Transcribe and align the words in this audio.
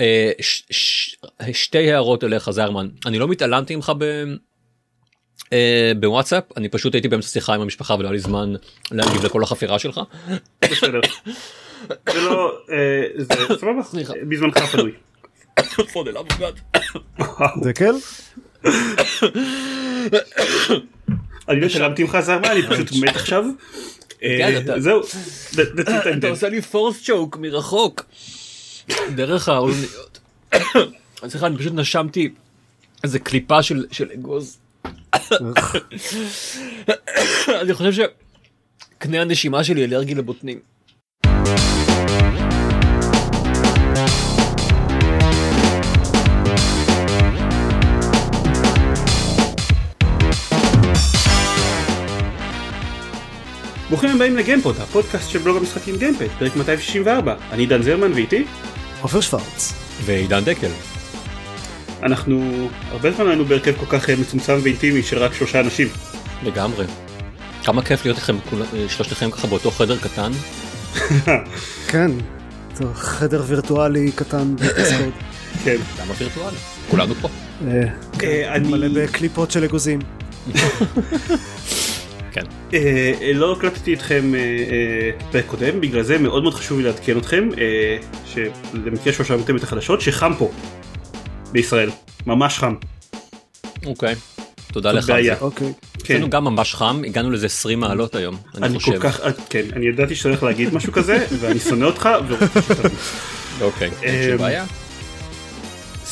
אה, 0.00 0.30
ש, 0.40 0.62
ש, 0.70 1.16
שתי 1.52 1.92
הערות 1.92 2.24
אליך 2.24 2.50
זרמן 2.50 2.88
אני 3.06 3.18
לא 3.18 3.28
התעלמתי 3.32 3.76
ממך 3.76 3.92
ב... 3.98 4.24
אה, 5.52 5.92
בוואטסאפ 6.00 6.44
אני 6.56 6.68
פשוט 6.68 6.94
הייתי 6.94 7.08
באמצע 7.08 7.28
שיחה 7.28 7.54
עם 7.54 7.60
המשפחה 7.60 7.94
ולא 7.94 8.04
היה 8.04 8.12
לי 8.12 8.18
זמן 8.18 8.54
להגיב 8.90 9.24
לכל 9.24 9.42
החפירה 9.42 9.78
שלך. 9.78 10.00
בסדר. 10.60 11.00
זה 12.12 12.20
לא, 12.20 12.52
אה, 12.70 13.02
זה 13.16 13.34
סבבה, 13.60 13.82
בזמנך 14.28 14.58
פנוי. 14.58 14.92
דקל? 17.62 17.94
אני 21.48 21.60
לא 21.60 21.66
התעלמתי 21.66 22.02
ממך 22.02 22.20
זרמה, 22.20 22.52
אני 22.52 22.62
פשוט 22.62 22.92
מת 23.02 23.16
עכשיו. 23.16 23.44
כן, 24.20 24.80
זהו, 24.80 25.00
אתה. 26.18 26.28
עושה 26.28 26.48
לי 26.48 26.62
פורס 26.62 27.02
צ'וק 27.02 27.36
מרחוק. 27.36 28.04
דרך 29.14 29.48
האוזניות. 29.48 30.20
סליחה 31.28 31.46
אני 31.46 31.58
פשוט 31.58 31.72
נשמתי 31.74 32.28
איזה 33.04 33.18
קליפה 33.18 33.62
של 33.62 33.86
של 33.92 34.10
אגוז. 34.10 34.58
אני 37.62 37.74
חושב 37.74 37.92
שקנה 37.92 39.20
הנשימה 39.20 39.64
שלי 39.64 39.84
אלרגי 39.84 40.14
לבוטנים. 40.14 40.58
ברוכים 53.90 54.10
הבאים 54.10 54.36
לגיימפוד, 54.36 54.76
הפודקאסט 54.80 55.30
של 55.30 55.38
בלוג 55.38 55.56
המשחקים 55.56 55.96
גיימפד, 55.96 56.26
פרק 56.38 56.56
264. 56.56 57.34
אני 57.52 57.66
דן 57.66 57.82
זרמן 57.82 58.12
ואיתי, 58.12 58.44
עופר 59.00 59.20
שוורץ. 59.20 59.72
ועידן 60.04 60.44
דקל. 60.44 60.68
אנחנו 62.02 62.68
הרבה 62.90 63.12
זמן 63.12 63.26
היינו 63.28 63.44
בהרכב 63.44 63.72
כל 63.80 63.98
כך 63.98 64.10
אה, 64.10 64.16
מצומצם 64.16 64.56
ואינטימי 64.62 65.02
של 65.02 65.18
רק 65.18 65.34
שלושה 65.34 65.60
אנשים. 65.60 65.88
לגמרי. 66.42 66.86
כמה 67.64 67.82
כיף 67.82 68.04
להיות 68.04 68.18
לכם 68.18 68.36
כול- 68.50 68.62
שלושתכם 68.88 69.30
ככה 69.30 69.46
באותו 69.46 69.70
חדר 69.70 69.98
קטן. 69.98 70.32
כן. 71.90 72.10
זה 72.74 72.84
חדר 72.94 73.42
וירטואלי 73.46 74.12
קטן 74.14 74.56
בדיסקורד. 74.56 75.10
כן. 75.64 75.76
למה 76.02 76.14
וירטואלי? 76.18 76.56
כולנו 76.90 77.14
פה. 77.14 77.28
אה, 77.68 77.82
אה, 78.22 78.54
אני 78.54 78.68
מלא 78.68 78.88
בקליפות 79.04 79.50
של 79.50 79.64
אגוזים. 79.64 79.98
כן. 82.34 82.42
אה, 82.74 83.12
אה, 83.20 83.32
לא 83.32 83.52
הקלטתי 83.52 83.94
אתכם 83.94 84.34
אה, 84.34 84.40
אה, 85.34 85.42
קודם, 85.42 85.80
בגלל 85.80 86.02
זה 86.02 86.18
מאוד 86.18 86.42
מאוד 86.42 86.54
חשוב 86.54 86.78
לי 86.78 86.84
לעדכן 86.84 87.18
אתכם, 87.18 87.48
אה, 87.58 87.96
שלמקרה 88.26 89.12
שלא 89.12 89.24
שמעתם 89.24 89.56
את 89.56 89.62
החדשות, 89.62 90.00
שחם 90.00 90.32
פה 90.38 90.50
בישראל, 91.52 91.90
ממש 92.26 92.58
חם. 92.58 92.74
אוקיי. 93.86 94.14
תודה 94.72 94.92
לך 94.92 95.10
על. 95.10 95.24
זה. 95.24 95.34
אוקיי. 95.40 95.72
כן. 96.04 96.14
אצלנו 96.14 96.30
גם 96.30 96.44
ממש 96.44 96.74
חם 96.74 97.02
הגענו 97.06 97.30
לזה 97.30 97.46
20 97.46 97.80
מעלות 97.80 98.14
היום. 98.14 98.36
אני 98.54 98.66
אני 98.66 98.74
כל 98.74 98.80
חושב. 98.80 98.98
כך, 98.98 99.20
אה, 99.20 99.30
כן, 99.50 99.64
אני 99.72 99.86
ידעתי 99.86 100.14
שאתה 100.14 100.28
הולך 100.28 100.42
להגיד 100.42 100.74
משהו 100.74 100.92
כזה, 100.92 101.26
ואני 101.40 101.60
שונא 101.60 101.84
אותך, 101.84 102.08
ורוצה 102.28 102.62
שתבין. 102.62 102.90
אוקיי. 103.60 103.90
אין 104.02 104.14
אמ, 104.14 104.28
שום 104.28 104.38
בעיה. 104.38 104.64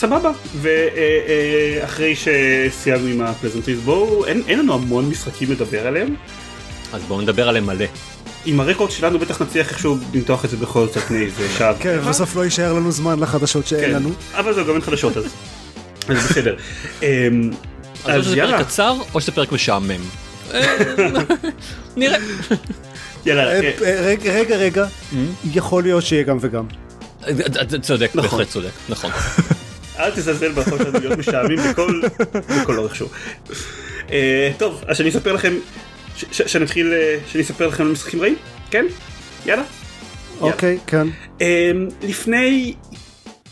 סבבה, 0.03 0.31
ואחרי 0.61 2.14
שסיימנו 2.17 3.06
עם 3.06 3.20
הפלזנטריז 3.20 3.81
בואו, 3.81 4.27
אין 4.27 4.42
אין 4.48 4.58
לנו 4.58 4.75
המון 4.75 5.08
משחקים 5.08 5.53
לדבר 5.53 5.86
עליהם. 5.86 6.14
אז 6.92 7.03
בואו 7.03 7.20
נדבר 7.20 7.48
עליהם 7.48 7.67
מלא. 7.67 7.84
עם 8.45 8.61
הרקורד 8.61 8.91
שלנו 8.91 9.19
בטח 9.19 9.42
נצליח 9.42 9.70
איכשהו 9.70 9.97
למתוח 10.14 10.45
את 10.45 10.50
זה 10.50 10.56
בכל 10.56 10.86
זאת 10.86 10.97
פני 10.98 11.25
איזה 11.25 11.48
שעה. 11.58 11.75
כן. 11.80 11.98
בסוף 12.08 12.36
לא 12.36 12.45
יישאר 12.45 12.73
לנו 12.73 12.92
זמן 12.92 13.20
לחדשות 13.20 13.67
שאין 13.67 13.80
כן, 13.80 13.91
לנו. 13.91 14.11
אבל 14.34 14.55
זהו, 14.55 14.67
גם 14.67 14.75
אין 14.75 14.80
חדשות 14.80 15.17
אז. 15.17 15.25
אז 16.08 16.27
בסדר. 16.30 16.56
אמ, 17.03 17.50
אז 18.05 18.25
שזה 18.25 18.36
יאללה, 18.36 18.56
פרק 18.56 18.67
קצר 18.67 18.95
או 19.14 19.20
שזה 19.20 19.33
פרק 19.33 19.53
משעמם. 19.53 20.00
אה, 20.55 20.77
נראה. 21.96 22.18
יאללה, 23.27 23.42
אה, 23.52 23.61
אה, 23.61 23.70
אה, 23.85 24.01
רגע, 24.07 24.33
רגע, 24.33 24.57
רגע. 24.57 24.86
יכול 25.52 25.83
להיות 25.83 26.05
שיהיה 26.05 26.23
גם 26.23 26.39
וגם. 26.41 26.64
צודק, 27.83 28.11
נכון. 28.14 28.30
בהחלט 28.30 28.48
צודק, 28.48 28.70
נכון. 28.89 29.11
אל 30.02 30.11
תזלזל 30.11 30.52
ביכולת 30.52 30.80
שלנו 30.80 30.98
להיות 30.98 31.18
משעמים 31.18 31.58
בכל 31.70 32.01
בכל 32.63 32.79
אורך 32.79 32.96
שהוא. 32.96 33.08
אה, 34.11 34.51
טוב, 34.58 34.85
אז 34.86 34.96
שאני 34.96 35.08
אספר 35.08 35.33
לכם, 35.33 35.55
שנתחיל, 36.33 36.92
אה, 36.92 37.18
שאני 37.27 37.42
אספר 37.42 37.67
לכם 37.67 37.85
על 37.85 37.90
משחקים 37.90 38.20
רעים? 38.20 38.36
כן? 38.70 38.86
יאללה. 39.46 39.62
אוקיי, 40.41 40.79
כן. 40.86 41.07
אמ, 41.41 41.89
לפני 42.02 42.74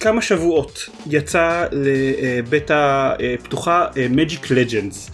כמה 0.01 0.23
שבועות 0.23 0.89
יצא 1.07 1.67
לבטא 1.73 3.13
אה, 3.21 3.35
פתוחה 3.43 3.87
מג'יק 4.11 4.51
לג'נדס 4.51 5.11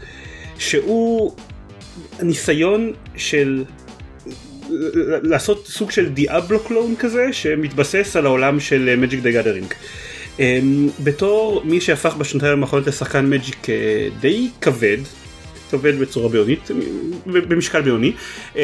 שהוא 0.58 1.36
ניסיון 2.22 2.92
של 3.16 3.64
לעשות 5.22 5.66
סוג 5.66 5.90
של 5.90 6.08
דיאבלו 6.08 6.60
clone 6.60 6.94
כזה 6.98 7.32
שמתבסס 7.32 8.16
על 8.16 8.26
העולם 8.26 8.60
של 8.60 8.96
מג'יק 8.96 9.20
דה 9.20 9.30
גאדרינג. 9.30 9.74
בתור 11.04 11.62
מי 11.64 11.80
שהפך 11.80 12.14
בשנתיים 12.14 12.62
האחרונות 12.62 12.88
לשחקן 12.88 13.30
מג'יק 13.30 13.70
אה, 13.70 14.08
די 14.20 14.50
כבד, 14.60 14.98
כבד 15.70 15.98
בצורה 15.98 16.28
בינונית, 16.28 16.70
במשקל 17.26 17.80
בינוני, 17.82 18.12
אמ, 18.56 18.60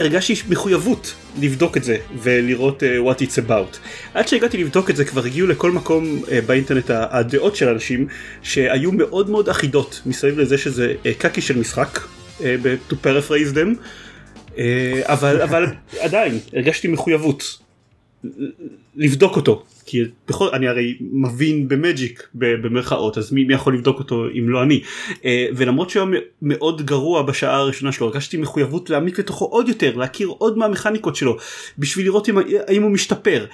הרגשתי 0.00 0.34
מחויבות 0.48 1.14
לבדוק 1.40 1.76
את 1.76 1.84
זה 1.84 1.96
ולראות 2.22 2.82
uh, 2.82 2.86
what 3.08 3.20
it's 3.20 3.48
about. 3.48 3.76
עד 4.14 4.28
שהגעתי 4.28 4.58
לבדוק 4.58 4.90
את 4.90 4.96
זה 4.96 5.04
כבר 5.04 5.24
הגיעו 5.24 5.46
לכל 5.46 5.70
מקום 5.70 6.22
uh, 6.24 6.28
באינטרנט 6.46 6.90
הדעות 6.90 7.56
של 7.56 7.68
אנשים 7.68 8.06
שהיו 8.42 8.92
מאוד 8.92 9.30
מאוד 9.30 9.48
אחידות 9.48 10.02
מסביב 10.06 10.38
לזה 10.38 10.58
שזה 10.58 10.94
uh, 11.02 11.08
קקי 11.18 11.40
של 11.40 11.58
משחק, 11.58 12.00
uh, 12.38 12.42
to 12.90 12.94
paraphrase 12.94 13.54
them, 13.54 13.78
uh, 14.54 14.58
אבל, 15.02 15.42
אבל 15.42 15.66
עדיין 16.00 16.38
הרגשתי 16.52 16.88
מחויבות 16.88 17.58
לבדוק 18.96 19.36
אותו 19.36 19.64
כי 19.86 20.02
בכל 20.28 20.48
אני 20.52 20.68
הרי 20.68 20.98
מבין 21.00 21.68
במג'יק 21.68 22.28
במרכאות 22.34 23.18
אז 23.18 23.32
מי, 23.32 23.44
מי 23.44 23.54
יכול 23.54 23.74
לבדוק 23.74 23.98
אותו 23.98 24.24
אם 24.38 24.48
לא 24.48 24.62
אני? 24.62 24.80
אה, 25.24 25.46
ולמרות 25.56 25.90
שהוא 25.90 26.08
היה 26.10 26.20
מאוד 26.42 26.82
גרוע 26.82 27.22
בשעה 27.22 27.56
הראשונה 27.56 27.92
שלו 27.92 28.06
הרגשתי 28.06 28.36
מחויבות 28.36 28.90
להעמיק 28.90 29.18
לתוכו 29.18 29.44
עוד 29.44 29.68
יותר 29.68 29.96
להכיר 29.96 30.28
עוד 30.28 30.58
מהמכניקות 30.58 31.16
שלו 31.16 31.36
בשביל 31.78 32.06
לראות 32.06 32.28
אם, 32.28 32.38
האם 32.66 32.82
הוא 32.82 32.90
משתפר. 32.90 33.46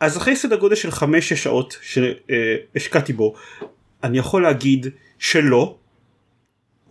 אז 0.00 0.16
אחרי 0.16 0.36
סדר 0.36 0.56
גודל 0.56 0.74
של 0.74 0.88
5-6 0.88 1.02
שעות 1.20 1.76
שהשקעתי 1.82 3.12
בו 3.12 3.34
אני 4.04 4.18
יכול 4.18 4.42
להגיד 4.42 4.86
שלא 5.18 5.74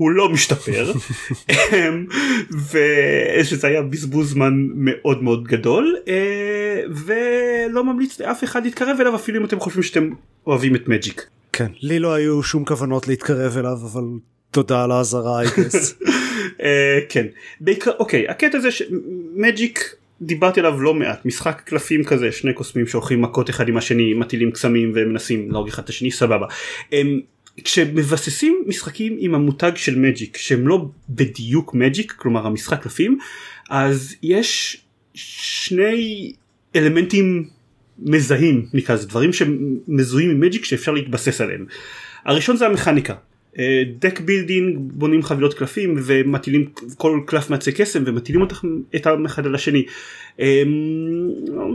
הוא 0.01 0.11
לא 0.11 0.29
משתפר 0.29 0.93
אמ, 1.49 2.05
ושזה 2.71 3.67
היה 3.67 3.81
בזבוז 3.81 4.29
זמן 4.29 4.53
מאוד 4.75 5.23
מאוד 5.23 5.43
גדול 5.43 5.97
אה, 6.07 6.81
ולא 6.89 7.83
ממליץ 7.83 8.19
לאף 8.19 8.43
אחד 8.43 8.63
להתקרב 8.63 8.97
אליו 9.01 9.15
אפילו 9.15 9.39
אם 9.39 9.45
אתם 9.45 9.59
חושבים 9.59 9.83
שאתם 9.83 10.09
אוהבים 10.47 10.75
את 10.75 10.87
מג'יק. 10.87 11.25
כן. 11.53 11.67
לי 11.81 11.99
לא 11.99 12.13
היו 12.13 12.43
שום 12.43 12.65
כוונות 12.65 13.07
להתקרב 13.07 13.57
אליו, 13.57 13.77
אבל 13.91 14.03
תודה 14.51 14.83
על 14.83 14.91
האזהרה, 14.91 15.43
I 15.43 15.47
guess. 15.47 16.05
אה, 16.63 16.99
כן 17.09 17.25
בעיקר 17.59 17.91
אוקיי 17.99 18.29
הקטע 18.29 18.59
זה 18.59 18.69
שמג'יק 18.71 19.95
דיברתי 20.21 20.59
עליו 20.59 20.81
לא 20.81 20.93
מעט 20.93 21.25
משחק 21.25 21.61
קלפים 21.65 22.03
כזה 22.03 22.31
שני 22.31 22.53
קוסמים 22.53 22.87
שהולכים 22.87 23.21
מכות 23.21 23.49
אחד 23.49 23.67
עם 23.67 23.77
השני 23.77 24.13
מטילים 24.13 24.51
קסמים 24.51 24.91
ומנסים 24.95 25.51
להרוג 25.51 25.67
אחד 25.67 25.83
את 25.83 25.89
השני 25.89 26.11
סבבה. 26.11 26.47
כשמבססים 27.63 28.63
משחקים 28.67 29.15
עם 29.19 29.35
המותג 29.35 29.71
של 29.75 29.99
מג'יק 29.99 30.37
שהם 30.37 30.67
לא 30.67 30.85
בדיוק 31.09 31.73
מג'יק 31.73 32.11
כלומר 32.11 32.47
המשחק 32.47 32.83
קלפים 32.83 33.17
אז 33.69 34.15
יש 34.23 34.81
שני 35.13 36.33
אלמנטים 36.75 37.47
מזהים 37.99 38.65
נקרא 38.73 38.95
לזה 38.95 39.07
דברים 39.07 39.33
שמזוהים 39.33 40.29
עם 40.29 40.39
מג'יק 40.39 40.65
שאפשר 40.65 40.91
להתבסס 40.91 41.41
עליהם. 41.41 41.65
הראשון 42.25 42.57
זה 42.57 42.65
המכניקה. 42.65 43.15
Deck 43.99 44.19
building 44.19 44.77
בונים 44.79 45.23
חבילות 45.23 45.53
קלפים 45.53 45.95
ומטילים 46.05 46.65
כל 46.97 47.19
קלף 47.25 47.49
מעצי 47.49 47.71
קסם 47.71 48.03
ומטילים 48.05 48.41
אותם 48.41 48.55
אותם 48.95 49.25
אחד 49.25 49.45
על 49.45 49.55
השני. 49.55 49.85
אה, 50.39 50.63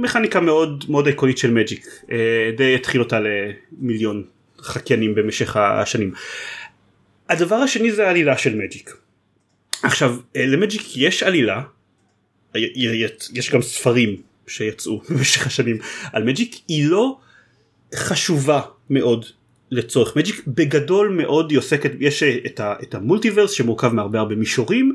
מכניקה 0.02 0.40
מאוד 0.40 0.84
מאוד 0.88 1.08
עקרונית 1.08 1.38
של 1.38 1.50
מג'יק 1.50 1.86
אה, 2.10 2.50
די 2.56 2.74
התחיל 2.74 3.00
אותה 3.00 3.18
למיליון 3.20 4.22
חקיינים 4.66 5.14
במשך 5.14 5.56
השנים. 5.56 6.12
הדבר 7.28 7.56
השני 7.56 7.92
זה 7.92 8.06
העלילה 8.06 8.38
של 8.38 8.56
מג'יק. 8.56 8.96
עכשיו 9.82 10.16
אה, 10.36 10.46
למג'יק 10.46 10.96
יש 10.96 11.22
עלילה 11.22 11.62
יש 13.34 13.50
גם 13.50 13.62
ספרים 13.62 14.16
שיצאו 14.46 15.02
במשך 15.10 15.46
השנים 15.46 15.78
על 16.12 16.24
מג'יק 16.24 16.56
היא 16.68 16.86
לא 16.86 17.18
חשובה 17.94 18.60
מאוד 18.90 19.24
לצורך 19.70 20.16
מג'יק 20.16 20.42
בגדול 20.46 21.08
מאוד 21.08 21.50
היא 21.50 21.58
עוסקת 21.58 21.90
יש 22.00 22.22
אה, 22.22 22.36
את, 22.46 22.60
ה, 22.60 22.74
את 22.82 22.94
המולטיברס 22.94 23.50
שמורכב 23.50 23.92
מהרבה 23.92 24.18
הרבה 24.18 24.34
מישורים 24.34 24.94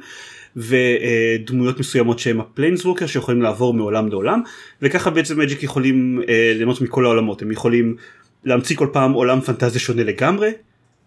ודמויות 0.56 1.80
מסוימות 1.80 2.20
שהם 2.20 2.40
ה 2.40 2.45
planeswalker 2.45 3.08
שיכולים 3.08 3.42
לעבור 3.42 3.74
מעולם 3.74 4.08
לעולם 4.10 4.42
וככה 4.82 5.10
בעצם 5.10 5.40
מג'יק 5.40 5.64
יכולים 5.64 6.22
אה, 6.30 6.54
ליהנות 6.56 6.82
מכל 6.82 7.06
העולמות 7.06 7.42
הם 7.42 7.52
יכולים 7.52 7.96
להמציא 8.46 8.76
כל 8.76 8.88
פעם 8.94 9.12
עולם 9.12 9.42
פנטזיה 9.42 9.80
שונה 9.80 10.04
לגמרי 10.04 10.52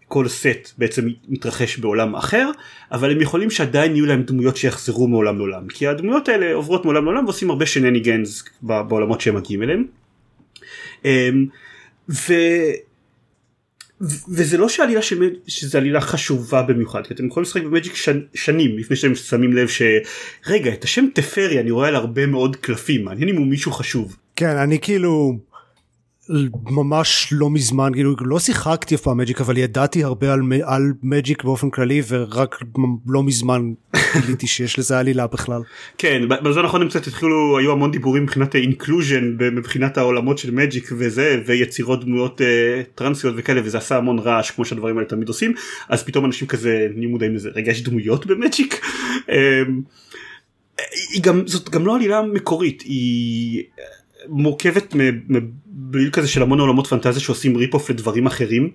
כל 0.09 0.29
סט 0.29 0.73
בעצם 0.79 1.09
מתרחש 1.29 1.79
בעולם 1.79 2.17
אחר 2.17 2.51
אבל 2.93 3.11
הם 3.11 3.21
יכולים 3.21 3.51
שעדיין 3.51 3.97
יהיו 3.97 4.07
להם 4.07 4.23
דמויות 4.23 4.57
שיחזרו 4.57 5.09
מעולם 5.09 5.39
לעולם 5.39 5.69
כי 5.69 5.87
הדמויות 5.87 6.29
האלה 6.29 6.55
עוברות 6.55 6.85
מעולם 6.85 7.05
לעולם 7.05 7.25
ועושים 7.25 7.51
הרבה 7.51 7.67
shenanigans 7.67 8.45
בעולמות 8.63 9.21
שהם 9.21 9.37
מגיעים 9.37 9.63
אליהם. 9.63 9.85
אמ, 11.05 11.47
ו... 12.11 12.33
וזה 14.29 14.59
לא 14.59 14.69
שעלילה 14.69 15.03
של 15.03 15.31
שזה 15.47 15.79
עלילה 15.79 16.01
חשובה 16.01 16.63
במיוחד 16.63 17.07
כי 17.07 17.15
אתם 17.15 17.27
יכולים 17.27 17.43
לשחק 17.45 17.63
במג'יק 17.63 17.95
שנ, 17.95 18.19
שנים 18.35 18.79
לפני 18.79 18.97
שאתם 18.97 19.15
שמים 19.15 19.53
לב 19.53 19.69
שרגע, 19.69 20.73
את 20.73 20.85
השם 20.85 21.05
טפרי 21.15 21.61
אני 21.61 21.71
רואה 21.71 21.89
על 21.89 21.97
הרבה 21.97 22.27
מאוד 22.27 22.57
קלפים 22.57 23.05
מעניין 23.05 23.29
אם 23.29 23.37
הוא 23.37 23.47
מישהו 23.47 23.73
חשוב. 23.73 24.17
כן 24.37 24.57
אני 24.57 24.79
כאילו 24.81 25.39
ממש 26.71 27.29
לא 27.33 27.51
מזמן 27.51 27.91
כאילו 27.95 28.15
לא 28.21 28.39
שיחקתי 28.39 28.95
אף 28.95 29.01
פעם 29.01 29.17
מג'יק 29.17 29.41
אבל 29.41 29.57
ידעתי 29.57 30.05
הרבה 30.05 30.33
על, 30.33 30.41
על 30.63 30.93
מג'יק 31.03 31.45
באופן 31.45 31.71
כללי 31.71 32.03
ורק 32.09 32.59
לא 33.07 33.23
מזמן 33.23 33.73
גיליתי 34.27 34.47
שיש 34.47 34.79
לזה 34.79 34.99
עלילה 34.99 35.27
בכלל. 35.27 35.63
כן 35.99 36.23
בזמן 36.29 36.65
האחרון 36.65 36.83
הם 36.83 36.89
קצת 36.89 37.07
התחילו 37.07 37.59
היו 37.59 37.73
המון 37.73 37.91
דיבורים 37.91 38.23
מבחינת 38.23 38.55
inclusion 38.55 39.37
מבחינת 39.53 39.99
העולמות 39.99 40.39
של 40.39 40.51
מג'יק 40.51 40.91
וזה 40.99 41.43
ויצירות 41.47 42.05
דמויות 42.05 42.41
uh, 42.41 42.45
טרנסיות 42.95 43.35
וכאלה 43.39 43.61
וזה 43.65 43.79
עשה 43.79 43.97
המון 43.97 44.19
רעש 44.19 44.51
כמו 44.51 44.65
שהדברים 44.65 44.97
האלה 44.97 45.09
תמיד 45.09 45.29
עושים 45.29 45.55
אז 45.89 46.03
פתאום 46.03 46.25
אנשים 46.25 46.49
כזה 46.49 46.89
נהיו 46.95 47.11
מודעים 47.11 47.35
לזה 47.35 47.51
רגע 47.55 47.73
יש 47.73 47.83
דמויות 47.83 48.27
במג'יק. 48.27 48.81
אמ, 49.29 49.83
היא 51.13 51.23
גם 51.23 51.47
זאת 51.47 51.71
גם 51.71 51.87
לא 51.87 51.97
עלילה 51.97 52.23
מקורית 52.23 52.83
היא 52.83 53.63
מורכבת 54.29 54.95
מבליל 55.29 56.11
כזה 56.11 56.29
של 56.29 56.43
המון 56.43 56.61
עולמות 56.61 56.87
פנטזיה 56.87 57.21
שעושים 57.21 57.57
rip 57.57 57.75
off 57.75 57.91
לדברים 57.91 58.27
אחרים 58.27 58.71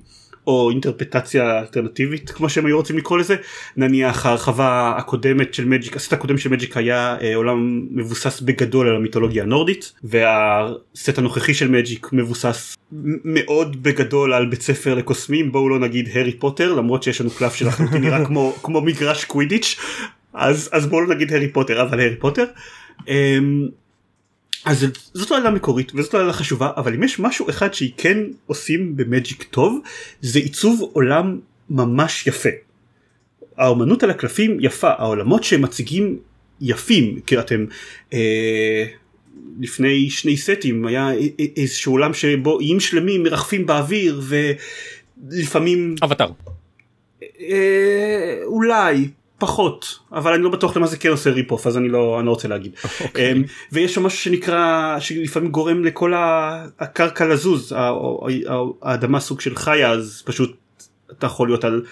או 0.48 0.70
אינטרפרטציה 0.70 1.60
אלטרנטיבית 1.60 2.30
כמו 2.30 2.50
שהם 2.50 2.66
היו 2.66 2.78
רוצים 2.78 2.98
לקרוא 2.98 3.18
לזה 3.18 3.36
נניח 3.78 4.26
ההרחבה 4.26 4.94
הקודמת 4.98 5.54
של 5.54 5.66
מג'יק 5.66 5.96
הסט 5.96 6.14
הקודם 6.14 6.38
של 6.38 6.50
מג'יק 6.50 6.78
היה 6.78 7.18
אה, 7.22 7.36
עולם 7.36 7.88
מבוסס 7.92 8.42
בגדול 8.42 8.88
על 8.88 8.96
המיתולוגיה 8.96 9.44
הנורדית 9.44 9.94
והסט 10.04 11.18
הנוכחי 11.18 11.54
של 11.54 11.68
מג'יק 11.68 12.08
מבוסס 12.14 12.78
מאוד 13.26 13.84
בגדול 13.84 14.34
על 14.34 14.46
בית 14.46 14.62
ספר 14.62 14.96
לקוסמים 14.96 15.52
בואו 15.52 15.70
לא 15.70 15.80
נגיד 15.80 16.10
הארי 16.14 16.34
פוטר 16.34 16.74
למרות 16.74 17.04
שיש 17.04 17.22
לנו 17.22 17.30
קלף 17.30 17.56
שלחלוטין 17.56 18.02
נראה 18.02 18.26
כמו 18.26 18.54
כמו 18.64 18.82
מגרש 18.82 19.26
קווידיץ' 19.26 19.80
אז 20.34 20.70
אז 20.72 20.88
בואו 20.88 21.02
לא 21.02 21.16
נגיד 21.16 21.34
הארי 21.34 21.48
פוטר 21.48 21.82
אבל 21.82 22.00
הארי 22.00 22.16
פוטר. 22.16 22.46
אמ, 23.08 23.68
אז 24.70 24.86
זאת 25.14 25.32
לא 25.32 25.36
עלילה 25.36 25.52
מקורית 25.52 25.92
וזאת 25.96 26.14
לא 26.14 26.20
עלילה 26.20 26.34
חשובה 26.34 26.72
אבל 26.78 26.94
אם 26.94 27.04
יש 27.04 27.20
משהו 27.20 27.50
אחד 27.50 27.74
שהיא 27.74 27.92
כן 27.98 28.18
עושים 28.46 28.98
במג'יק 28.98 29.44
טוב 29.44 29.80
זה 30.22 30.40
עיצוב 30.40 30.90
עולם 30.94 31.40
ממש 31.70 32.28
יפה. 32.28 32.50
האומנות 33.58 34.04
על 34.04 34.10
הקלפים 34.10 34.58
יפה 34.60 34.90
העולמות 34.98 35.44
שהם 35.44 35.62
מציגים 35.62 36.20
יפים 36.62 37.20
כי 37.26 37.40
אתם 37.40 37.66
אה, 38.14 38.86
לפני 39.60 40.10
שני 40.10 40.38
סטים 40.38 40.86
היה 40.86 41.10
איזשהו 41.58 41.94
עולם 41.94 42.14
שבו 42.14 42.60
איים 42.60 42.80
שלמים 42.80 43.24
מרחפים 43.24 43.66
באוויר 43.66 44.22
ולפעמים 44.28 45.96
אבטר. 46.04 46.30
אה, 47.40 48.40
אולי 48.44 49.08
פחות 49.40 50.00
אבל 50.12 50.34
אני 50.34 50.44
לא 50.44 50.50
בטוח 50.50 50.78
למה 50.78 50.88
זה 50.88 50.98
כן 50.98 51.10
עושה 51.10 51.30
rip-off 51.30 51.68
אז 51.68 51.78
אני 51.78 51.90
לא 51.90 52.18
אני 52.20 52.26
לא 52.26 52.32
רוצה 52.32 52.48
להגיד 52.48 52.72
okay. 52.76 53.04
אוקיי. 53.04 53.32
אמ, 53.32 53.44
ויש 53.72 53.96
שם 53.96 54.04
משהו 54.04 54.20
שנקרא 54.20 54.96
שלפעמים 55.00 55.52
גורם 55.52 55.84
לכל 55.84 56.14
הקרקע 56.80 57.26
לזוז 57.26 57.76
האדמה 58.82 59.20
סוג 59.20 59.42
של 59.42 59.56
חיה 59.56 59.92
אז 59.92 60.24
פשוט 60.26 60.58
אתה 61.12 61.26
יכול 61.26 61.48
להיות 61.48 61.64
על 61.64 61.84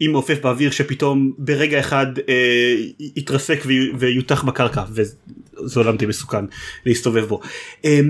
אי 0.00 0.08
מעופף 0.08 0.38
באוויר 0.42 0.70
שפתאום 0.70 1.32
ברגע 1.38 1.80
אחד 1.80 2.06
אה, 2.28 2.74
יתרסק 3.16 3.62
ויוטח 3.98 4.42
בקרקע 4.42 4.82
וזה 4.92 5.80
עולם 5.80 5.96
די 5.96 6.06
מסוכן 6.06 6.44
להסתובב 6.86 7.24
בו. 7.24 7.40
אה, 7.84 8.00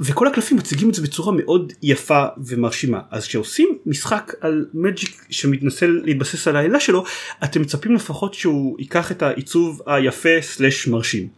וכל 0.00 0.26
הקלפים 0.26 0.56
מציגים 0.56 0.88
את 0.88 0.94
זה 0.94 1.02
בצורה 1.02 1.32
מאוד 1.32 1.72
יפה 1.82 2.24
ומרשימה. 2.46 3.00
אז 3.10 3.26
כשעושים 3.26 3.78
משחק 3.86 4.32
על 4.40 4.66
מג'יק 4.74 5.24
שמנסה 5.30 5.86
להתבסס 5.86 6.48
על 6.48 6.56
האלה 6.56 6.80
שלו 6.80 7.04
אתם 7.44 7.60
מצפים 7.62 7.94
לפחות 7.94 8.34
שהוא 8.34 8.76
ייקח 8.78 9.12
את 9.12 9.22
העיצוב 9.22 9.82
היפה 9.86 10.40
סלש 10.40 10.88
מרשים 10.88 11.28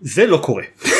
זה 0.00 0.26
לא 0.26 0.36
קורה. 0.44 0.64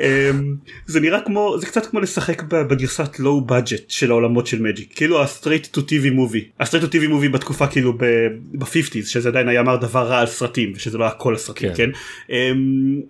אמ, 0.00 0.54
זה 0.86 1.00
נראה 1.00 1.20
כמו 1.20 1.56
זה 1.60 1.66
קצת 1.66 1.86
כמו 1.86 2.00
לשחק 2.00 2.42
בגרסת 2.42 3.18
low 3.18 3.40
budget 3.40 3.90
של 3.90 4.10
העולמות 4.10 4.46
של 4.46 4.62
מג'יק 4.62 4.92
כאילו 4.96 5.22
ה 5.22 5.27
straight 5.27 5.66
to 5.66 5.82
TV 5.82 6.10
movie 6.10 6.44
ה 6.60 6.63
straight 6.63 6.84
to 6.84 6.90
TV 6.90 7.06
movie 7.06 7.28
בתקופה 7.28 7.66
כאילו 7.66 7.92
ב-50's 7.92 9.06
שזה 9.06 9.28
עדיין 9.28 9.48
היה 9.48 9.60
אמר 9.60 9.76
דבר 9.76 10.06
רע 10.06 10.20
על 10.20 10.26
סרטים 10.26 10.72
ושזה 10.76 10.98
לא 10.98 11.04
היה 11.04 11.12
כל 11.12 11.34
הסרטים 11.34 11.68
כן, 11.74 11.74
כן? 11.74 11.90
אמ, 12.30 13.00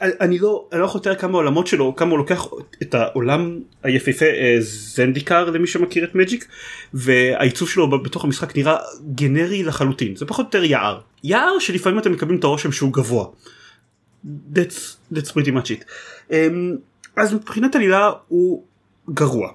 אני 0.00 0.38
לא 0.38 0.68
אני 0.72 0.80
לא 0.80 0.84
יכול 0.84 1.00
לתאר 1.00 1.14
כמה 1.14 1.38
עולמות 1.38 1.66
שלו 1.66 1.96
כמה 1.96 2.10
הוא 2.10 2.18
לוקח 2.18 2.46
את 2.82 2.94
העולם 2.94 3.58
היפהפה 3.82 4.24
אה, 4.24 4.56
זנדיקר 4.60 5.50
למי 5.50 5.66
שמכיר 5.66 6.04
את 6.04 6.14
מג'יק 6.14 6.46
והעיצוב 6.94 7.68
שלו 7.68 8.02
בתוך 8.02 8.24
המשחק 8.24 8.56
נראה 8.56 8.76
גנרי 9.14 9.62
לחלוטין. 9.62 10.16
זה 10.16 10.26
פחות 10.26 10.54
או 10.54 10.58
יותר 10.58 10.70
יער. 10.70 11.00
יער 11.24 11.58
שלפעמים 11.58 11.98
אתם 11.98 12.12
מקבלים 12.12 12.38
את 12.38 12.44
הרושם 12.44 12.72
שהוא 12.72 12.92
גבוה. 12.92 13.26
That's, 14.52 14.96
that's 15.12 15.32
pretty 15.32 15.50
much 15.50 15.70
it. 15.70 15.84
Um, 16.30 16.34
אז 17.16 17.34
מבחינת 17.34 17.74
עלילה 17.74 18.10
הוא 18.28 18.64
גרוע 19.10 19.52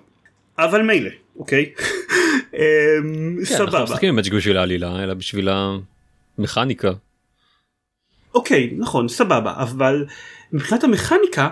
אבל 0.57 0.81
מילא 0.81 1.09
אוקיי 1.35 1.73
um, 1.75 2.56
כן, 2.56 3.45
סבבה. 3.45 3.63
אנחנו 3.63 3.83
משחקים 3.83 4.15
מג'יק 4.15 4.33
בשביל 4.33 4.57
העלילה 4.57 5.03
אלא 5.03 5.13
בשביל 5.13 5.50
המכניקה. 6.38 6.91
אוקיי 8.33 8.73
נכון 8.77 9.07
סבבה 9.07 9.53
אבל 9.57 10.06
מבחינת 10.53 10.83
המכניקה 10.83 11.50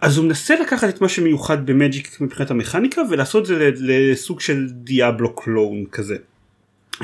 אז 0.00 0.16
הוא 0.16 0.26
מנסה 0.26 0.60
לקחת 0.60 0.88
את 0.88 1.00
מה 1.00 1.08
שמיוחד 1.08 1.66
במג'יק 1.66 2.20
מבחינת 2.20 2.50
המכניקה 2.50 3.02
ולעשות 3.10 3.46
זה 3.46 3.70
לסוג 3.76 4.40
של 4.40 4.68
דיאבלו 4.70 5.36
קלון 5.36 5.84
כזה. 5.92 6.16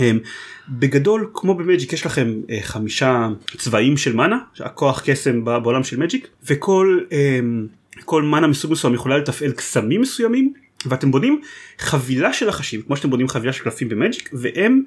אמ, 0.00 0.18
בגדול 0.68 1.30
כמו 1.34 1.54
במג'יק 1.54 1.92
יש 1.92 2.06
לכם 2.06 2.34
אה, 2.50 2.58
חמישה 2.62 3.28
צבעים 3.56 3.96
של 3.96 4.16
מנה 4.16 4.38
הכוח 4.60 5.02
קסם 5.04 5.44
בעולם 5.44 5.84
של 5.84 5.98
מג'יק 5.98 6.28
וכל 6.46 7.00
אמ, 7.12 7.66
כל 8.04 8.22
מנה 8.22 8.46
מסוג 8.46 8.72
מסוים 8.72 8.94
יכולה 8.94 9.18
לתפעל 9.18 9.52
קסמים 9.52 10.00
מסוימים 10.00 10.52
ואתם 10.86 11.10
בונים 11.10 11.40
חבילה 11.78 12.32
של 12.32 12.48
החשים 12.48 12.82
כמו 12.82 12.96
שאתם 12.96 13.10
בונים 13.10 13.28
חבילה 13.28 13.52
של 13.52 13.64
קלפים 13.64 13.88
במג'יק 13.88 14.30
והם 14.32 14.82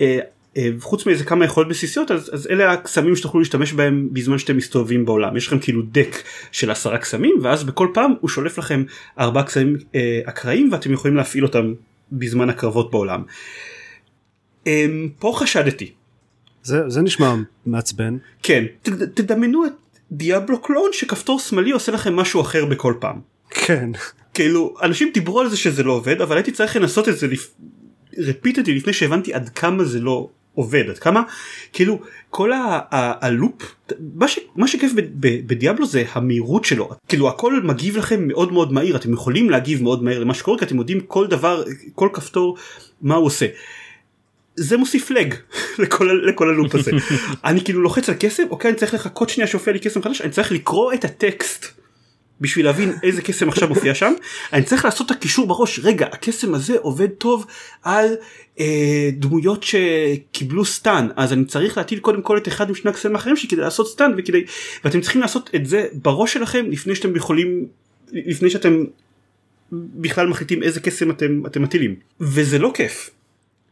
אה, 0.00 0.18
אה, 0.56 0.70
חוץ 0.80 1.06
מאיזה 1.06 1.24
כמה 1.24 1.44
יכולות 1.44 1.68
בסיסיות 1.68 2.10
אז, 2.10 2.30
אז 2.34 2.46
אלה 2.50 2.72
הקסמים 2.72 3.16
שתוכלו 3.16 3.40
להשתמש 3.40 3.72
בהם 3.72 4.08
בזמן 4.12 4.38
שאתם 4.38 4.56
מסתובבים 4.56 5.04
בעולם 5.04 5.36
יש 5.36 5.46
לכם 5.46 5.58
כאילו 5.58 5.82
דק 5.82 6.16
של 6.52 6.70
עשרה 6.70 6.98
קסמים 6.98 7.34
ואז 7.42 7.64
בכל 7.64 7.88
פעם 7.94 8.14
הוא 8.20 8.28
שולף 8.28 8.58
לכם 8.58 8.84
ארבעה 9.18 9.42
קסמים 9.42 9.76
אה, 9.94 10.20
אקראיים 10.24 10.68
ואתם 10.72 10.92
יכולים 10.92 11.16
להפעיל 11.16 11.44
אותם 11.44 11.74
בזמן 12.12 12.50
הקרבות 12.50 12.90
בעולם. 12.90 13.22
אמ, 14.66 15.08
פה 15.18 15.32
חשדתי. 15.36 15.92
זה, 16.62 16.88
זה 16.88 17.02
נשמע 17.02 17.34
מעצבן. 17.66 18.16
כן, 18.42 18.64
ת, 18.82 18.88
תדמיינו 18.88 19.66
את 19.66 19.72
דיאבלו 20.12 20.62
קלון 20.62 20.90
שכפתור 20.92 21.40
שמאלי 21.40 21.70
עושה 21.70 21.92
לכם 21.92 22.16
משהו 22.16 22.40
אחר 22.40 22.64
בכל 22.64 22.94
פעם. 23.00 23.20
כן. 23.50 23.90
כאילו 24.34 24.74
אנשים 24.82 25.10
דיברו 25.14 25.40
על 25.40 25.48
זה 25.48 25.56
שזה 25.56 25.82
לא 25.82 25.92
עובד 25.92 26.20
אבל 26.20 26.36
הייתי 26.36 26.52
צריך 26.52 26.76
לנסות 26.76 27.08
את 27.08 27.18
זה 27.18 27.26
לפ... 27.26 27.50
רפיטתי 28.18 28.74
לפני 28.74 28.92
שהבנתי 28.92 29.34
עד 29.34 29.48
כמה 29.48 29.84
זה 29.84 30.00
לא 30.00 30.28
עובד 30.54 30.90
עד 30.90 30.98
כמה 30.98 31.22
כאילו 31.72 32.00
כל 32.30 32.50
הלופ 32.90 33.74
מה, 34.14 34.28
ש, 34.28 34.38
מה 34.56 34.68
שכיף 34.68 34.92
בדיאבלו 35.20 35.86
זה 35.86 36.04
המהירות 36.12 36.64
שלו 36.64 36.90
כאילו 37.08 37.28
הכל 37.28 37.62
מגיב 37.62 37.96
לכם 37.96 38.28
מאוד 38.28 38.52
מאוד 38.52 38.72
מהיר 38.72 38.96
אתם 38.96 39.12
יכולים 39.12 39.50
להגיב 39.50 39.82
מאוד 39.82 40.02
מהר 40.02 40.18
למה 40.18 40.34
שקורה 40.34 40.58
כי 40.58 40.64
אתם 40.64 40.76
יודעים 40.76 41.00
כל 41.00 41.26
דבר 41.26 41.64
כל 41.94 42.08
כפתור 42.12 42.56
מה 43.02 43.14
הוא 43.14 43.26
עושה. 43.26 43.46
זה 44.56 44.76
מוסיף 44.76 45.10
לג 45.10 45.34
לכל, 45.82 46.20
לכל 46.22 46.48
הלופ 46.48 46.74
הזה. 46.74 46.90
אני 47.44 47.64
כאילו 47.64 47.80
לוחץ 47.82 48.08
על 48.08 48.14
קסם 48.18 48.42
אוקיי 48.50 48.70
אני 48.70 48.78
צריך 48.78 48.94
לחכות 48.94 49.28
שנייה 49.28 49.46
שיופיע 49.46 49.72
לי 49.72 49.78
קסם 49.78 50.02
חדש 50.02 50.20
אני 50.20 50.30
צריך 50.30 50.52
לקרוא 50.52 50.92
את 50.92 51.04
הטקסט 51.04 51.66
בשביל 52.40 52.66
להבין 52.66 52.92
איזה 53.02 53.22
קסם 53.22 53.48
עכשיו 53.48 53.68
מופיע 53.74 53.94
שם. 53.94 54.12
אני 54.52 54.62
צריך 54.62 54.84
לעשות 54.84 55.06
את 55.06 55.16
הקישור 55.16 55.46
בראש 55.46 55.80
רגע 55.82 56.06
הקסם 56.06 56.54
הזה 56.54 56.76
עובד 56.78 57.08
טוב 57.08 57.46
על 57.82 58.06
אה, 58.60 59.10
דמויות 59.12 59.64
שקיבלו 59.64 60.64
סטן 60.64 61.08
אז 61.16 61.32
אני 61.32 61.44
צריך 61.44 61.76
להטיל 61.76 61.98
קודם 61.98 62.22
כל 62.22 62.38
את 62.38 62.48
אחד 62.48 62.70
משני 62.70 62.90
הקסמים 62.90 63.16
האחרים 63.16 63.36
שלי 63.36 63.48
כדי 63.48 63.60
לעשות 63.60 63.88
סטן 63.88 64.12
וכדי 64.18 64.44
ואתם 64.84 65.00
צריכים 65.00 65.20
לעשות 65.20 65.50
את 65.54 65.66
זה 65.66 65.86
בראש 66.02 66.32
שלכם 66.32 66.64
לפני 66.70 66.94
שאתם 66.94 67.16
יכולים 67.16 67.66
לפני 68.12 68.50
שאתם 68.50 68.84
בכלל 69.72 70.26
מחליטים 70.26 70.62
איזה 70.62 70.80
קסם 70.80 71.10
אתם 71.10 71.46
אתם 71.46 71.62
מטילים. 71.62 71.94
וזה 72.20 72.58
לא 72.58 72.70
כיף. 72.74 73.10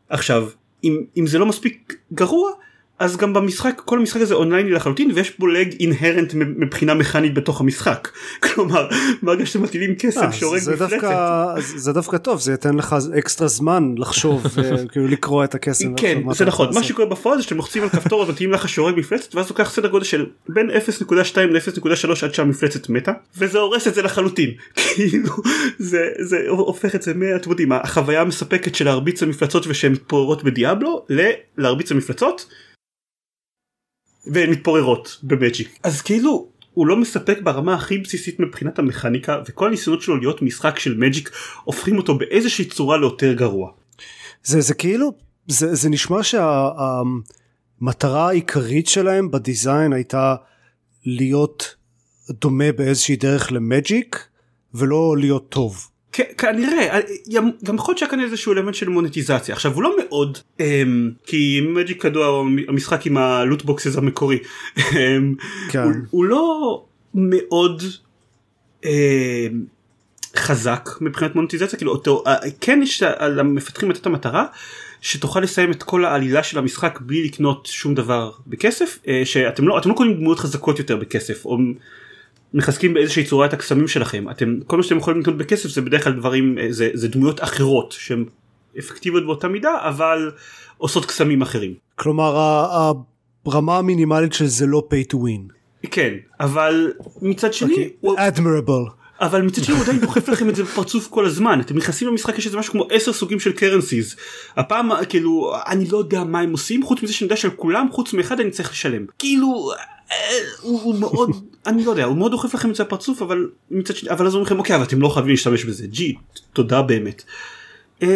עכשיו 0.09 0.49
אם, 0.85 1.05
אם 1.17 1.27
זה 1.27 1.39
לא 1.39 1.47
מספיק 1.47 1.97
גרוע 2.13 2.51
אז 2.99 3.17
גם 3.17 3.33
במשחק 3.33 3.83
כל 3.85 3.99
המשחק 3.99 4.21
הזה 4.21 4.35
אונלייני 4.35 4.71
לחלוטין 4.71 5.11
ויש 5.14 5.33
בו 5.38 5.47
לג 5.47 5.75
אינהרנט 5.81 6.35
מבחינה 6.35 6.95
מכנית 6.95 7.35
בתוך 7.35 7.61
המשחק 7.61 8.09
כלומר 8.45 8.88
ברגע 9.23 9.47
שאתם 9.47 9.62
מטילים 9.62 9.95
כסף 9.95 10.23
אה, 10.23 10.33
שהורג 10.33 10.61
מפלצת 10.73 10.99
זה 11.76 11.93
דווקא 11.93 12.17
טוב 12.19 12.40
זה 12.40 12.50
ייתן 12.52 12.75
לך 12.75 12.97
אקסטרה 13.19 13.49
זמן 13.49 13.95
לחשוב 13.99 14.47
אה, 14.59 14.87
כאילו 14.93 15.09
לקרוא 15.09 15.45
את 15.45 15.55
הקסם. 15.55 15.95
כן 15.97 16.23
זה 16.33 16.45
נכון 16.45 16.69
מה. 16.75 16.83
שקורה 16.83 17.09
בפועל 17.09 17.37
זה 17.37 17.43
שאתם 17.43 17.57
לוחצים 17.57 17.83
על 17.83 17.88
כפתור 17.88 18.21
ומטילים 18.21 18.52
לך 18.52 18.69
שהורג 18.69 18.95
מפלצת 18.99 19.35
ואז 19.35 19.49
לוקח 19.49 19.71
סדר 19.71 19.88
גודל 19.88 20.05
של 20.05 20.26
בין 20.49 20.71
0.2 20.71 21.12
ל-0.3 21.40 22.25
עד 22.25 22.35
שהמפלצת 22.35 22.88
מתה 22.88 23.12
וזה 23.38 23.59
הורס 23.59 23.88
את 23.88 23.95
זה 23.95 24.02
לחלוטין 24.02 24.50
כאילו 24.95 25.35
זה 25.78 25.99
זה 26.21 26.37
הופך 26.49 26.95
את 26.95 27.02
זה 27.02 27.14
מה- 27.14 27.37
אתם 27.37 27.50
יודעים 27.50 27.73
החוויה 27.73 28.21
המספקת 28.21 28.75
של 28.75 28.85
להרביץ 28.85 29.23
למפלצות 29.23 29.64
ושהן 29.69 29.93
מתפוררות 29.93 30.45
בדיאבלו 30.45 31.07
ללהרביץ 31.59 31.93
למפלצות 31.93 32.47
והן 34.29 34.51
מתפוררות 34.51 35.19
במג'יק 35.23 35.79
אז 35.83 36.03
כאילו 36.03 36.49
הוא 36.75 36.87
לא 36.87 36.97
מספק 36.97 37.39
ברמה 37.43 37.75
הכי 37.75 37.99
בסיסית 37.99 38.41
מבחינת 38.41 38.79
המכניקה 38.79 39.43
וכל 39.47 39.67
הניסיונות 39.67 40.03
שלו 40.03 40.17
להיות 40.17 40.43
משחק 40.43 40.79
של 40.79 40.97
מג'יק 40.97 41.31
הופכים 41.65 41.99
אותו 41.99 42.19
באיזושהי 42.19 42.65
צורה 42.65 42.97
ליותר 42.97 43.33
גרוע. 43.33 43.71
זה 44.45 44.61
זה 44.61 44.75
כאילו 44.75 45.13
זה 45.47 45.75
זה 45.75 45.89
נשמע 45.89 46.23
שהמטרה 46.23 48.29
העיקרית 48.29 48.87
שלהם 48.87 49.31
ב 49.31 49.39
design 49.39 49.93
הייתה 49.93 50.35
להיות 51.07 51.75
דומה 52.31 52.73
באיזושהי 52.73 53.17
דרך 53.17 53.53
למג'יק 53.53 54.29
ולא 54.75 55.17
להיות 55.19 55.49
טוב. 55.49 55.89
כנראה 56.12 56.88
אה, 56.91 57.00
גם 57.65 57.77
יכול 57.77 57.93
להיות 57.93 57.99
שהיה 57.99 58.11
כאן 58.11 58.21
איזשהו 58.21 58.53
אלמנט 58.53 58.75
של 58.75 58.88
monetization 58.88 59.55
עכשיו 59.55 59.75
הוא 59.75 59.83
לא 59.83 59.97
מאוד 59.99 60.38
אמ, 60.61 61.11
כי 61.27 61.61
מג'יק 61.75 62.05
הוא 62.05 62.47
המשחק 62.69 63.07
עם 63.07 63.17
ה 63.17 63.25
loot 63.25 63.57
boxes 63.57 63.97
המקורי 63.97 64.38
אמ, 64.79 65.35
כן. 65.69 65.83
הוא, 65.83 65.93
הוא 66.11 66.25
לא 66.25 66.85
מאוד 67.15 67.83
אמ, 68.85 68.91
חזק 70.37 70.88
מבחינת 71.00 71.35
מונטיזציה 71.35 71.79
כאילו 71.79 71.93
אותו 71.93 72.23
אה, 72.27 72.37
כן 72.61 72.81
יש 72.83 73.03
על 73.03 73.41
המפתחים 73.41 73.91
לתת 73.91 74.07
המטרה 74.07 74.47
שתוכל 75.00 75.41
לסיים 75.41 75.71
את 75.71 75.83
כל 75.83 76.05
העלילה 76.05 76.43
של 76.43 76.59
המשחק 76.59 76.99
בלי 77.00 77.25
לקנות 77.25 77.67
שום 77.67 77.95
דבר 77.95 78.31
בכסף 78.47 78.99
אה, 79.09 79.23
שאתם 79.25 79.69
לא 79.69 79.79
אתם 79.79 79.88
לא 79.88 79.95
קונים 79.95 80.15
דמויות 80.15 80.38
חזקות 80.38 80.79
יותר 80.79 80.97
בכסף 80.97 81.45
או 81.45 81.59
מחזקים 82.55 82.95
באיזושהי 82.95 83.25
צורה 83.25 83.47
את 83.47 83.52
הקסמים 83.52 83.88
שלכם 83.88 84.31
אתם 84.31 84.59
כל 84.67 84.76
מה 84.76 84.83
שאתם 84.83 84.97
יכולים 84.97 85.21
לקנות 85.21 85.37
בכסף 85.37 85.69
זה 85.69 85.83
בדרך 85.83 86.05
כלל 86.05 86.12
דברים 86.12 86.59
אה, 86.59 86.67
זה, 86.71 86.90
זה 86.95 87.09
דמויות 87.09 87.43
אחרות 87.43 87.93
שהן 87.99 88.25
אפקטיביות 88.78 89.25
באותה 89.26 89.49
מידה 89.49 89.71
אבל 89.81 90.31
עושות 90.78 91.07
קסמים 91.07 91.43
אחרים. 91.43 91.75
כלומר 91.95 92.37
הרמה 93.47 93.78
המינימלית 93.78 94.33
של 94.33 94.47
זה 94.47 94.67
לא 94.67 94.88
pay 94.90 95.12
to 95.12 95.17
win. 95.17 95.52
כן 95.90 96.14
אבל 96.40 96.93
מצד 97.23 97.52
שני 97.52 97.71
אוקיי. 97.71 97.90
הוא, 98.00 98.17
admirable. 98.19 98.99
אבל 99.21 99.43
מצד 99.43 99.64
שני 99.64 99.75
הוא 99.75 99.83
עדיין 99.83 100.00
דוחף 100.00 100.28
לכם 100.28 100.49
את 100.49 100.57
זה 100.57 100.62
בפרצוף 100.62 101.09
כל 101.09 101.26
הזמן 101.26 101.61
אתם 101.61 101.76
נכנסים 101.76 102.09
למשחק 102.09 102.38
יש 102.38 102.47
איזה 102.47 102.59
משהו 102.59 102.73
כמו 102.73 102.87
10 102.90 103.12
סוגים 103.12 103.40
של 103.40 103.52
קרנסיז 103.52 104.17
הפעם 104.57 104.90
כאילו 105.09 105.52
אני 105.67 105.88
לא 105.88 105.99
יודע 105.99 106.25
מה 106.25 106.40
הם 106.40 106.52
עושים 106.52 106.83
חוץ 106.83 107.02
מזה 107.02 107.12
שאני 107.12 107.26
יודע 107.26 107.37
שעל 107.37 107.50
כולם 107.50 107.87
חוץ 107.93 108.12
מאחד 108.12 108.40
אני 108.40 108.50
צריך 108.50 108.71
לשלם 108.71 109.07
כאילו 109.19 109.71
הוא, 110.61 110.83
הוא 110.83 111.00
מאוד 111.00 111.31
אני 111.67 111.85
לא 111.85 111.91
יודע 111.91 112.05
הוא 112.05 112.17
מאוד 112.17 112.31
דוחף 112.31 112.55
לכם 112.55 112.71
את 112.71 112.75
זה 112.75 112.85
בפרצוף 112.85 113.23
אבל 113.23 113.50
מצד 113.71 113.97
שני 113.97 114.11
אבל 114.11 114.27
אז 114.27 114.35
אומרים 114.35 114.47
לכם 114.47 114.59
אוקיי 114.59 114.77
אבל 114.77 114.85
אתם 114.85 115.00
לא 115.00 115.09
חייבים 115.09 115.31
להשתמש 115.31 115.65
בזה 115.65 115.87
ג'י 115.87 116.15
תודה 116.53 116.83
באמת. 116.83 117.23
אמ, 118.03 118.09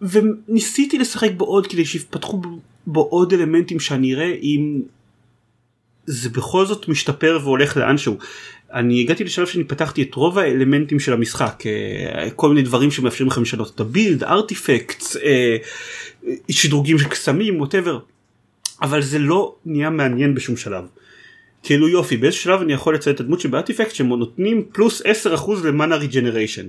וניסיתי 0.00 0.98
לשחק 0.98 1.30
בו 1.36 1.44
עוד 1.44 1.66
כדי 1.66 1.84
שיפתחו 1.84 2.42
בו 2.86 3.00
עוד 3.00 3.32
אלמנטים 3.32 3.80
שאני 3.80 4.14
אראה 4.14 4.34
אם 4.42 4.82
זה 6.06 6.28
בכל 6.28 6.66
זאת 6.66 6.88
משתפר 6.88 7.38
והולך 7.42 7.76
לאנשהו. 7.76 8.18
אני 8.72 9.00
הגעתי 9.00 9.24
לשלב 9.24 9.46
שאני 9.46 9.64
פתחתי 9.64 10.02
את 10.02 10.14
רוב 10.14 10.38
האלמנטים 10.38 11.00
של 11.00 11.12
המשחק 11.12 11.62
אה, 11.66 12.30
כל 12.30 12.48
מיני 12.48 12.62
דברים 12.62 12.90
שמאפשרים 12.90 13.28
לכם 13.28 13.42
לשנות 13.42 13.74
את 13.74 13.80
הבילד 13.80 14.24
ארטיפקטס 14.24 15.16
אה, 15.16 15.56
שדרוגים 16.50 16.98
של 16.98 17.08
קסמים 17.08 17.60
ווטאבר 17.60 17.98
אבל 18.82 19.02
זה 19.02 19.18
לא 19.18 19.54
נהיה 19.66 19.90
מעניין 19.90 20.34
בשום 20.34 20.56
שלב. 20.56 20.84
כאילו 21.62 21.88
יופי 21.88 22.16
באיזה 22.16 22.36
שלב 22.36 22.60
אני 22.60 22.72
יכול 22.72 22.94
לציין 22.94 23.14
את 23.14 23.20
הדמות 23.20 23.40
שבארטיפקט 23.40 23.94
שהם 23.94 24.08
נותנים 24.08 24.64
פלוס 24.72 25.02
10% 25.02 25.06
ל 25.64 25.70
mana 25.70 25.96
regeneration 25.96 26.66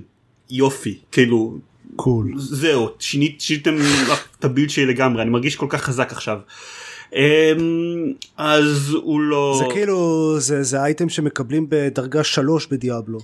יופי 0.50 0.98
כאילו 1.12 1.58
קול. 1.96 2.32
זהו 2.36 2.88
שינית 2.98 3.40
שיניתם 3.40 3.76
את 4.38 4.44
ה 4.44 4.48
build 4.48 4.70
שלי 4.70 4.86
לגמרי 4.86 5.22
אני 5.22 5.30
מרגיש 5.30 5.56
כל 5.56 5.66
כך 5.68 5.82
חזק 5.82 6.12
עכשיו. 6.12 6.38
אמ, 7.14 7.20
אז 8.36 8.96
הוא 9.02 9.20
לא 9.20 9.56
זה 9.58 9.74
כאילו 9.74 10.34
זה 10.38 10.62
זה 10.62 10.82
אייטם 10.82 11.08
שמקבלים 11.08 11.66
בדרגה 11.68 12.24
3 12.24 12.66
בדיאבלו. 12.66 13.18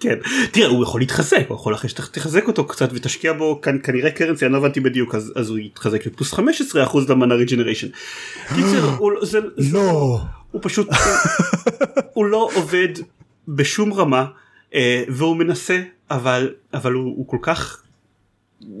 כן 0.00 0.18
תראה 0.52 0.68
הוא 0.68 0.82
יכול 0.82 1.00
להתחזק 1.00 1.44
הוא 1.48 1.56
יכול 1.56 1.74
אחרי 1.74 1.90
שתחזק 1.90 2.48
אותו 2.48 2.66
קצת 2.66 2.90
ותשקיע 2.92 3.32
בו 3.32 3.60
כאן 3.60 3.78
כנראה 3.82 4.10
currency 4.10 4.46
אני 4.46 4.52
לא 4.52 4.58
הבנתי 4.58 4.80
בדיוק 4.80 5.14
אז, 5.14 5.32
אז 5.36 5.48
הוא 5.48 5.58
יתחזק 5.58 6.06
לפלוס 6.06 6.34
15% 6.34 6.38
ל 7.08 7.13
mana 7.13 7.34
regeneration. 7.34 7.88
קיצר 8.54 8.84
הוא, 8.98 9.12
זה, 9.22 9.40
זה, 9.56 9.76
לא. 9.76 10.20
הוא 10.50 10.60
פשוט 10.64 10.88
הוא 12.14 12.26
לא 12.26 12.50
עובד 12.54 12.88
בשום 13.48 13.92
רמה 13.92 14.26
אה, 14.74 15.04
והוא 15.08 15.36
מנסה 15.36 15.82
אבל 16.10 16.54
אבל 16.74 16.92
הוא, 16.92 17.04
הוא 17.16 17.28
כל 17.28 17.38
כך 17.42 17.82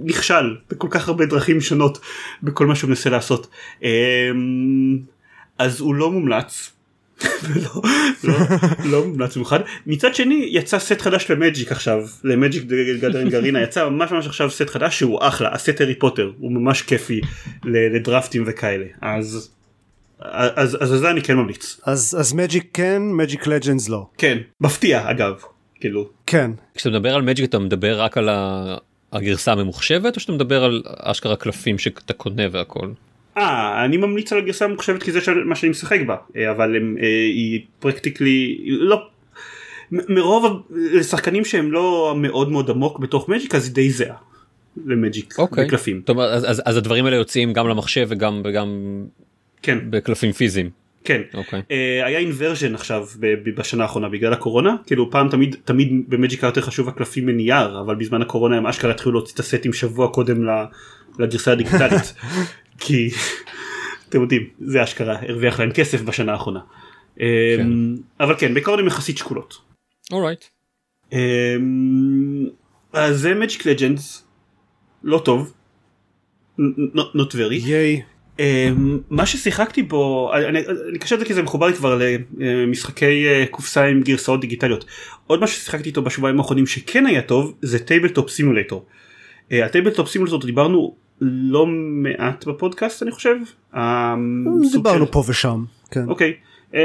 נכשל 0.04 0.56
בכל 0.70 0.88
כך 0.90 1.08
הרבה 1.08 1.26
דרכים 1.26 1.60
שונות 1.60 1.98
בכל 2.42 2.66
מה 2.66 2.74
שהוא 2.74 2.88
מנסה 2.88 3.10
לעשות 3.10 3.46
אה, 3.84 4.30
אז 5.58 5.80
הוא 5.80 5.94
לא 5.94 6.10
מומלץ. 6.10 6.72
ולא, 7.42 7.82
לא, 8.24 8.34
לא 8.84 9.06
מומלץ 9.06 9.36
במיוחד 9.36 9.60
מצד 9.86 10.14
שני 10.14 10.48
יצא 10.50 10.78
סט 10.78 11.00
חדש 11.00 11.30
למג'יק 11.30 11.72
עכשיו. 11.72 12.06
למג'יק 12.24 12.64
גדרין 13.00 13.28
גרינה. 13.28 13.62
יצא 13.62 13.88
ממש 13.88 14.10
ממש 14.10 14.26
עכשיו 14.26 14.50
סט 14.50 14.70
חדש 14.70 14.98
שהוא 14.98 15.18
אחלה. 15.22 15.52
הסט 15.52 15.80
הארי 15.80 15.94
פוטר. 15.94 16.32
הוא 16.38 16.52
ממש 16.52 16.82
כיפי 16.82 17.20
לדרפטים 17.64 18.44
וכאלה. 18.46 18.86
אז 19.00 19.50
אז 20.20 20.78
אז 20.82 20.88
זה 20.88 21.10
אני 21.10 21.22
כן 21.22 21.36
ממליץ. 21.36 21.80
אז 21.86 22.16
אז 22.20 22.32
מג'יק 22.32 22.64
כן 22.72 23.02
מג'יק 23.02 23.46
לג'נדס 23.46 23.88
לא. 23.88 24.06
כן. 24.18 24.38
מפתיע 24.60 25.10
אגב. 25.10 25.34
כאילו. 25.80 26.08
כן. 26.26 26.50
כשאתה 26.74 26.90
מדבר 26.90 27.14
על 27.14 27.22
מג'יק 27.22 27.44
אתה 27.44 27.58
מדבר 27.58 28.00
רק 28.00 28.18
על 28.18 28.28
הגרסה 29.12 29.52
הממוחשבת 29.52 30.16
או 30.16 30.20
שאתה 30.20 30.32
מדבר 30.32 30.64
על 30.64 30.82
אשכרה 30.98 31.36
קלפים 31.36 31.78
שאתה 31.78 32.12
קונה 32.12 32.42
והכל. 32.52 32.88
אה 33.36 33.84
אני 33.84 33.96
ממליץ 33.96 34.32
על 34.32 34.38
הגרסה 34.38 34.64
הממוחשבת 34.64 35.02
כי 35.02 35.12
זה 35.12 35.20
מה 35.44 35.54
שאני 35.54 35.70
משחק 35.70 36.00
בה 36.06 36.16
אה, 36.36 36.50
אבל 36.50 36.76
הם, 36.76 36.96
אה, 37.00 37.06
היא 37.08 37.60
פרקטיקלי 37.80 38.58
לא 38.64 39.02
מרוב 39.92 40.46
ה- 40.46 40.74
לשחקנים 40.92 41.44
שהם 41.44 41.72
לא 41.72 42.14
מאוד 42.16 42.50
מאוד 42.50 42.70
עמוק 42.70 42.98
בתוך 42.98 43.28
מג'יק 43.28 43.54
אז 43.54 43.64
היא 43.66 43.74
די 43.74 43.90
זהה 43.90 44.16
למג'יק 44.86 45.34
אוקיי. 45.38 45.66
בקלפים 45.66 46.00
זאת 46.00 46.08
אומרת, 46.08 46.30
אז, 46.32 46.50
אז, 46.50 46.62
אז 46.66 46.76
הדברים 46.76 47.04
האלה 47.04 47.16
יוצאים 47.16 47.52
גם 47.52 47.68
למחשב 47.68 48.06
וגם 48.10 48.42
וגם 48.44 48.68
כן 49.62 49.78
בקלפים 49.90 50.32
פיזיים. 50.32 50.70
כן 51.04 51.20
אוקיי. 51.34 51.62
אה, 51.70 52.06
היה 52.06 52.18
אינברז'ן 52.18 52.74
עכשיו 52.74 53.04
ב- 53.20 53.34
ב- 53.34 53.54
בשנה 53.60 53.82
האחרונה 53.82 54.08
בגלל 54.08 54.32
הקורונה 54.32 54.76
כאילו 54.86 55.10
פעם 55.10 55.28
תמיד 55.28 55.56
תמיד 55.64 56.04
במג'יק 56.08 56.44
היה 56.44 56.48
יותר 56.48 56.60
חשוב 56.60 56.88
הקלפים 56.88 57.26
מנייר 57.26 57.80
אבל 57.80 57.94
בזמן 57.94 58.22
הקורונה 58.22 58.56
הם 58.56 58.66
אשכרה 58.66 58.90
התחילו 58.90 59.12
להוציא 59.12 59.34
את 59.34 59.40
הסטים 59.40 59.72
שבוע 59.72 60.08
קודם 60.08 60.44
ל- 60.48 60.64
לגרסה 61.18 61.52
הדיגיטלית 61.52 62.14
כי 62.78 63.10
אתם 64.08 64.20
יודעים 64.22 64.42
זה 64.60 64.82
אשכרה 64.84 65.16
הרוויח 65.28 65.60
להם 65.60 65.70
כסף 65.72 66.00
בשנה 66.02 66.32
האחרונה. 66.32 66.60
אה, 67.20 67.56
אבל 68.20 68.34
כן 68.38 68.54
בעיקרון 68.54 68.78
הם 68.78 68.86
יחסית 68.86 69.18
שקולות. 69.18 69.58
Alright. 70.12 70.44
אמ, 71.12 71.18
אז 72.92 73.20
זה 73.20 73.34
Magic 73.34 73.66
Legends 73.66 74.24
לא 75.04 75.18
טוב. 75.18 75.52
Not- 76.60 77.16
not 77.16 77.32
very. 77.32 77.52
ייי. 77.52 78.02
אמ, 78.38 78.98
מה 79.10 79.26
ששיחקתי 79.26 79.82
בו 79.82 80.30
אני 80.34 80.46
אני- 80.46 80.98
קשה 80.98 81.14
את 81.14 81.20
זה 81.20 81.26
כי 81.26 81.34
זה 81.34 81.42
מחובר 81.42 81.66
לי 81.66 81.74
כבר 81.74 82.00
למשחקי 82.38 83.28
אה, 83.28 83.44
קופסה 83.50 83.84
עם 83.84 84.02
גרסאות 84.02 84.40
דיגיטליות 84.40 84.84
עוד 85.26 85.40
מה 85.40 85.46
ששיחקתי 85.46 85.88
איתו 85.88 86.02
בשבועיים 86.02 86.38
האחרונים 86.38 86.66
שכן 86.66 87.06
היה 87.06 87.22
טוב 87.22 87.54
זה 87.62 87.78
Tabletop 87.78 88.30
Simulator. 88.30 88.86
ה 89.50 89.56
Tabletop 89.56 90.08
Simulator 90.08 90.40
דיברנו 90.46 90.94
לא 91.24 91.66
מעט 91.66 92.44
בפודקאסט 92.46 93.02
אני 93.02 93.10
חושב. 93.10 93.36
אמ, 93.74 93.80
דיברנו 94.72 95.06
של- 95.06 95.12
פה 95.12 95.24
ושם. 95.28 95.64
כן. 95.90 96.08
אוקיי. 96.08 96.32
אמ, 96.74 96.78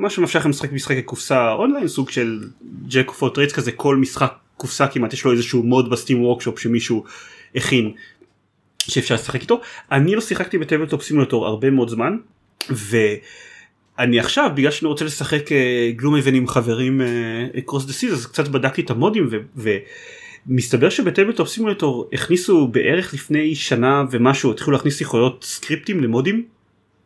מה 0.00 0.10
שמאפשר 0.10 0.38
לכם 0.38 0.50
לשחק 0.50 0.72
משחקי 0.72 1.02
קופסה 1.02 1.52
אונליין 1.52 1.88
סוג 1.88 2.10
של 2.10 2.40
jack 2.88 3.08
of 3.08 3.22
trades 3.34 3.52
כזה 3.52 3.72
כל 3.72 3.96
משחק 3.96 4.32
קופסה 4.56 4.86
כמעט 4.86 5.12
יש 5.12 5.24
לו 5.24 5.32
איזשהו 5.32 5.62
מוד 5.62 5.90
ב 5.90 5.95
Steam 5.95 6.22
Workshop 6.22 6.58
שמישהו 6.58 7.04
הכין 7.56 7.92
שאפשר 8.78 9.14
לשחק 9.14 9.40
איתו 9.42 9.60
אני 9.92 10.14
לא 10.14 10.20
שיחקתי 10.20 10.58
ב 10.58 10.63
Tabletop 10.63 11.02
Simulator 11.02 11.46
הרבה 11.46 11.70
מאוד 11.70 11.88
זמן 11.88 12.16
ואני 12.70 14.18
עכשיו 14.20 14.50
בגלל 14.54 14.70
שאני 14.70 14.88
רוצה 14.88 15.04
לשחק 15.04 15.42
Gloomhaven 15.96 16.34
עם 16.34 16.46
חברים 16.48 17.00
across 17.58 17.84
the 17.84 17.92
seas 17.92 18.12
אז 18.14 18.26
קצת 18.26 18.48
בדקתי 18.48 18.82
את 18.82 18.90
המודים 18.90 19.28
ו... 19.30 19.36
ו- 19.56 19.76
מסתבר 20.46 20.90
שב 20.90 21.06
Tabletop 21.06 21.48
Simulator 21.48 22.10
הכניסו 22.12 22.68
בערך 22.68 23.14
לפני 23.14 23.54
שנה 23.54 24.04
ומשהו 24.10 24.52
התחילו 24.52 24.72
להכניס 24.72 25.00
יכולות 25.00 25.44
סקריפטים 25.44 26.00
למודים. 26.00 26.44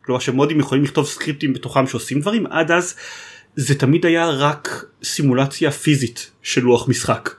כלומר 0.01 0.19
שמודים 0.19 0.59
יכולים 0.59 0.83
לכתוב 0.83 1.05
סקריפטים 1.05 1.53
בתוכם 1.53 1.87
שעושים 1.87 2.19
דברים 2.19 2.47
עד 2.47 2.71
אז 2.71 2.95
זה 3.55 3.79
תמיד 3.79 4.05
היה 4.05 4.29
רק 4.29 4.85
סימולציה 5.03 5.71
פיזית 5.71 6.31
של 6.41 6.61
לוח 6.61 6.89
משחק. 6.89 7.29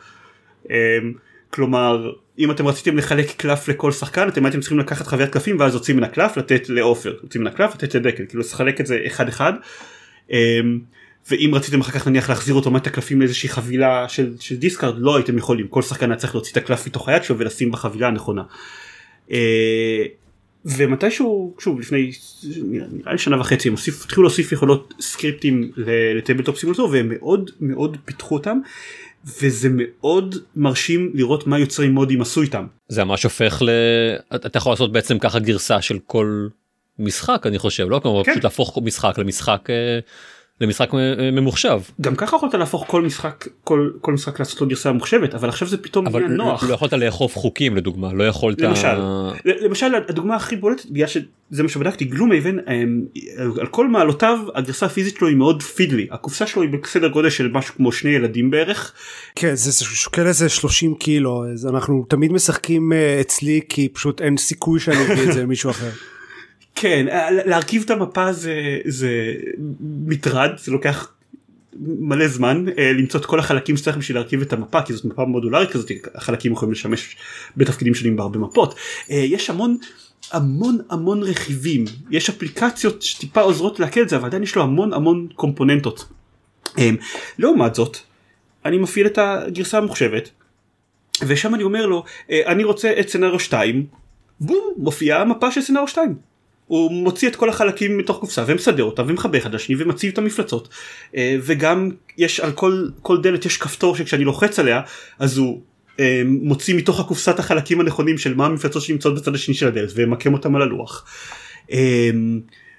אמ, 0.70 0.74
כלומר 1.50 2.12
אם 2.38 2.50
אתם 2.50 2.66
רציתם 2.66 2.96
לחלק 2.96 3.30
קלף 3.36 3.68
לכל 3.68 3.92
שחקן 3.92 4.28
אתם 4.28 4.44
הייתם 4.44 4.60
צריכים 4.60 4.78
לקחת 4.78 5.06
חפיסת 5.06 5.30
קלפים 5.30 5.60
ואז 5.60 5.74
להוציא 5.74 5.96
ממנה 5.96 6.04
קלף 6.04 6.36
לתת 6.36 6.68
לעופר 6.68 7.14
להוציא 7.22 7.42
ממנה 7.42 7.46
קלף 7.46 7.74
לתת 7.74 7.94
לדקל 7.94 8.24
כאילו 8.28 8.42
לחלק 8.42 8.80
את 8.80 8.86
זה 8.86 8.98
אחד 9.06 9.28
אחד. 9.28 9.52
אמ, 10.30 10.78
ואם 11.30 11.50
רציתם 11.54 11.80
אחר 11.80 11.92
כך 11.92 12.08
נניח 12.08 12.28
להחזיר 12.28 12.54
אוטומט 12.54 12.86
הקלפים 12.86 13.20
לאיזושהי 13.20 13.48
חבילה 13.48 14.08
של, 14.08 14.34
של 14.40 14.56
discard 14.56 14.94
לא 14.98 15.16
הייתם 15.16 15.38
יכולים 15.38 15.68
כל 15.68 15.82
שחקן 15.82 16.10
היה 16.10 16.18
צריך 16.18 16.34
להוציא 16.34 16.52
את 16.52 16.56
הקלף 16.56 16.86
מתוך 16.86 17.08
היד 17.08 17.24
שלו 17.24 17.38
ולשים 17.38 17.70
בחבילה 17.70 18.08
הנכונה. 18.08 18.42
אה, 19.30 20.04
ומתישהו 20.64 21.54
שוב 21.58 21.80
לפני 21.80 22.10
נראה 22.72 23.12
לי 23.12 23.18
שנה 23.18 23.40
וחצי 23.40 23.68
הם 23.68 23.74
הוסיף, 23.74 24.04
התחילו 24.04 24.22
להוסיף 24.22 24.52
יכולות 24.52 24.94
סקריפטים 25.00 25.72
לטבלטופ 26.16 26.58
סימולטור 26.58 26.90
והם 26.90 27.08
מאוד 27.08 27.50
מאוד 27.60 27.96
פיתחו 28.04 28.34
אותם 28.34 28.58
וזה 29.42 29.68
מאוד 29.72 30.34
מרשים 30.56 31.10
לראות 31.14 31.46
מה 31.46 31.58
יוצרי 31.58 31.88
מודים 31.88 32.22
עשו 32.22 32.42
איתם. 32.42 32.66
זה 32.88 33.04
ממש 33.04 33.22
הופך 33.22 33.62
ל... 33.62 33.70
אתה 34.34 34.58
יכול 34.58 34.72
לעשות 34.72 34.92
בעצם 34.92 35.18
ככה 35.18 35.38
גרסה 35.38 35.82
של 35.82 35.98
כל 36.06 36.48
משחק 36.98 37.46
אני 37.46 37.58
חושב 37.58 37.90
לא 37.90 37.98
כלומר 37.98 38.24
כן. 38.24 38.32
פשוט 38.32 38.44
להפוך 38.44 38.78
משחק 38.82 39.18
למשחק. 39.18 39.68
אה, 40.60 40.66
למשחק 40.66 40.90
ממוחשב. 41.32 41.80
גם 42.00 42.16
ככה 42.16 42.36
יכולת 42.36 42.54
להפוך 42.54 42.84
כל 42.88 43.02
משחק 43.02 43.48
כל 43.64 43.90
כל 44.00 44.12
משחק 44.12 44.38
לעשות 44.38 44.60
לו 44.60 44.66
גרסה 44.66 44.92
ממוחשבת 44.92 45.34
אבל 45.34 45.48
עכשיו 45.48 45.68
זה 45.68 45.76
פתאום 45.76 46.06
אבל 46.06 46.20
נהיה 46.20 46.36
נוח. 46.36 46.62
לא, 46.62 46.68
לא 46.68 46.74
יכולת 46.74 46.92
לאכוף 46.92 47.36
חוקים 47.36 47.76
לדוגמה 47.76 48.12
לא 48.12 48.24
יכולת 48.24 48.60
למשל 48.60 48.86
למשל 49.44 49.94
הדוגמה 50.08 50.36
הכי 50.36 50.56
בולטת 50.56 50.90
בגלל 50.90 51.06
שזה 51.06 51.62
מה 51.62 51.68
שבדקתי 51.68 52.04
גלום 52.04 52.32
אבן 52.32 52.56
על 53.60 53.66
כל 53.66 53.88
מעלותיו 53.88 54.38
הגרסה 54.54 54.86
הפיזית 54.86 55.16
שלו 55.16 55.28
היא 55.28 55.36
מאוד 55.36 55.62
פידלי 55.62 56.06
הקופסה 56.10 56.46
שלו 56.46 56.62
היא 56.62 56.70
בסדר 56.70 57.08
גודל 57.08 57.30
של 57.30 57.48
משהו 57.52 57.74
כמו 57.74 57.92
שני 57.92 58.10
ילדים 58.10 58.50
בערך. 58.50 58.92
כן 59.34 59.54
זה 59.54 59.84
שוקל 59.84 60.26
איזה 60.26 60.48
30 60.48 60.94
קילו 60.94 61.44
אז 61.52 61.66
אנחנו 61.66 62.04
תמיד 62.08 62.32
משחקים 62.32 62.92
אה, 62.92 63.18
אצלי 63.20 63.60
כי 63.68 63.88
פשוט 63.88 64.20
אין 64.20 64.36
סיכוי 64.36 64.80
שאני 64.80 65.04
אביא 65.04 65.28
את 65.28 65.32
זה 65.32 65.42
למישהו 65.42 65.70
אחר. 65.70 65.90
כן 66.74 67.08
אה, 67.08 67.30
להרכיב 67.30 67.82
את 67.84 67.90
המפה 67.90 68.32
זה 68.32 68.78
זה 68.84 69.34
מטרד 69.80 70.50
זה 70.58 70.72
לוקח 70.72 71.12
מלא 71.80 72.28
זמן 72.28 72.64
אה, 72.78 72.92
למצוא 72.92 73.20
את 73.20 73.26
כל 73.26 73.38
החלקים 73.38 73.76
שצריך 73.76 73.96
בשביל 73.96 74.16
להרכיב 74.16 74.42
את 74.42 74.52
המפה 74.52 74.82
כי 74.82 74.92
זאת 74.92 75.04
מפה 75.04 75.24
מודולרית 75.24 75.70
כזאת 75.70 75.90
החלקים 76.14 76.52
יכולים 76.52 76.72
לשמש 76.72 77.16
בתפקידים 77.56 77.94
שונים 77.94 78.16
בהרבה 78.16 78.38
מפות. 78.38 78.74
אה, 79.10 79.16
יש 79.16 79.50
המון 79.50 79.76
המון 80.32 80.78
המון 80.90 81.22
רכיבים. 81.22 81.84
יש 82.10 82.28
אפליקציות 82.28 83.02
שטיפה 83.02 83.40
עוזרות 83.40 83.80
להקל 83.80 84.02
את 84.02 84.08
זה 84.08 84.16
אבל 84.16 84.26
עדיין 84.26 84.42
יש 84.42 84.56
לו 84.56 84.62
המון 84.62 84.92
המון 84.92 85.28
קומפוננטות. 85.34 86.08
לעומת 87.38 87.74
זאת 87.74 87.96
אני 88.64 88.78
מפעיל 88.78 89.06
את 89.06 89.18
הגרסה 89.18 89.78
המוחשבת 89.78 90.30
ושם 91.26 91.54
אני 91.54 91.62
אומר 91.62 91.86
לו 91.86 92.04
אני 92.30 92.64
רוצה 92.64 92.92
את 93.00 93.08
סצנריו 93.08 93.40
2 93.40 93.86
בום 94.40 94.74
מופיעה 94.76 95.20
המפה 95.20 95.50
של 95.50 95.60
סצנריו 95.60 95.88
2 95.88 96.29
הוא 96.70 96.92
מוציא 96.92 97.28
את 97.28 97.36
כל 97.36 97.48
החלקים 97.48 97.98
מתוך 97.98 98.18
קופסה 98.18 98.44
ומסדר 98.46 98.84
אותה 98.84 99.02
ומחבר 99.02 99.38
אחד 99.38 99.54
לשני 99.54 99.76
ומציב 99.78 100.12
את 100.12 100.18
המפלצות 100.18 100.68
אה, 101.16 101.36
וגם 101.42 101.90
יש 102.18 102.40
על 102.40 102.52
כל 102.52 102.88
כל 103.02 103.22
דלת 103.22 103.46
יש 103.46 103.56
כפתור 103.56 103.96
שכשאני 103.96 104.24
לוחץ 104.24 104.58
עליה 104.58 104.80
אז 105.18 105.38
הוא 105.38 105.60
אה, 106.00 106.22
מוציא 106.26 106.74
מתוך 106.74 107.00
הקופסת 107.00 107.38
החלקים 107.38 107.80
הנכונים 107.80 108.18
של 108.18 108.34
מה 108.34 108.46
המפלצות 108.46 108.82
שנמצאות 108.82 109.14
בצד 109.14 109.34
השני 109.34 109.54
של 109.54 109.66
הדלת 109.66 109.90
ומקם 109.94 110.32
אותם 110.32 110.56
על 110.56 110.62
הלוח. 110.62 111.04
אה, 111.72 112.10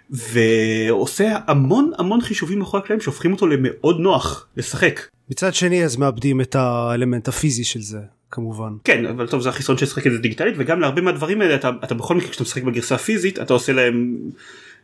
ועושה 0.10 1.38
המון 1.48 1.92
המון 1.98 2.22
חישובים 2.22 2.60
מאחורי 2.60 2.84
הקלעים 2.84 3.02
שהופכים 3.02 3.34
אותו 3.34 3.48
למאוד 3.48 4.00
נוח 4.00 4.48
לשחק. 4.58 5.02
מצד 5.30 5.54
שני 5.54 5.86
אז 5.86 5.96
מאבדים 5.96 6.42
את 6.42 6.56
האלמנט 6.56 7.28
הפיזי 7.28 7.64
של 7.64 7.82
זה 7.82 8.00
כמובן. 8.32 8.74
כן 8.84 9.06
אבל 9.06 9.28
טוב 9.28 9.42
זה 9.42 9.50
החיסון 9.50 9.78
של 9.78 9.86
לשחק 9.86 10.08
את 10.08 10.12
זה 10.12 10.18
דיגיטלית 10.18 10.56
וגם 10.58 10.80
להרבה 10.80 11.02
מהדברים 11.02 11.42
האלה 11.42 11.56
אתה, 11.56 11.70
אתה 11.84 11.96
בכל 11.96 12.16
מקרה 12.16 12.30
כשאתה 12.30 12.44
משחק 12.44 12.64
בגרסה 12.64 12.96
הפיזית 12.96 13.40
אתה 13.40 13.54
עושה 13.54 13.74
להם 13.74 14.18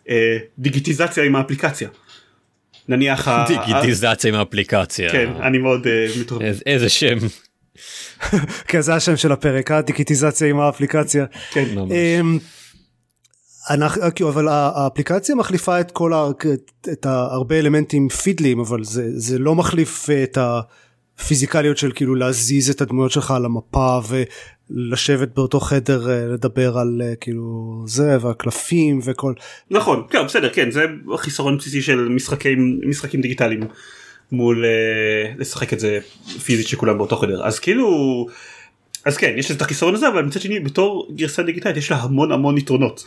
אה, 0.09 0.37
דיגיטיזציה 0.59 1.23
עם 1.23 1.35
האפליקציה. 1.35 1.89
נניח 2.89 3.27
דיגיטיזציה 3.47 4.29
עם 4.29 4.35
האפליקציה. 4.35 5.11
כן 5.11 5.29
אני 5.41 5.57
מאוד 5.57 5.87
אה, 5.87 6.07
מתוך... 6.21 6.41
איזה, 6.41 6.61
איזה 6.65 6.89
שם. 6.89 7.17
כן 8.67 8.81
זה 8.81 8.95
השם 8.95 9.17
של 9.17 9.31
הפרק 9.31 9.71
הדיגיטיזציה 9.71 10.47
עם 10.47 10.59
האפליקציה. 10.59 11.25
כן. 11.51 11.65
ממש. 11.75 11.91
אמ, 11.91 12.37
אנחנו, 13.69 14.29
אבל 14.29 14.47
האפליקציה 14.47 15.35
מחליפה 15.35 15.79
את 15.79 15.91
כל 15.91 16.13
ה, 16.13 16.27
את 16.91 17.05
הרבה 17.05 17.59
אלמנטים 17.59 18.09
פידליים 18.09 18.59
אבל 18.59 18.83
זה, 18.83 19.03
זה 19.15 19.39
לא 19.39 19.55
מחליף 19.55 20.09
את 20.23 20.37
הפיזיקליות 21.19 21.77
של 21.77 21.91
כאילו 21.95 22.15
להזיז 22.15 22.69
את 22.69 22.81
הדמויות 22.81 23.11
שלך 23.11 23.31
על 23.31 23.45
המפה 23.45 23.99
ולשבת 24.07 25.35
באותו 25.35 25.59
חדר 25.59 26.09
אה, 26.09 26.25
לדבר 26.25 26.77
על 26.77 27.01
אה, 27.05 27.15
כאילו 27.15 27.83
זה 27.87 28.17
והקלפים 28.21 28.99
וכל 29.03 29.33
נכון 29.71 30.03
כן 30.09 30.25
בסדר 30.25 30.49
כן 30.53 30.71
זה 30.71 30.85
חיסרון 31.17 31.57
בסיסי 31.57 31.81
של 31.81 32.07
משחקים 32.09 32.79
משחקים 32.85 33.21
דיגיטליים 33.21 33.59
מול 34.31 34.65
uh, 34.65 35.39
לשחק 35.39 35.73
את 35.73 35.79
זה 35.79 35.99
פיזית 36.45 36.67
שכולם 36.67 36.97
באותו 36.97 37.15
חדר 37.15 37.45
אז 37.45 37.59
כאילו 37.59 38.27
אז 39.05 39.17
כן 39.17 39.33
יש 39.37 39.51
את 39.51 39.61
החיסרון 39.61 39.95
הזה 39.95 40.07
אבל 40.07 40.23
מצד 40.23 40.41
שני 40.41 40.59
בתור 40.59 41.07
גרסה 41.15 41.43
דיגיטלית 41.43 41.77
יש 41.77 41.91
לה 41.91 41.97
המון 41.97 42.31
המון 42.31 42.57
יתרונות. 42.57 43.03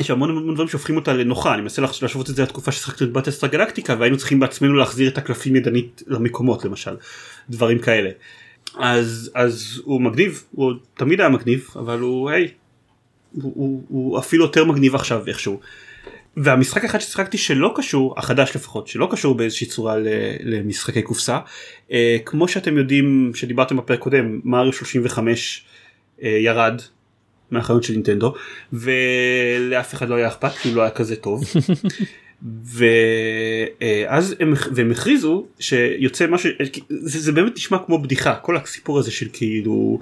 יש 0.00 0.10
המון 0.10 0.30
המון 0.30 0.54
דברים 0.54 0.68
שהופכים 0.68 0.96
אותה 0.96 1.12
לנוחה 1.12 1.54
אני 1.54 1.62
מנסה 1.62 1.82
להשוות 1.82 2.30
את 2.30 2.36
זה 2.36 2.42
לתקופה 2.42 2.72
ששחקתי 2.72 3.04
את 3.04 3.12
בטסטרה 3.12 3.50
גלקטיקה 3.50 3.96
והיינו 3.98 4.16
צריכים 4.16 4.40
בעצמנו 4.40 4.74
להחזיר 4.74 5.08
את 5.08 5.18
הקלפים 5.18 5.56
ידנית 5.56 6.02
למקומות 6.06 6.64
למשל 6.64 6.96
דברים 7.50 7.78
כאלה. 7.78 8.10
אז 8.78 9.30
אז 9.34 9.82
הוא 9.84 10.00
מגניב 10.00 10.44
הוא 10.52 10.72
תמיד 10.94 11.20
היה 11.20 11.28
מגניב 11.28 11.68
אבל 11.76 11.98
הוא 11.98 12.30
היי 12.30 12.48
הוא, 13.32 13.52
הוא, 13.56 13.84
הוא 13.88 14.18
אפילו 14.18 14.44
יותר 14.44 14.64
מגניב 14.64 14.94
עכשיו 14.94 15.26
איכשהו. 15.26 15.60
והמשחק 16.36 16.84
אחד 16.84 16.98
ששיחקתי 16.98 17.38
שלא 17.38 17.72
קשור 17.76 18.14
החדש 18.18 18.56
לפחות 18.56 18.88
שלא 18.88 19.08
קשור 19.10 19.34
באיזושהי 19.34 19.66
צורה 19.66 19.96
למשחקי 20.40 21.02
קופסה 21.02 21.38
אה, 21.92 22.16
כמו 22.24 22.48
שאתם 22.48 22.76
יודעים 22.76 23.30
שדיברתם 23.34 23.76
בפרק 23.76 23.98
קודם 23.98 24.40
מריו 24.44 24.72
35 24.72 25.64
אה, 26.22 26.28
ירד 26.28 26.80
מהחנות 27.50 27.82
של 27.82 27.92
נינטנדו 27.92 28.34
ולאף 28.72 29.94
אחד 29.94 30.08
לא 30.08 30.14
היה 30.14 30.28
אכפת 30.28 30.52
כי 30.52 30.68
הוא 30.68 30.76
לא 30.76 30.82
היה 30.82 30.90
כזה 30.90 31.16
טוב. 31.16 31.44
ואז 32.74 34.34
הם, 34.40 34.54
והם 34.74 34.90
הכריזו 34.90 35.46
שיוצא 35.60 36.26
משהו 36.26 36.50
זה, 36.88 37.20
זה 37.20 37.32
באמת 37.32 37.56
נשמע 37.56 37.78
כמו 37.86 37.98
בדיחה 38.02 38.34
כל 38.34 38.56
הסיפור 38.56 38.98
הזה 38.98 39.10
של 39.10 39.26
כאילו 39.32 39.98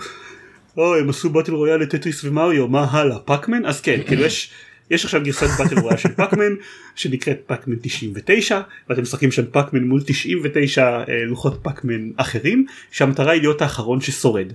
אוי 0.77 1.01
הם 1.01 1.09
עשו 1.11 1.31
battle 1.31 1.53
royale 1.53 1.81
לטטריס 1.81 2.25
ומריו 2.25 2.69
מה 2.69 2.85
הלאה 2.91 3.19
פאקמן 3.19 3.67
אז 3.67 3.81
כן 3.81 4.01
כאילו 4.07 4.25
יש 4.25 4.51
יש 4.91 5.05
עכשיו 5.05 5.23
גרסת 5.25 5.47
battle 5.59 5.79
royale 5.79 5.97
של 5.97 6.09
פאקמן 6.09 6.55
שנקראת 6.95 7.41
פאקמן 7.47 7.77
99 7.83 8.61
ואתם 8.89 9.03
משחקים 9.03 9.33
שם 9.33 9.43
פאקמן 9.51 9.83
מול 9.83 10.01
99 10.07 10.83
אה, 10.85 11.25
לוחות 11.25 11.59
פאקמן 11.63 12.11
אחרים 12.17 12.67
שהמטרה 12.91 13.33
היא 13.33 13.41
להיות 13.41 13.63
האחרון 13.63 14.01
ששורד. 14.01 14.53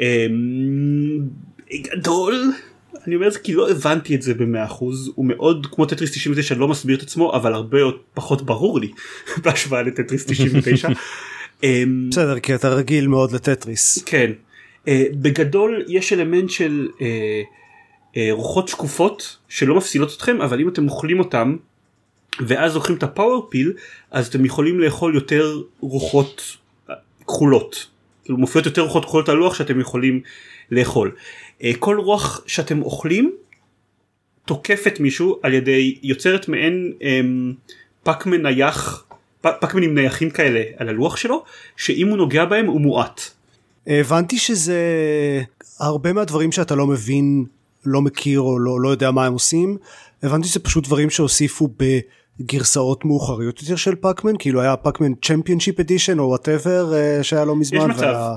אה, 0.00 0.26
בגדול 1.72 2.52
אני 3.06 3.14
אומר 3.14 3.28
את 3.28 3.32
זה 3.32 3.38
כי 3.38 3.52
לא 3.52 3.70
הבנתי 3.70 4.14
את 4.14 4.22
זה 4.22 4.34
במאה 4.34 4.64
אחוז 4.64 5.12
הוא 5.14 5.24
מאוד 5.24 5.66
כמו 5.70 5.86
טטריס 5.86 6.10
99 6.10 6.54
לא 6.54 6.68
מסביר 6.68 6.96
את 6.96 7.02
עצמו 7.02 7.34
אבל 7.34 7.54
הרבה 7.54 7.78
פחות 8.14 8.42
ברור 8.42 8.80
לי 8.80 8.92
בהשוואה 9.42 9.82
לטטריס 9.82 10.24
99. 10.26 10.88
אמ, 11.62 12.08
בסדר 12.10 12.40
כי 12.40 12.54
אתה 12.54 12.68
רגיל 12.68 13.06
מאוד 13.06 13.32
לטטריס. 13.32 14.02
כן. 14.06 14.32
אה, 14.88 15.04
בגדול 15.12 15.84
יש 15.88 16.12
אלמנט 16.12 16.50
של 16.50 16.88
אה, 17.00 17.42
אה, 18.16 18.28
רוחות 18.30 18.68
שקופות 18.68 19.36
שלא 19.48 19.74
מפסילות 19.74 20.14
אתכם 20.16 20.40
אבל 20.40 20.60
אם 20.60 20.68
אתם 20.68 20.88
אוכלים 20.88 21.18
אותם 21.18 21.56
ואז 22.46 22.74
לוקחים 22.74 22.96
את 22.96 23.02
הפאוור 23.02 23.46
פיל 23.50 23.72
אז 24.10 24.26
אתם 24.26 24.44
יכולים 24.44 24.80
לאכול 24.80 25.14
יותר 25.14 25.62
רוחות 25.80 26.56
כחולות. 27.26 27.86
כאילו 28.24 28.38
מופיעות 28.38 28.66
יותר 28.66 28.82
רוחות 28.82 29.04
כחולות 29.04 29.28
על 29.28 29.36
לוח 29.36 29.54
שאתם 29.54 29.80
יכולים 29.80 30.20
לאכול. 30.70 31.12
אה, 31.62 31.72
כל 31.78 31.98
רוח 31.98 32.40
שאתם 32.46 32.82
אוכלים 32.82 33.32
תוקפת 34.44 35.00
מישהו 35.00 35.38
על 35.42 35.54
ידי 35.54 35.98
יוצרת 36.02 36.48
מעין 36.48 36.92
אמ, 37.02 37.52
פקמן 38.02 38.42
נייח 38.42 39.04
פקמנים 39.40 39.94
נייחים 39.94 40.30
כאלה 40.30 40.62
על 40.76 40.88
הלוח 40.88 41.16
שלו 41.16 41.44
שאם 41.76 42.08
הוא 42.08 42.16
נוגע 42.16 42.44
בהם 42.44 42.66
הוא 42.66 42.80
מועט. 42.80 43.20
הבנתי 43.86 44.38
שזה 44.38 44.80
הרבה 45.80 46.12
מהדברים 46.12 46.52
שאתה 46.52 46.74
לא 46.74 46.86
מבין 46.86 47.44
לא 47.84 48.02
מכיר 48.02 48.40
או 48.40 48.58
לא, 48.58 48.80
לא 48.80 48.88
יודע 48.88 49.10
מה 49.10 49.26
הם 49.26 49.32
עושים 49.32 49.76
הבנתי 50.22 50.48
שזה 50.48 50.60
פשוט 50.60 50.84
דברים 50.84 51.10
שהוסיפו 51.10 51.68
בגרסאות 52.40 53.04
מאוחריות 53.04 53.62
יותר 53.62 53.76
של 53.76 53.94
פאקמן 53.94 54.32
כאילו 54.38 54.60
היה 54.60 54.76
פאקמן 54.76 55.12
Championship 55.22 55.80
Edition 55.80 56.18
או 56.18 56.24
whatever 56.24 56.92
שהיה 57.22 57.44
לא 57.44 57.56
מזמן. 57.56 57.90
יש 57.90 57.96
מצב. 57.96 58.02
וה... 58.02 58.36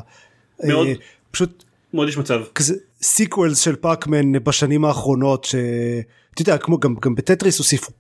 מאוד. 0.63 0.87
אה, 0.87 0.93
פשוט 1.31 1.63
מאוד 1.93 2.09
יש 2.09 2.17
מצב. 2.17 2.41
כזה 2.55 2.75
sequels 3.01 3.59
של 3.59 3.75
פאקמן 3.75 4.43
בשנים 4.43 4.85
האחרונות 4.85 5.43
שאתה 5.43 6.41
יודע 6.41 6.57
כמו 6.57 6.79
גם 6.79 6.95
גם 7.01 7.15
בטטריס 7.15 7.57
הוסיפו 7.57 7.91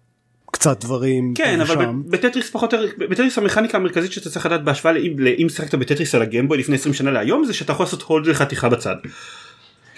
קצת 0.51 0.85
דברים 0.85 1.33
כן 1.35 1.61
אבל 1.61 1.85
בטטריס 2.05 2.49
פחות 2.49 2.73
בטטריס 2.97 3.37
המכניקה 3.37 3.77
המרכזית 3.77 4.11
שאתה 4.11 4.29
צריך 4.29 4.45
לדעת 4.45 4.63
בהשוואה 4.63 4.93
לאם 4.93 5.19
לאם 5.19 5.49
שיחקת 5.49 5.75
בטטריס 5.75 6.15
על 6.15 6.21
הגיימבוי 6.21 6.57
לפני 6.57 6.75
20 6.75 6.93
שנה 6.93 7.11
להיום 7.11 7.45
זה 7.45 7.53
שאתה 7.53 7.71
יכול 7.71 7.85
לעשות 7.85 8.01
hold 8.01 8.27
לחתיכה 8.27 8.69
בצד. 8.69 8.95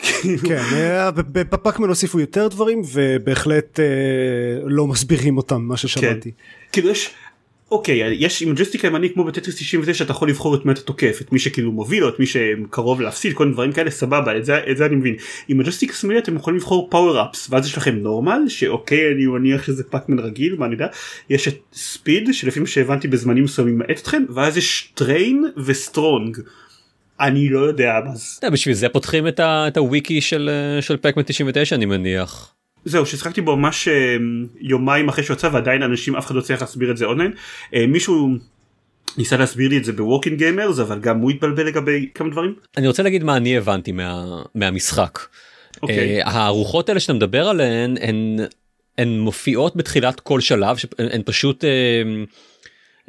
כן 0.48 0.64
אה, 0.74 1.12
בפאקמן 1.12 1.88
הוסיפו 1.88 2.20
יותר 2.20 2.48
דברים 2.48 2.82
ובהחלט 2.94 3.80
אה, 3.80 3.86
לא 4.66 4.88
מסבירים 4.88 5.38
אותם 5.38 5.62
מה 5.62 5.78
ששמעתי. 5.78 6.32
כאילו 6.72 6.90
יש 6.90 7.10
אוקיי 7.72 8.16
יש 8.20 8.42
עם 8.42 8.56
ג'ויסטיק 8.56 8.86
הימני 8.86 9.14
כמו 9.14 9.24
בטטריס 9.24 9.56
99 9.56 10.04
אתה 10.04 10.12
יכול 10.12 10.30
לבחור 10.30 10.56
את 10.56 10.66
מי 10.66 10.72
אתה 10.72 10.82
תוקף 10.82 11.18
את 11.22 11.32
מי 11.32 11.40
שכאילו 11.40 11.72
מוביל 11.72 12.04
או 12.04 12.10
את 12.10 12.20
מי 12.20 12.26
שקרוב 12.26 13.02
להפסיד 13.02 13.34
כל 13.34 13.44
מיני 13.44 13.54
דברים 13.54 13.72
כאלה 13.72 13.92
סבבה 13.92 14.38
את 14.38 14.46
זה, 14.46 14.60
את 14.72 14.78
זה 14.78 14.86
אני 14.86 14.96
מבין 14.96 15.16
עם 15.48 15.60
הג'ויסטיק 15.60 15.92
השמאלי 15.92 16.20
אתם 16.20 16.36
יכולים 16.36 16.58
לבחור 16.58 16.88
power 16.92 17.22
ups 17.22 17.48
ואז 17.50 17.66
יש 17.66 17.78
לכם 17.78 17.96
normal 17.96 18.42
שאוקיי 18.48 19.12
אני 19.12 19.26
מניח 19.26 19.64
שזה 19.64 19.84
פאקמן 19.84 20.20
רגיל 20.20 20.56
מה 20.56 20.66
אני 20.66 20.74
יודע 20.74 20.88
יש 21.30 21.48
את 21.48 21.58
speed 21.74 22.30
שלפי 22.32 22.60
מה 22.60 22.68
שהבנתי 22.68 23.08
בזמנים 23.08 23.44
מסוימים 23.44 23.78
מאט 23.78 23.90
אתכם 23.90 24.24
ואז 24.30 24.58
יש 24.58 24.92
train 24.94 25.46
ו 25.66 25.75
strong. 25.75 26.38
אני 27.20 27.50
לא 27.50 27.60
יודע 27.60 28.00
מה 28.06 28.12
זה 28.16 28.50
בשביל 28.50 28.76
זה 28.76 28.90
פותחים 28.90 29.28
את 29.38 29.78
הוויקי 29.78 30.18
אה, 30.18 30.82
של 30.82 30.98
פקמן 31.02 31.24
99 31.24 31.76
אני 31.76 31.86
מניח. 31.86 32.54
זהו 32.86 33.06
ששיחקתי 33.06 33.42
בו 33.42 33.56
ממש 33.56 33.88
אה, 33.88 34.18
יומיים 34.60 35.10
אחרי 35.10 35.24
שהוא 35.24 35.36
יצא 35.36 35.50
ועדיין 35.54 35.84
אנשים 35.84 36.16
אף 36.16 36.26
אחד 36.26 36.36
לא 36.36 36.40
הצליח 36.40 36.62
להסביר 36.62 36.92
את 36.92 36.98
זה 36.98 37.06
אונליין 37.06 37.32
אה, 37.76 37.88
מישהו 37.88 38.30
ניסה 39.18 39.38
להסביר 39.38 39.70
לי 39.70 39.78
את 39.78 39.86
זה 39.86 39.94
ב 39.94 39.99
Walking 39.99 40.38
Gamers 40.38 40.80
אבל 40.80 41.00
גם 41.00 41.20
הוא 41.20 41.32
התבלבל 41.32 41.66
לגבי 41.68 42.10
כמה 42.16 42.30
דברים. 42.30 42.56
אני 42.78 42.88
רוצה 42.88 43.04
להגיד 43.04 43.24
מה 43.24 43.38
אני 43.38 43.58
הבנתי 43.58 43.92
מה, 43.92 44.42
מהמשחק. 44.56 45.20
אוקיי. 45.82 46.22
אה, 46.22 46.28
הרוחות 46.28 46.90
האלה 46.90 47.00
שאתה 47.00 47.14
מדבר 47.14 47.48
עליהן 47.48 47.98
הן, 48.02 48.38
הן 48.98 49.20
מופיעות 49.20 49.76
בתחילת 49.76 50.20
כל 50.20 50.42
שלב 50.42 50.78
שהן 50.78 51.22
פשוט 51.26 51.66
אה, 51.66 51.70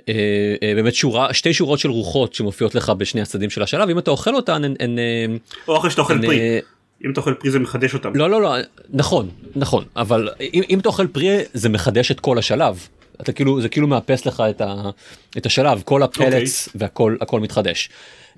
אה, 0.08 0.14
אה, 0.62 0.74
באמת 0.74 0.94
שורה 0.94 1.34
שתי 1.34 1.54
שורות 1.54 1.78
של 1.78 1.90
רוחות 1.90 2.34
שמופיעות 2.34 2.74
לך 2.74 2.90
בשני 2.90 3.20
הצדדים 3.20 3.50
של 3.50 3.62
השלב 3.62 3.88
אם 3.88 3.98
אתה 3.98 4.10
אוכל 4.10 4.34
אותן 4.34 4.64
הן, 4.64 4.98
אה, 4.98 5.26
או 5.68 5.76
אחרי 5.76 5.90
שאתה 5.90 6.02
אוכל 6.02 6.22
פרי 6.22 6.58
אם 7.04 7.10
אתה 7.12 7.20
אוכל 7.20 7.34
פרי 7.34 7.50
זה 7.50 7.58
מחדש 7.58 7.94
אותם. 7.94 8.16
לא 8.16 8.30
לא 8.30 8.42
לא 8.42 8.54
נכון 8.90 9.28
נכון 9.56 9.84
אבל 9.96 10.28
אם, 10.40 10.62
אם 10.70 10.78
אתה 10.78 10.88
אוכל 10.88 11.06
פרי 11.06 11.38
זה 11.54 11.68
מחדש 11.68 12.10
את 12.10 12.20
כל 12.20 12.38
השלב. 12.38 12.86
אתה 13.20 13.32
כאילו 13.32 13.60
זה 13.60 13.68
כאילו 13.68 13.86
מאפס 13.86 14.26
לך 14.26 14.42
את, 14.50 14.60
ה, 14.60 14.90
את 15.38 15.46
השלב 15.46 15.82
כל 15.84 16.02
הפלטס 16.02 16.68
okay. 16.68 16.72
והכל 16.74 17.16
הכל 17.20 17.40
מתחדש. 17.40 17.90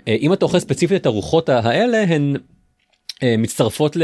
אה, 0.09 0.17
אם 0.21 0.33
אתה 0.33 0.45
אוכל 0.45 0.59
ספציפית 0.59 1.01
את 1.01 1.07
הרוחות 1.07 1.49
האלה 1.49 2.03
הן 2.03 2.37
אה, 3.23 3.35
מצטרפות 3.39 3.97
ל... 3.97 4.03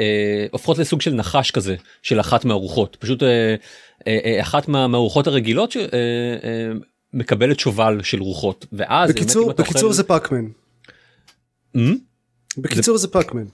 אה, 0.00 0.46
הופכות 0.50 0.78
לסוג 0.78 1.00
של 1.00 1.14
נחש 1.14 1.50
כזה 1.50 1.76
של 2.02 2.20
אחת 2.20 2.44
מהרוחות 2.44 2.96
פשוט 3.00 3.22
אחת 4.40 4.68
מה, 4.68 4.86
מהרוחות 4.86 5.26
הרגילות 5.26 5.76
אה, 5.76 6.72
מקבלת 7.12 7.60
שובל 7.60 8.02
של 8.02 8.20
רוחות 8.20 8.66
ואז 8.72 9.10
בקיצור 9.10 9.42
באמת, 9.42 9.46
אם 9.46 9.54
אתה 9.54 9.62
בקיצור 9.62 9.82
אוכל... 9.82 9.94
זה 9.94 10.04
פאקמן. 10.04 10.44
Hmm? 11.76 11.78
בקיצור 12.58 12.96
זה 12.96 13.08
פאקמן. 13.08 13.44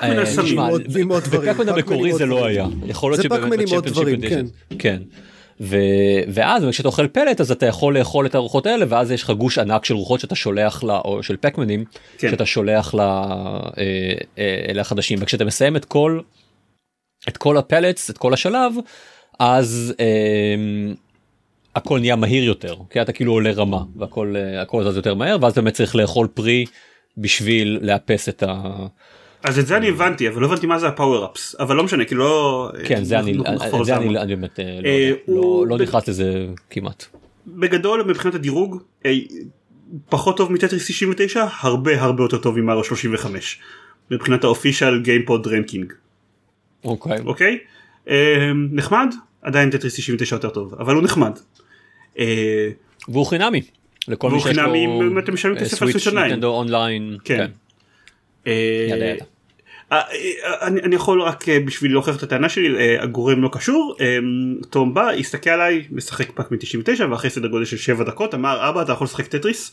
פאקמן 0.00 0.10
על 0.10 0.18
אה, 0.18 0.26
סמים. 0.26 0.58
עם 0.58 0.70
עוד- 0.70 0.82
דברים, 0.82 1.08
בפאקמן 1.08 1.46
פאקמן 1.46 1.68
המקורי 1.68 2.12
זה 2.12 2.26
לא. 2.26 2.46
היה 2.46 2.66
יכול 2.86 3.10
להיות 3.10 3.16
זה 3.16 3.22
שבאמת 3.22 3.42
פאקמן 3.42 3.60
עם 3.60 3.68
עוד 3.74 3.84
בצ'מפיונשיפ 3.84 3.92
דברים, 3.92 4.14
אדישן. 4.14 4.46
כן 4.78 5.02
ו... 5.60 5.76
ואז 6.28 6.64
כשאתה 6.70 6.88
אוכל 6.88 7.06
פלט 7.06 7.40
אז 7.40 7.50
אתה 7.50 7.66
יכול 7.66 7.98
לאכול 7.98 8.26
את 8.26 8.34
הרוחות 8.34 8.66
האלה 8.66 8.86
ואז 8.88 9.10
יש 9.10 9.22
לך 9.22 9.30
גוש 9.30 9.58
ענק 9.58 9.84
של 9.84 9.94
רוחות 9.94 10.20
שאתה 10.20 10.34
שולח 10.34 10.82
לה 10.84 10.98
או 10.98 11.22
של 11.22 11.36
פקמנים 11.40 11.84
כן. 12.18 12.30
שאתה 12.30 12.46
שולח 12.46 12.94
לה 12.94 13.24
אה, 13.78 14.14
אה, 14.38 14.64
אלה 14.68 14.80
החדשים 14.80 15.18
וכשאתה 15.22 15.44
מסיים 15.44 15.76
את 15.76 15.84
כל 15.84 16.20
את 17.28 17.36
כל 17.36 17.56
הפלטס 17.56 18.10
את 18.10 18.18
כל 18.18 18.34
השלב 18.34 18.72
אז 19.38 19.94
אה, 20.00 20.54
הכל 21.74 22.00
נהיה 22.00 22.16
מהיר 22.16 22.44
יותר 22.44 22.74
כי 22.90 23.02
אתה 23.02 23.12
כאילו 23.12 23.32
עולה 23.32 23.52
רמה 23.52 23.82
והכל 23.96 24.34
אה, 24.36 24.62
הכל 24.62 24.84
זז 24.84 24.96
יותר 24.96 25.14
מהר 25.14 25.36
ואז 25.40 25.54
באמת 25.54 25.74
צריך 25.74 25.96
לאכול 25.96 26.26
פרי 26.34 26.64
בשביל 27.18 27.78
לאפס 27.82 28.28
את 28.28 28.42
ה... 28.42 28.62
אז 29.42 29.58
את 29.58 29.66
זה 29.66 29.76
אני 29.76 29.88
הבנתי 29.88 30.28
אבל 30.28 30.40
לא 30.40 30.46
הבנתי 30.46 30.66
מה 30.66 30.78
זה 30.78 30.88
הפאוור 30.88 31.26
אפס 31.26 31.54
אבל 31.58 31.76
לא 31.76 31.84
משנה 31.84 32.04
כאילו 32.04 32.24
לא. 32.24 32.70
כן 32.86 33.04
זה 33.04 33.18
אני 33.18 33.34
זה 33.82 33.96
אני. 33.96 34.18
אני 34.18 34.36
באמת 34.36 34.60
אה, 34.60 34.78
לא 34.82 34.88
אה, 34.88 35.12
לא- 35.28 35.66
לא 35.68 35.78
נכנס 35.78 36.08
לזה 36.08 36.46
כמעט. 36.70 37.04
בגדול 37.46 38.02
מבחינת 38.02 38.34
הדירוג 38.34 38.82
אה, 39.06 39.12
פחות 40.08 40.36
טוב 40.36 40.52
מטטריס 40.52 40.86
99 40.86 41.46
הרבה 41.60 42.02
הרבה 42.02 42.24
יותר 42.24 42.38
טוב 42.38 42.58
ממריו 42.58 42.84
35 42.84 43.58
מבחינת 44.10 44.44
ה 44.44 44.50
official 44.50 45.00
גיימפוד 45.02 45.46
ranking 45.46 45.92
אוקיי. 46.84 47.18
אוקיי 47.24 47.58
אה, 48.08 48.50
נחמד 48.72 49.14
עדיין 49.42 49.70
טטריס 49.70 49.94
99 49.94 50.36
יותר 50.36 50.50
טוב 50.50 50.74
אבל 50.74 50.94
הוא 50.94 51.02
נחמד. 51.02 51.38
אה, 52.18 52.68
והוא 53.08 53.26
חינמי. 53.26 53.62
לכל 54.08 54.30
מי 54.30 54.36
והוא 54.36 54.46
שיש 54.46 54.58
לו 54.58 54.62
חינמי 54.62 54.86
אם 54.86 55.18
אתם 55.18 55.34
משלמים 55.34 55.58
כסף 55.58 55.82
על 55.82 55.90
Switch 55.90 56.04
Switch 56.04 56.14
Online. 56.44 57.16
אני, 60.62 60.80
אני 60.82 60.94
יכול 60.96 61.22
רק 61.22 61.48
אה, 61.48 61.60
בשביל 61.60 61.92
להוכיח 61.92 62.16
את 62.16 62.22
הטענה 62.22 62.48
שלי 62.48 62.76
אה, 62.78 63.02
הגורם 63.02 63.42
לא 63.42 63.48
קשור 63.52 63.96
אה, 64.00 64.18
תום 64.70 64.94
בא 64.94 65.10
הסתכל 65.10 65.50
עליי 65.50 65.84
משחק 65.90 66.30
פאקמן 66.30 66.50
99 66.52 67.04
ואחרי 67.10 67.30
סדר 67.30 67.48
גודל 67.48 67.64
של 67.64 67.76
7 67.76 68.04
דקות 68.04 68.34
אמר 68.34 68.68
אבא 68.68 68.82
אתה 68.82 68.92
יכול 68.92 69.04
לשחק 69.04 69.26
טטריס 69.26 69.72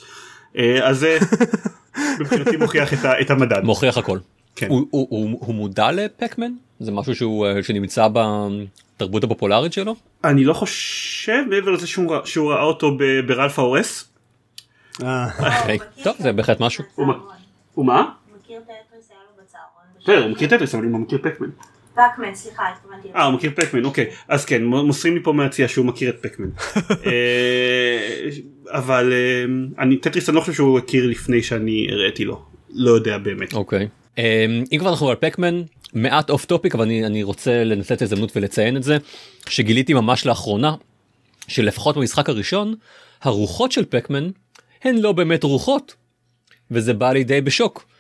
אה, 0.58 0.88
אז 0.90 1.00
זה 1.00 1.18
מבחינתי 2.20 2.58
מוכיח 2.58 2.94
את, 2.94 3.06
ה, 3.06 3.22
את 3.22 3.30
המדד. 3.30 3.62
מוכיח 3.64 3.98
הכל. 3.98 4.18
כן. 4.56 4.68
הוא- 4.70 4.88
הוא- 4.90 5.08
הוא 5.10 5.38
הוא 5.46 5.56
מודע 5.56 5.92
לפקמן? 5.92 6.52
זה 6.80 6.92
משהו 6.92 7.16
שהוא 7.16 7.48
אה, 7.48 7.64
שנמצא 7.64 8.08
בתרבות 8.14 9.24
הפופולרית 9.24 9.74
שלו? 9.74 9.96
אני 10.24 10.44
לא 10.44 10.54
חושב 10.54 11.44
מעבר 11.50 11.72
לזה 11.72 11.88
שהוא, 11.88 12.12
ראה- 12.14 12.26
שהוא 12.26 12.52
ראה 12.52 12.64
אותו 12.64 12.98
ב- 12.98 13.20
ב 13.28 13.32
Wreck-It 13.32 13.60
Ralph. 13.60 14.10
אה, 15.04 15.26
אוקיי. 15.62 15.78
טוב 16.04 16.16
זה 16.20 16.32
בהחלט 16.32 16.60
משהו. 16.60 16.84
הוא 17.74 17.86
מה? 17.86 18.10
מכיר 18.60 18.76
טטריס 18.90 19.12
היה 19.12 19.20
לו 19.20 19.44
בצהרון. 19.44 19.84
בסדר 20.02 20.24
הוא 20.24 20.32
מכיר 20.32 20.50
טטריס 20.50 20.76
אבל 20.76 20.84
הוא 20.84 20.92
לא 20.92 20.98
מכיר 20.98 21.20
פקמן. 21.24 21.50
פאקמן 21.96 22.36
סליחה 22.36 22.64
התכוונתי. 22.70 23.08
אה 23.16 23.24
הוא 23.24 23.34
מכיר 23.34 23.52
פקמן 23.56 23.86
אוקיי 23.86 24.10
אז 24.28 24.46
כן 24.46 24.64
מוסרים 24.64 25.16
לי 25.16 25.24
פה 25.24 25.34
מהיציע 25.34 25.68
שהוא 25.68 25.86
מכיר 25.86 26.10
את 26.10 26.16
פקמן. 26.22 26.50
אה, 27.06 28.30
אבל 28.68 29.14
אה, 29.14 29.84
אני 29.84 29.98
טטריס 29.98 30.30
אני 30.30 30.36
לא 30.36 30.42
חושב 30.42 30.54
שהוא 30.54 30.80
הכיר 30.80 31.08
לפני 31.08 31.44
שאני 31.44 31.88
הראיתי 31.92 32.26
לו. 32.26 32.46
לא 32.70 32.92
יודע 32.92 33.18
באמת. 33.18 33.54
אוקיי. 33.54 33.88
אה, 34.18 34.46
אם 34.72 34.78
כבר 34.80 34.90
אנחנו 34.90 35.10
על 35.10 35.16
פקמן 35.16 35.62
מעט 35.94 36.30
off 36.30 36.46
topic 36.46 36.76
אבל 36.76 36.84
אני 36.84 37.06
אני 37.06 37.24
רוצה 37.24 37.64
לנצל 37.64 37.94
את 37.94 38.02
ההזדמנות 38.02 38.38
ולציין 38.38 38.78
את 38.78 38.84
זה 38.84 38.98
שגיליתי 39.50 39.94
ממש 39.94 40.26
לאחרונה 40.26 40.76
שלפחות 41.48 41.98
במשחק 41.98 42.30
הראשון 42.30 42.76
הרוחות 43.22 43.72
של 43.72 43.86
פקמן 43.86 44.30
הן 44.84 44.98
לא 44.98 45.12
באמת 45.12 45.44
רוחות 45.44 45.96
וזה 46.72 46.94
בא 46.94 47.12
לידי 47.12 47.42
בשוק. 47.42 47.93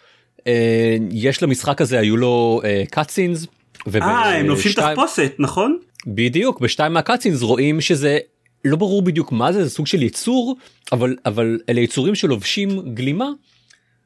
אה, 0.47 0.97
יש 1.12 1.43
למשחק 1.43 1.82
הזה 1.82 1.99
היו 1.99 2.17
לו 2.17 2.62
קאצינס. 2.91 3.47
אה 4.01 4.36
הם 4.39 4.45
לובשים 4.45 4.71
תחפושת 4.71 5.34
נכון? 5.39 5.77
בדיוק 6.08 6.60
בשתיים 6.60 6.93
מהקאצינס 6.93 7.41
רואים 7.41 7.82
שזה 7.82 8.19
לא 8.65 8.75
ברור 8.75 9.01
בדיוק 9.01 9.32
מה 9.32 9.53
זה 9.53 9.63
זה 9.63 9.69
סוג 9.69 9.88
של 9.88 10.03
יצור 10.03 10.58
אבל 10.91 11.15
אבל 11.25 11.60
אלה 11.69 11.82
יצורים 11.82 12.15
שלובשים 12.15 12.93
גלימה 12.93 13.29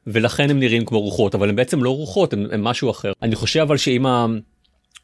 ולכן 0.06 0.50
הם 0.50 0.58
נראים 0.58 0.84
כמו 0.84 1.00
רוחות 1.00 1.34
אבל 1.34 1.48
הם 1.48 1.56
בעצם 1.56 1.82
לא 1.82 1.90
רוחות 1.90 2.32
הם, 2.32 2.46
הם 2.52 2.64
משהו 2.64 2.90
אחר 2.90 3.12
אני 3.22 3.34
חושב 3.34 3.60
אבל 3.60 3.76
שאם 3.76 4.06
ה... 4.06 4.26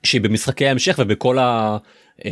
שבמשחקי 0.03 0.67
ההמשך 0.67 0.99
ובכל 1.03 1.39
ה... 1.39 1.77
אמ, 2.25 2.31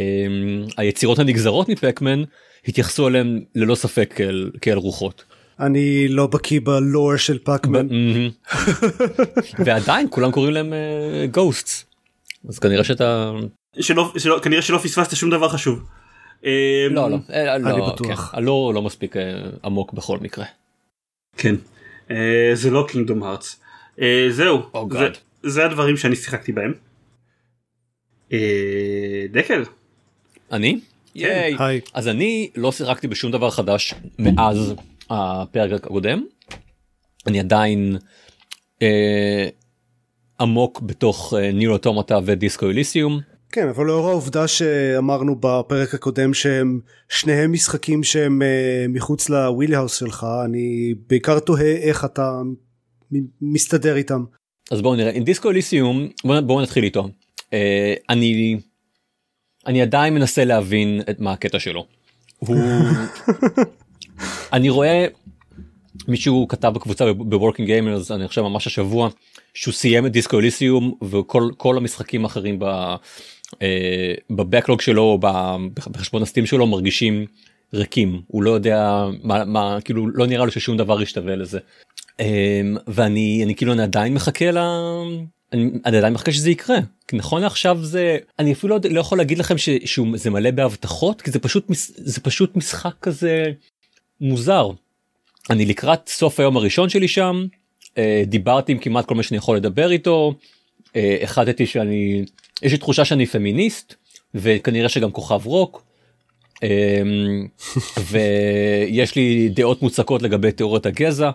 היצירות 0.76 1.18
הנגזרות 1.18 1.68
מפקמן 1.68 2.22
התייחסו 2.68 3.08
אליהם 3.08 3.40
ללא 3.54 3.74
ספק 3.74 4.12
כאל, 4.16 4.50
כאל 4.60 4.76
רוחות. 4.76 5.24
אני 5.60 6.08
לא 6.08 6.26
בקיא 6.26 6.60
בלור 6.64 7.16
של 7.16 7.38
פאקמן. 7.38 7.88
ועדיין 9.64 10.06
כולם 10.10 10.30
קוראים 10.30 10.52
להם 10.54 10.72
גוסטס 11.30 11.84
אז 12.48 12.58
כנראה 12.58 12.84
שאתה 12.84 13.32
שלא, 13.80 14.12
שלא, 14.18 14.38
כנראה 14.42 14.62
שלא 14.62 14.78
פספסת 14.78 15.16
שום 15.16 15.30
דבר 15.30 15.48
חשוב. 15.48 15.84
אה, 16.44 16.86
לא 16.90 17.10
לא 17.10 17.16
אה, 17.32 17.54
אני 17.54 17.64
לא 17.64 17.92
בטוח. 17.92 18.30
כן, 18.34 18.42
לא 18.42 18.72
לא 18.74 18.82
מספיק 18.82 19.16
אה, 19.16 19.22
עמוק 19.64 19.92
בכל 19.92 20.18
מקרה. 20.18 20.44
כן. 21.36 21.54
אה, 22.10 22.50
זה 22.54 22.70
לא 22.70 22.86
קינגדום 22.88 23.22
הארטס. 23.22 23.60
אה, 24.00 24.26
זהו. 24.30 24.62
Oh 24.74 24.92
God. 24.92 25.18
זה, 25.42 25.64
הדברים 25.64 25.96
שאני 25.96 26.16
שיחקתי 26.16 26.52
בהם. 26.52 26.74
אה, 28.32 29.26
דקל. 29.30 29.64
אני? 30.52 30.80
ייי. 31.14 31.56
היי. 31.58 31.80
אז 31.94 32.08
אני 32.08 32.50
לא 32.56 32.72
שיחקתי 32.72 33.08
בשום 33.08 33.32
דבר 33.32 33.50
חדש 33.50 33.94
מאז 34.18 34.74
הפרק 35.12 35.72
הקודם. 35.72 36.24
אני 37.26 37.40
עדיין 37.40 37.96
אה, 38.82 39.48
עמוק 40.40 40.80
בתוך 40.80 41.34
אה, 41.36 41.52
ניר 41.52 41.70
אוטומטה 41.70 42.18
ודיסקו 42.24 42.70
אליסיום. 42.70 43.20
כן 43.52 43.68
אבל 43.68 43.86
לאור 43.86 44.08
העובדה 44.08 44.48
שאמרנו 44.48 45.36
בפרק 45.40 45.94
הקודם 45.94 46.34
שהם 46.34 46.80
שניהם 47.08 47.52
משחקים 47.52 48.04
שהם 48.04 48.42
אה, 48.42 48.86
מחוץ 48.88 49.28
לווילי 49.28 49.76
האוס 49.76 49.98
שלך 49.98 50.26
אני 50.44 50.94
בעיקר 51.08 51.38
תוהה 51.38 51.76
איך 51.76 52.04
אתה 52.04 52.40
מסתדר 53.40 53.96
איתם. 53.96 54.24
אז 54.70 54.82
בואו 54.82 54.96
נראה, 54.96 55.10
עם 55.12 55.24
דיסקו 55.24 55.50
אליסיום, 55.50 56.08
בואו 56.24 56.46
בוא 56.46 56.62
נתחיל 56.62 56.84
איתו. 56.84 57.08
אה, 57.52 57.94
אני, 58.10 58.56
אני 59.66 59.82
עדיין 59.82 60.14
מנסה 60.14 60.44
להבין 60.44 61.00
את 61.10 61.20
מה 61.20 61.32
הקטע 61.32 61.58
שלו. 61.58 61.86
הוא, 62.38 62.56
אני 64.52 64.70
רואה 64.70 65.06
מישהו 66.08 66.48
כתב 66.48 66.68
בקבוצה 66.68 67.12
ב 67.12 67.19
Working 67.19 67.68
Gamers 67.68 68.10
אני 68.10 68.28
חושב 68.28 68.42
ממש 68.42 68.66
השבוע 68.66 69.08
שהוא 69.54 69.74
סיים 69.74 70.06
את 70.06 70.12
Disco 70.12 70.38
Elysium 70.38 70.94
וכל 71.02 71.50
כל 71.56 71.76
המשחקים 71.76 72.24
האחרים 72.24 72.58
ב, 72.58 72.64
אה, 73.62 74.14
ב 74.30 74.36
backlog 74.37 74.80
שלו 74.80 75.18
ב- 75.20 75.56
בחשבון 75.74 76.22
ה 76.22 76.26
Steam 76.26 76.46
שלו 76.46 76.66
מרגישים 76.66 77.26
ריקים 77.74 78.22
הוא 78.26 78.42
לא 78.42 78.50
יודע 78.50 79.04
מה, 79.22 79.44
מה 79.44 79.78
כאילו 79.84 80.08
לא 80.08 80.26
נראה 80.26 80.44
לו 80.44 80.50
ששום 80.50 80.76
דבר 80.76 81.02
ישתווה 81.02 81.36
לזה. 81.36 81.58
אמ, 82.20 82.76
ואני 82.86 83.42
אני 83.44 83.54
כאילו 83.54 83.72
אני 83.72 83.82
עדיין 83.82 84.14
מחכה 84.14 84.50
ל... 84.50 84.58
אני, 85.52 85.70
אני 85.86 85.96
עדיין 85.96 86.12
מחכה 86.12 86.32
שזה 86.32 86.50
יקרה 86.50 86.78
כי 87.08 87.16
נכון 87.16 87.42
לעכשיו 87.42 87.78
זה 87.82 88.18
אני 88.38 88.52
אפילו 88.52 88.76
לא, 88.76 88.90
לא 88.90 89.00
יכול 89.00 89.18
להגיד 89.18 89.38
לכם 89.38 89.58
ש, 89.58 89.68
שהוא 89.84 90.06
זה 90.14 90.30
מלא 90.30 90.50
בהבטחות 90.50 91.22
כי 91.22 91.30
זה 91.30 91.38
פשוט 91.38 91.66
זה 91.96 92.20
פשוט 92.20 92.56
משחק 92.56 92.94
כזה 93.02 93.52
מוזר. 94.22 94.70
אני 95.50 95.66
לקראת 95.66 96.08
סוף 96.08 96.40
היום 96.40 96.56
הראשון 96.56 96.88
שלי 96.88 97.08
שם 97.08 97.46
אה, 97.98 98.22
דיברתי 98.26 98.72
עם 98.72 98.78
כמעט 98.78 99.06
כל 99.06 99.14
מי 99.14 99.22
שאני 99.22 99.38
יכול 99.38 99.56
לדבר 99.56 99.90
איתו 99.90 100.34
אה, 100.96 101.16
החלטתי 101.22 101.66
שאני 101.66 102.24
יש 102.62 102.72
לי 102.72 102.78
תחושה 102.78 103.04
שאני 103.04 103.26
פמיניסט 103.26 103.94
וכנראה 104.34 104.88
שגם 104.88 105.10
כוכב 105.10 105.46
רוק. 105.46 105.82
אמ, 106.62 107.46
ויש 108.10 109.16
לי 109.16 109.48
דעות 109.48 109.82
מוצקות 109.82 110.22
לגבי 110.22 110.52
תיאוריות 110.52 110.86
הגזע. 110.86 111.30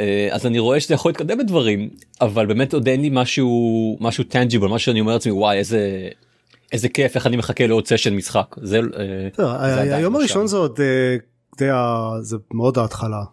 אה, 0.00 0.28
אז 0.30 0.46
אני 0.46 0.58
רואה 0.58 0.80
שזה 0.80 0.94
יכול 0.94 1.08
להתקדם 1.08 1.38
בדברים 1.38 1.90
אבל 2.20 2.46
באמת 2.46 2.74
עוד 2.74 2.88
אין 2.88 3.00
לי 3.00 3.08
משהו 3.12 3.96
משהו 4.00 4.24
טנג'יבל 4.24 4.68
משהו 4.68 4.84
שאני 4.86 5.00
אומר 5.00 5.12
לעצמי 5.12 5.32
וואי 5.32 5.58
איזה 5.58 6.08
איזה 6.72 6.88
כיף 6.88 7.16
איך 7.16 7.26
אני 7.26 7.36
מחכה 7.36 7.66
לעוד 7.66 7.86
סשן 7.86 8.14
משחק 8.14 8.56
זה, 8.62 8.80
עדיין 9.38 9.92
היום 9.92 10.14
לא 10.14 10.18
הראשון. 10.18 10.46
זה 10.46 10.56
עוד 10.56 10.80
די 11.58 11.70
ה- 11.70 12.20
זה 12.20 12.36
מאוד 12.54 12.78
ההתחלה. 12.78 13.24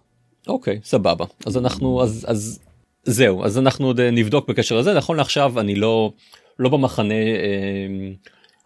אוקיי 0.47 0.79
סבבה 0.83 1.25
אז 1.45 1.57
אנחנו 1.57 2.03
אז 2.03 2.25
אז 2.29 2.59
זהו 3.03 3.43
אז 3.45 3.57
אנחנו 3.57 3.87
עוד 3.87 3.99
אה, 3.99 4.11
נבדוק 4.11 4.49
בקשר 4.49 4.77
לזה 4.77 4.93
נכון 4.93 5.17
לעכשיו 5.17 5.59
אני 5.59 5.75
לא 5.75 6.13
לא 6.59 6.69
במחנה 6.69 7.13
אה, 7.13 7.87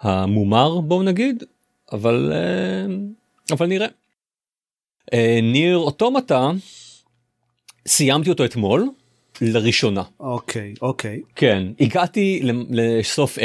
המומר 0.01 0.79
בואו 0.81 1.03
נגיד 1.03 1.43
אבל 1.91 2.31
אה, 2.35 2.95
אבל 3.55 3.65
נראה. 3.65 3.87
אה, 5.13 5.39
ניר 5.43 5.77
אוטומטה 5.77 6.51
סיימתי 7.87 8.29
אותו 8.29 8.45
אתמול 8.45 8.89
לראשונה 9.41 10.03
אוקיי 10.19 10.73
אוקיי. 10.81 11.21
כן 11.35 11.63
הגעתי 11.79 12.41
לסוף 12.69 13.37
A. 13.37 13.41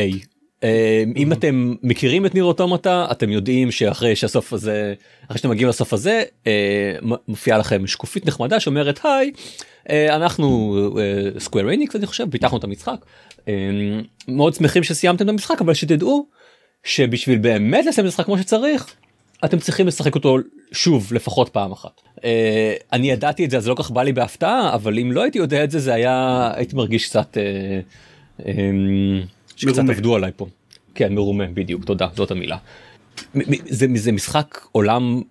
אה, 0.65 1.05
אם 1.17 1.33
אתם 1.33 1.75
מכירים 1.83 2.27
את 2.27 2.35
ניר 2.35 2.45
אוטומטה 2.45 3.07
אתם 3.11 3.31
יודעים 3.31 3.71
שאחרי 3.71 4.17
שהסוף 4.17 4.53
הזה 4.53 4.95
אחרי 5.27 5.39
שאתם 5.39 5.51
מגיעים 5.51 5.69
לסוף 5.69 5.93
הזה 5.93 6.23
אה, 6.47 6.97
מופיעה 7.29 7.59
לכם 7.59 7.87
שקופית 7.87 8.27
נחמדה 8.27 8.61
שאומרת 8.61 9.01
היי 9.05 9.33
אה, 9.91 10.17
אנחנו 10.17 10.79
סקוויר 11.39 11.71
איניקס 11.71 11.97
אני 11.97 12.07
חושב 12.07 12.31
פיתחנו 12.31 12.59
את 12.59 12.65
המשחק 12.65 13.05
אה, 13.49 13.55
מאוד 14.29 14.55
שמחים 14.55 14.83
שסיימתם 14.83 15.25
את 15.25 15.29
המשחק 15.29 15.61
אבל 15.61 15.75
שתדעו 15.75 16.27
שבשביל 16.85 17.39
באמת 17.39 17.87
לסיים 17.87 18.07
את 18.07 18.13
המשחק 18.13 18.25
כמו 18.25 18.39
שצריך 18.39 18.95
אתם 19.45 19.59
צריכים 19.59 19.87
לשחק 19.87 20.15
אותו 20.15 20.39
שוב 20.73 21.13
לפחות 21.15 21.49
פעם 21.49 21.73
אחת. 21.73 22.01
Uh, 22.17 22.23
אני 22.93 23.11
ידעתי 23.11 23.45
את 23.45 23.51
זה 23.51 23.57
אז 23.57 23.69
לא 23.69 23.75
כך 23.75 23.91
בא 23.91 24.03
לי 24.03 24.13
בהפתעה 24.13 24.75
אבל 24.75 24.99
אם 24.99 25.13
לא 25.13 25.23
הייתי 25.23 25.39
יודע 25.39 25.65
את 25.65 25.71
זה 25.71 25.79
זה 25.79 25.95
היה 25.95 26.51
הייתי 26.55 26.77
מרגיש 26.77 27.09
קצת 27.09 27.37
uh, 27.37 28.43
um, 28.43 28.45
שקצת 29.61 29.77
מרומה. 29.77 29.93
עבדו 29.93 30.17
עליי 30.17 30.31
פה. 30.37 30.47
כן 30.95 31.15
מרומה 31.15 31.47
בדיוק 31.55 31.85
תודה 31.85 32.09
זאת 32.17 32.31
המילה. 32.31 32.57
זה, 33.69 33.87
זה 33.95 34.13
משחק 34.13 34.67
עולם 34.73 35.23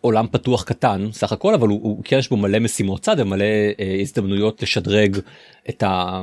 עולם 0.00 0.26
פתוח 0.30 0.62
קטן 0.62 1.08
סך 1.12 1.32
הכל 1.32 1.54
אבל 1.54 1.68
הוא, 1.68 1.80
הוא 1.82 2.04
כן 2.04 2.18
יש 2.18 2.28
בו 2.28 2.36
מלא 2.36 2.58
משימות 2.58 3.00
צד 3.00 3.16
ומלא 3.18 3.44
uh, 3.44 4.00
הזדמנויות 4.00 4.62
לשדרג 4.62 5.18
את, 5.68 5.82
ה, 5.82 6.22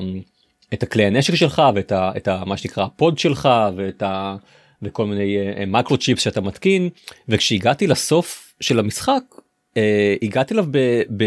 את 0.73 0.83
הכלי 0.83 1.05
הנשק 1.05 1.35
שלך 1.35 1.61
ואת 1.75 1.91
ה, 1.91 2.11
את 2.17 2.27
ה, 2.27 2.43
מה 2.45 2.57
שנקרא 2.57 2.83
הפוד 2.83 3.17
שלך 3.17 3.49
ואת 3.75 4.03
ה, 4.03 4.35
וכל 4.81 5.05
מיני 5.05 5.37
מקרו 5.67 5.97
צ'יפס 5.97 6.23
שאתה 6.23 6.41
מתקין 6.41 6.89
וכשהגעתי 7.29 7.87
לסוף 7.87 8.53
של 8.61 8.79
המשחק 8.79 9.23
uh, 9.31 9.77
הגעתי 10.21 10.53
אליו 10.53 10.65
ב, 10.71 10.77
ב, 11.17 11.23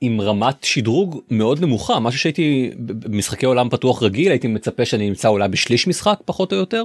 עם 0.00 0.20
רמת 0.20 0.64
שדרוג 0.64 1.20
מאוד 1.30 1.60
נמוכה 1.60 1.98
משהו 2.00 2.20
שהייתי 2.20 2.70
במשחקי 2.78 3.46
עולם 3.46 3.68
פתוח 3.68 4.02
רגיל 4.02 4.30
הייתי 4.30 4.48
מצפה 4.48 4.84
שאני 4.84 5.08
נמצא 5.08 5.28
אולי 5.28 5.48
בשליש 5.48 5.86
משחק 5.88 6.18
פחות 6.24 6.52
או 6.52 6.58
יותר 6.58 6.84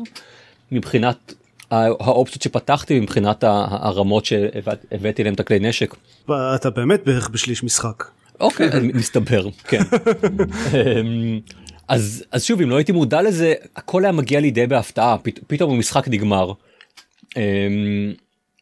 מבחינת 0.71 1.34
האופציות 1.71 2.41
שפתחתי 2.41 2.99
מבחינת 2.99 3.43
הרמות 3.47 4.25
שהבאתי 4.25 5.23
להם 5.23 5.34
את 5.34 5.39
הכלי 5.39 5.60
נשק. 5.60 5.95
אתה 6.30 6.69
באמת 6.69 7.04
בערך 7.06 7.30
בשליש 7.30 7.63
משחק. 7.63 8.04
אוקיי 8.39 8.71
אני- 8.71 8.91
מסתבר 8.99 9.47
כן 9.67 9.82
אמ, 10.73 11.39
אז 11.88 12.23
אז 12.32 12.43
שוב 12.43 12.62
אם 12.62 12.69
לא 12.69 12.75
הייתי 12.75 12.91
מודע 12.91 13.21
לזה 13.21 13.54
הכל 13.75 14.04
היה 14.04 14.12
מגיע 14.12 14.39
לי 14.39 14.51
די 14.51 14.67
בהפתעה 14.67 15.17
פת- 15.17 15.39
פתאום 15.47 15.71
המשחק 15.73 16.08
נגמר. 16.08 16.51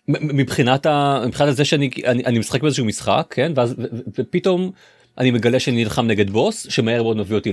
מבחינת 0.08 0.86
ה- 0.86 1.24
מבחינת 1.28 1.56
זה 1.56 1.66
שאני 1.66 1.90
אני, 2.06 2.26
אני 2.26 2.40
משחק 2.40 2.62
באיזשהו 2.62 2.86
משחק 2.86 3.28
כן 3.30 3.52
ואז 3.56 3.76
ופתאום 4.18 4.72
אני 5.18 5.32
מגלה 5.32 5.60
שאני 5.60 5.84
נלחם 5.84 6.08
נגד 6.08 6.30
בוס 6.30 6.68
שמהר 6.70 7.04
מאוד 7.04 7.18
מביא 7.18 7.36
אותי 7.36 7.52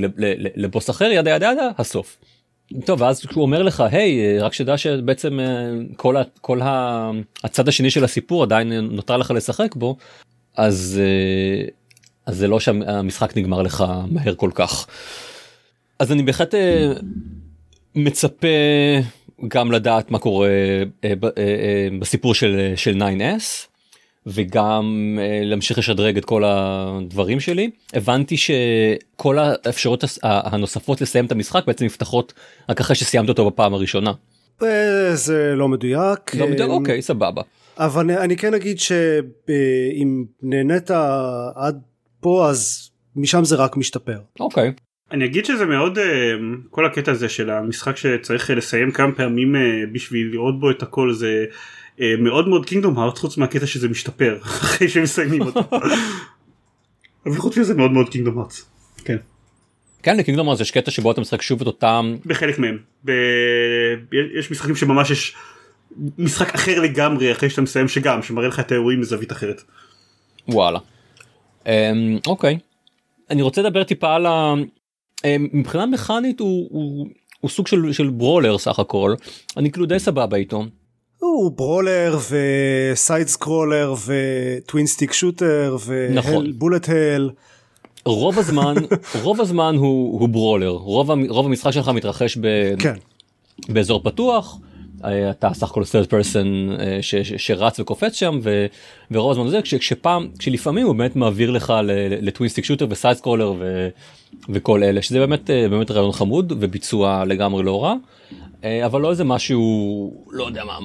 לבוס 0.57 0.91
אחר 0.91 1.05
ידה 1.05 1.31
ידה 1.31 1.51
ידה 1.53 1.69
הסוף. 1.79 2.19
טוב 2.85 3.01
ואז 3.01 3.27
כשהוא 3.27 3.43
אומר 3.43 3.63
לך 3.63 3.81
היי 3.81 4.39
רק 4.39 4.53
שתדע 4.53 4.79
שבעצם 4.79 5.41
אה, 5.41 5.47
כל 5.97 6.17
ה- 6.17 6.23
כל 6.41 6.61
ה- 6.63 7.11
הצד 7.45 7.69
השני 7.69 7.91
של 7.91 8.05
הסיפור 8.05 8.43
עדיין 8.43 8.73
נותר 8.73 9.17
לך 9.17 9.31
לשחק 9.31 9.75
בו 9.75 9.97
אז 10.57 11.01
אה, 11.03 11.69
אז 12.27 12.37
זה 12.37 12.49
לא 12.49 12.61
שהמשחק 12.61 13.37
נגמר 13.37 13.63
לך 13.63 13.85
מהר 14.11 14.35
כל 14.35 14.51
כך. 14.55 14.87
אז 15.99 16.13
אני 16.13 16.23
בהחלט 16.23 16.55
אה, 16.55 16.93
מצפה 17.95 18.49
גם 19.49 19.73
לדעת 19.73 20.11
מה 20.11 20.19
קורה 20.19 20.49
אה, 20.49 20.83
אה, 21.05 21.13
אה, 21.39 21.89
בסיפור 21.99 22.35
של 22.35 22.73
של 22.77 23.03
9s 23.03 23.67
וגם 24.27 25.19
להמשיך 25.45 25.79
לשדרג 25.79 26.17
את 26.17 26.25
כל 26.25 26.43
הדברים 26.47 27.41
שלי 27.41 27.71
הבנתי 27.95 28.37
שכל 28.37 29.39
האפשרויות 29.39 30.05
הנוספות 30.23 31.01
לסיים 31.01 31.27
את 31.27 31.33
המשחק 31.33 31.65
בעצם 31.67 31.85
נפתחות 31.85 32.33
רק 32.69 32.81
אחרי 32.81 32.97
שסיימת 32.97 33.29
אותו 33.29 33.51
בפעם 33.51 33.75
הראשונה. 33.75 34.13
זה 35.15 35.53
לא 35.57 35.69
מדויק. 35.69 36.35
לא 36.35 36.47
אה, 36.61 36.65
אוקיי 36.67 37.03
סבבה. 37.03 37.43
אבל 37.79 38.01
אני- 38.11 38.17
אני 38.19 38.37
כן 38.37 38.55
אגיד 38.55 38.79
שאם 38.81 40.25
נהנית 40.43 40.91
עד 41.55 41.81
פה 42.21 42.47
אז 42.51 42.91
משם 43.17 43.45
זה 43.45 43.57
רק 43.57 43.77
משתפר. 43.77 44.19
אוקיי. 44.41 44.73
אני 45.13 45.25
אגיד 45.25 45.45
שזה 45.45 45.67
מאוד 45.67 45.99
אה, 45.99 46.35
כל 46.71 46.87
הקטע 46.87 47.13
הזה 47.13 47.29
של 47.29 47.51
המשחק 47.51 47.97
שצריך 47.97 48.51
אה, 48.51 48.55
לסיים 48.55 48.91
כמה 48.91 49.13
פעמים 49.13 49.57
אה, 49.57 49.61
בשביל 49.93 50.31
לראות 50.33 50.61
בו 50.61 50.71
את 50.71 50.83
הכל 50.83 51.13
זה 51.13 51.45
מאוד 52.19 52.49
מאוד 52.49 52.67
קינגדום 52.67 52.99
הארט 52.99 53.19
חוץ 53.19 53.37
מהקטע 53.37 53.67
שזה 53.67 53.89
משתפר 53.89 54.39
אחרי 54.43 54.89
שמסיימים 54.89 55.43
אותו. 55.43 55.61
אבל 57.27 57.37
חוץ 57.37 57.59
מזה 57.59 57.75
מאוד 57.75 57.91
מאוד 57.91 58.09
קינגדום 58.09 58.39
הארט. 58.39 58.53
כן. 59.05 59.17
כן 60.03 60.17
לקינגדום 60.17 60.49
ארץ 60.49 60.61
יש 60.61 60.71
קטע 60.71 60.91
שבו 60.91 61.13
אתה 61.13 61.21
משחק 61.21 61.43
שוב 61.43 61.61
את 61.61 61.67
אותם 61.67 62.17
בחלק 62.27 62.59
מהם. 62.59 62.79
ב... 63.05 63.13
יש 64.39 64.51
משחקים 64.51 64.77
שממש 64.77 65.11
יש 65.11 65.37
משחק 66.19 66.55
אחר 66.55 66.81
לגמרי 66.81 67.33
אחרי 67.33 67.51
שאתה 67.51 67.63
מסיים 67.63 67.89
שגם 67.89 68.23
שמראה 68.23 68.49
לך 68.49 68.61
את 68.61 68.73
האירועים 68.73 69.01
מזווית 69.01 69.33
אחרת. 69.33 69.63
וואלה. 70.49 70.79
אמ, 71.67 71.73
אוקיי. 72.27 72.59
אני 73.31 73.43
רוצה 73.43 73.63
לדבר 73.63 73.85
טיפה 73.85 74.15
על 74.15 74.27
ה... 74.27 74.55
אמ, 75.25 75.49
מבחינה 75.53 75.87
מכנית 75.87 76.41
הוא, 76.41 76.69
הוא, 76.71 77.07
הוא 77.41 77.51
סוג 77.51 77.67
של, 77.67 77.93
של 77.93 78.11
ברולר 78.11 78.59
סך 78.59 78.79
הכל 78.79 79.15
אני 79.57 79.73
כאילו 79.73 79.87
די 79.87 79.99
סבבה 79.99 80.37
איתו. 80.37 80.65
הוא 81.19 81.53
ברולר 81.57 82.19
וסייד 82.31 83.29
סקרולר 83.29 83.95
וטווין 84.07 84.87
סטיק 84.87 85.13
שוטר 85.13 85.77
נכון. 86.15 86.51
ו 86.51 86.56
bullet 86.56 86.89
hell. 86.89 87.31
רוב 88.05 88.39
הזמן 88.39 88.75
רוב 89.23 89.41
הזמן 89.41 89.75
הוא, 89.79 90.21
הוא 90.21 90.29
brawler 90.29 90.69
רוב, 90.69 91.11
רוב 91.29 91.47
המשחק 91.47 91.71
שלך 91.71 91.89
מתרחש 91.89 92.37
ב, 92.37 92.47
כן. 92.79 92.95
באזור 93.69 94.03
פתוח. 94.03 94.59
אתה 95.05 95.51
סך 95.55 95.71
הכל 95.71 95.83
third 95.83 96.07
person 96.07 96.81
אה, 96.81 96.99
ש, 97.01 97.15
ש, 97.15 97.33
שרץ 97.47 97.81
וקופץ 97.81 98.15
שם 98.15 98.39
ו, 98.43 98.67
ורוב 99.11 99.31
הזמן 99.31 99.49
זה 99.49 99.63
כש, 99.63 99.75
כשפעם 99.75 100.29
כשלפעמים 100.39 100.87
הוא 100.87 100.95
באמת 100.95 101.17
מעביר 101.17 101.51
לך 101.51 101.73
ל 102.21 102.25
twin-stick 102.25 102.65
shooter 102.65 102.87
ו 102.91 102.96
side 102.96 103.17
scroller 103.17 103.55
ו, 103.59 103.89
וכל 104.49 104.83
אלה 104.83 105.03
שזה 105.03 105.19
באמת 105.19 105.51
אה, 105.51 105.69
באמת 105.69 105.91
רעיון 105.91 106.13
חמוד 106.13 106.53
וביצוע 106.61 107.25
לגמרי 107.25 107.63
לא 107.63 107.83
רע. 107.83 107.95
אה, 108.65 108.87
אבל 108.87 109.01
לא 109.01 109.11
איזה 109.11 109.25
משהו 109.25 110.25
לא 110.31 110.45
יודע 110.45 110.65
מה 110.65 110.79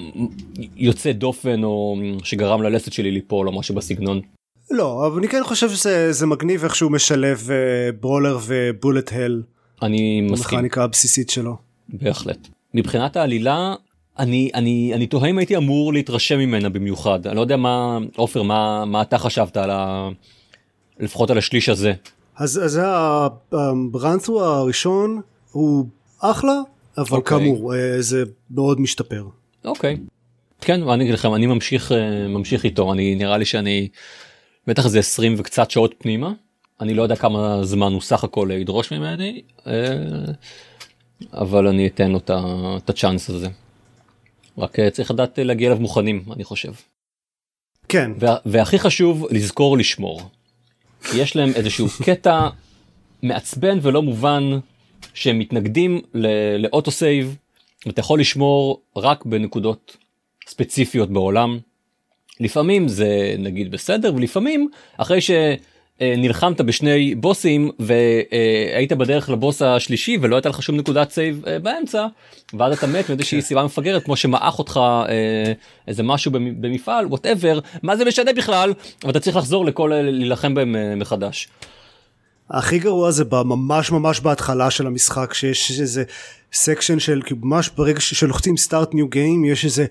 יוצא 0.75 1.12
דופן 1.12 1.63
או 1.63 1.95
שגרם 2.23 2.62
ללסת 2.62 2.93
שלי 2.93 3.12
ליפול 3.12 3.47
או 3.47 3.60
משהו 3.60 3.75
בסגנון. 3.75 4.21
לא 4.71 5.08
אבל 5.08 5.17
אני 5.17 5.28
כן 5.28 5.43
חושב 5.43 5.69
שזה 5.69 6.12
זה 6.12 6.25
מגניב 6.25 6.63
איך 6.63 6.75
שהוא 6.75 6.91
משלב 6.91 7.49
ברולר 7.99 8.38
ובולט 8.45 9.13
הל 9.13 9.43
אני 9.82 10.21
מסכים 10.21 10.58
במכניקה 10.58 10.84
הבסיסית 10.84 11.30
שלו. 11.30 11.58
בהחלט. 11.89 12.47
מבחינת 12.73 13.17
העלילה 13.17 13.75
אני 14.19 14.49
אני 14.54 14.91
אני 14.93 15.08
תוהה 15.08 15.30
אם 15.30 15.38
הייתי 15.38 15.58
אמור 15.58 15.93
להתרשם 15.93 16.39
ממנה 16.39 16.69
במיוחד 16.69 17.28
אני 17.28 17.36
לא 17.36 17.41
יודע 17.41 17.58
מה 17.58 17.97
עופר 18.15 18.41
מה 18.41 18.86
מה 18.86 19.01
אתה 19.01 19.17
חשבת 19.17 19.58
על 19.58 19.71
ה... 19.71 20.10
לפחות 20.99 21.30
על 21.30 21.38
השליש 21.38 21.69
הזה. 21.69 21.93
אז 22.38 22.62
אז 22.63 22.80
הברנת'רו 23.51 24.43
הראשון 24.43 25.21
הוא 25.51 25.86
אחלה 26.19 26.54
אבל 26.97 27.17
אוקיי. 27.17 27.39
כאמור 27.39 27.75
אה, 27.75 28.01
זה 28.01 28.23
מאוד 28.51 28.80
משתפר. 28.80 29.28
אוקיי. 29.65 29.97
כן 30.62 30.84
ואני 30.84 31.04
אגיד 31.04 31.13
לכם 31.13 31.34
אני 31.34 31.45
ממשיך 31.45 31.91
אה, 31.91 32.28
ממשיך 32.28 32.63
איתו 32.63 32.93
אני 32.93 33.15
נראה 33.15 33.38
לי 33.38 33.45
שאני 33.45 33.88
בטח 34.67 34.88
זה 34.88 34.99
20 34.99 35.36
וקצת 35.38 35.71
שעות 35.71 35.95
פנימה 35.97 36.32
אני 36.82 36.93
לא 36.93 37.04
יודע 37.04 37.15
כמה 37.15 37.60
זמן 37.63 37.93
הוא 37.93 38.01
סך 38.01 38.23
הכל 38.23 38.49
ידרוש 38.54 38.93
ממני 38.93 39.41
אה, 39.67 39.73
אבל 41.34 41.67
אני 41.67 41.88
אתן 41.88 42.12
לו 42.12 42.19
את 42.78 42.89
הצ'אנס 42.89 43.30
הזה. 43.30 43.47
רק 44.58 44.80
אה, 44.80 44.89
צריך 44.91 45.12
לדעת 45.12 45.39
אה, 45.39 45.44
להגיע 45.44 45.68
אליו 45.68 45.82
מוכנים 45.82 46.24
אני 46.32 46.44
חושב. 46.44 46.72
כן 47.89 48.12
וה- 48.20 48.38
והכי 48.46 48.80
חשוב 48.80 49.28
לזכור 49.32 49.78
לשמור. 49.78 50.22
כי 51.12 51.18
יש 51.18 51.36
להם 51.36 51.50
איזשהו 51.56 51.88
קטע 52.06 52.50
מעצבן 53.24 53.78
ולא 53.82 54.02
מובן 54.02 54.44
שהם 55.13 55.39
מתנגדים 55.39 56.02
ל 56.60 56.66
auto 56.66 56.91
save 56.91 57.36
ואתה 57.86 58.00
יכול 58.00 58.20
לשמור 58.20 58.82
רק 58.96 59.26
בנקודות 59.26 59.98
ספציפיות 60.48 61.10
בעולם. 61.10 61.60
לפעמים 62.39 62.88
זה 62.88 63.36
נגיד 63.39 63.72
בסדר 63.72 64.13
ולפעמים 64.15 64.70
אחרי 64.98 65.20
שנלחמת 65.99 66.62
בשני 66.62 67.15
בוסים 67.15 67.71
והיית 67.79 68.93
בדרך 68.93 69.29
לבוס 69.29 69.62
השלישי 69.62 70.17
ולא 70.21 70.36
הייתה 70.36 70.49
לך 70.49 70.63
שום 70.63 70.75
נקודת 70.75 71.12
save 71.12 71.45
אה, 71.47 71.60
באמצע 71.60 72.08
ואז 72.53 72.77
אתה 72.77 72.88
מת 72.88 73.10
מאיזושהי 73.10 73.41
סיבה 73.41 73.63
מפגרת 73.63 74.03
כמו 74.03 74.15
שמעך 74.15 74.60
אותך 74.60 74.79
אה, 75.10 75.53
איזה 75.88 76.03
משהו 76.03 76.31
במ- 76.31 76.62
במפעל 76.62 77.05
whatever 77.06 77.60
מה 77.84 77.97
זה 77.97 78.05
משנה 78.05 78.34
בכלל 78.34 78.73
ואתה 79.03 79.19
צריך 79.19 79.36
לחזור 79.38 79.65
לכל 79.65 79.93
אלה 79.93 80.12
להילחם 80.12 80.55
בהם 80.55 80.75
אה, 80.75 80.95
מחדש. 80.95 81.47
הכי 82.49 82.79
גרוע 82.79 83.12
זה 83.12 83.23
ממש 83.45 83.91
ממש 83.91 84.19
בהתחלה 84.19 84.71
של 84.71 84.88
המשחק 84.88 85.34
שיש 85.34 85.79
איזה 85.79 86.03
section 86.54 87.00
של 86.99 87.21
ממש 87.41 87.69
ברגע 87.77 87.99
שלוחצים 87.99 88.58
start 88.58 88.93
new 88.93 89.08
game 89.08 89.45
יש 89.45 89.65
איזה 89.65 89.86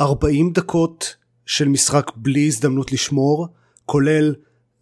40 0.00 0.52
דקות 0.52 1.14
של 1.46 1.68
משחק 1.68 2.10
בלי 2.16 2.46
הזדמנות 2.46 2.92
לשמור 2.92 3.48
כולל 3.86 4.34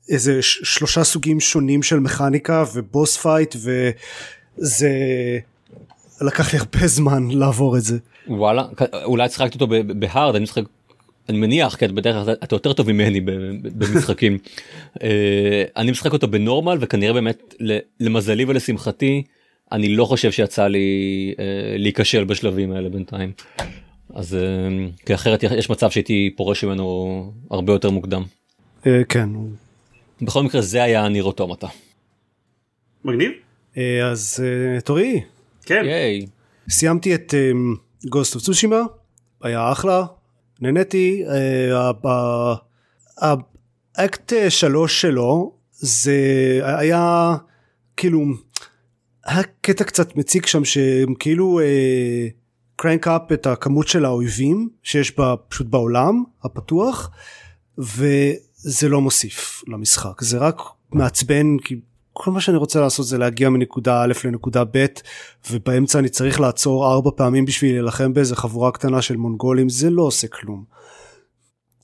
איזה 0.09 0.43
שלושה 0.43 1.05
סוגים 1.05 1.41
שונים 1.41 1.83
של 1.83 2.01
מכניקה 2.01 2.65
ו 2.75 2.83
boss 2.83 3.17
fight 3.17 3.57
וזה 3.57 4.91
לקח 6.21 6.53
לי 6.53 6.59
הרבה 6.59 6.87
זמן 6.87 7.31
לעבור 7.31 7.77
את 7.77 7.83
זה. 7.83 7.99
וואלה 8.29 8.65
אולי 9.05 9.29
שיחקת 9.29 9.55
אותו 9.55 9.67
בהארד 9.87 10.35
אני 10.35 10.43
משחק. 10.43 10.63
אני 11.29 11.39
מניח 11.39 11.77
כי 11.77 11.85
אתה 11.85 11.95
בדרך 11.95 12.25
כלל 12.25 12.35
אתה 12.45 12.55
יותר 12.55 12.73
טוב 12.73 12.93
ממני 12.93 13.21
במשחקים. 13.63 14.39
אה, 15.03 15.65
אני 15.77 15.91
משחק 15.91 16.13
אותו 16.13 16.29
בנורמל 16.29 16.79
וכנראה 16.81 17.13
באמת 17.13 17.55
למזלי 18.01 18.45
ולשמחתי 18.45 19.23
אני 19.73 19.89
לא 19.89 20.05
חושב 20.05 20.33
שיצא 20.33 20.67
לי 20.67 21.35
אה, 21.39 21.45
להיכשל 21.79 22.25
בשלבים 22.25 22.73
האלה 22.73 22.89
בינתיים. 22.89 23.33
אז 24.15 24.35
אה, 24.35 24.41
כי 25.07 25.15
אחרת 25.15 25.43
יש 25.43 25.71
מצב 25.71 25.91
שהייתי 25.91 26.31
פורש 26.37 26.65
ממנו 26.65 27.33
הרבה 27.51 27.73
יותר 27.73 27.91
מוקדם. 27.91 28.23
כן 29.09 29.29
בכל 30.23 30.43
מקרה 30.43 30.61
זה 30.61 30.83
היה 30.83 31.09
ניר 31.09 31.25
אוטומטה. 31.25 31.67
מגניב? 33.05 33.33
אה, 33.77 34.07
אז 34.11 34.45
אה, 34.45 34.81
תורי 34.81 35.21
כן. 35.63 35.83
ייי. 35.85 36.27
סיימתי 36.69 37.15
את 37.15 37.35
Ghost 38.09 38.35
of 38.35 38.43
Tsushima 38.43 38.81
היה 39.43 39.73
אחלה 39.73 40.05
נהניתי 40.61 41.23
אה, 41.29 41.91
האקט 43.97 44.33
שלוש 44.49 45.01
שלו 45.01 45.53
זה 45.73 46.21
היה 46.63 47.35
כאילו 47.97 48.25
היה 49.25 49.43
קטע 49.61 49.85
קצת 49.85 50.17
מציק 50.17 50.47
שם 50.47 50.65
שהם 50.65 51.15
כאילו 51.15 51.61
crank 52.77 53.09
up 53.09 53.33
את 53.33 53.47
הכמות 53.47 53.89
של 53.89 54.05
האויבים 54.05 54.69
שיש 54.83 55.19
בה 55.19 55.35
פשוט 55.49 55.67
בעולם 55.67 56.23
הפתוח 56.45 57.11
וזה 58.67 58.89
לא 58.89 59.01
מוסיף 59.01 59.65
למשחק 59.69 60.23
זה 60.23 60.39
רק 60.39 60.61
מעצבן 60.93 61.59
כי 61.65 61.81
כל 62.13 62.31
מה 62.31 62.41
שאני 62.41 62.57
רוצה 62.57 62.81
לעשות 62.81 63.07
זה 63.07 63.19
להגיע 63.19 63.51
מנקודה 63.51 64.03
א' 64.03 64.13
לנקודה 64.25 64.65
ב' 64.65 64.87
ובאמצע 65.51 65.99
אני 65.99 66.09
צריך 66.09 66.41
לעצור 66.41 66.93
ארבע 66.93 67.11
פעמים 67.17 67.45
בשביל 67.45 67.73
להילחם 67.73 68.13
באיזה 68.13 68.37
חבורה 68.37 68.73
קטנה 68.73 69.03
של 69.03 69.17
מונגולים 69.17 69.69
זה 69.69 69.91
לא 69.91 70.03
עושה 70.03 70.29
כלום. 70.29 70.65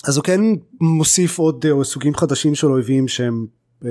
אז 0.05 0.17
הוא 0.17 0.25
כן 0.25 0.41
מוסיף 0.81 1.39
עוד 1.39 1.67
אה, 1.67 1.85
סוגים 1.85 2.15
חדשים 2.15 2.55
של 2.55 2.67
אויבים 2.67 3.09
שהם 3.09 3.47
אה, 3.85 3.91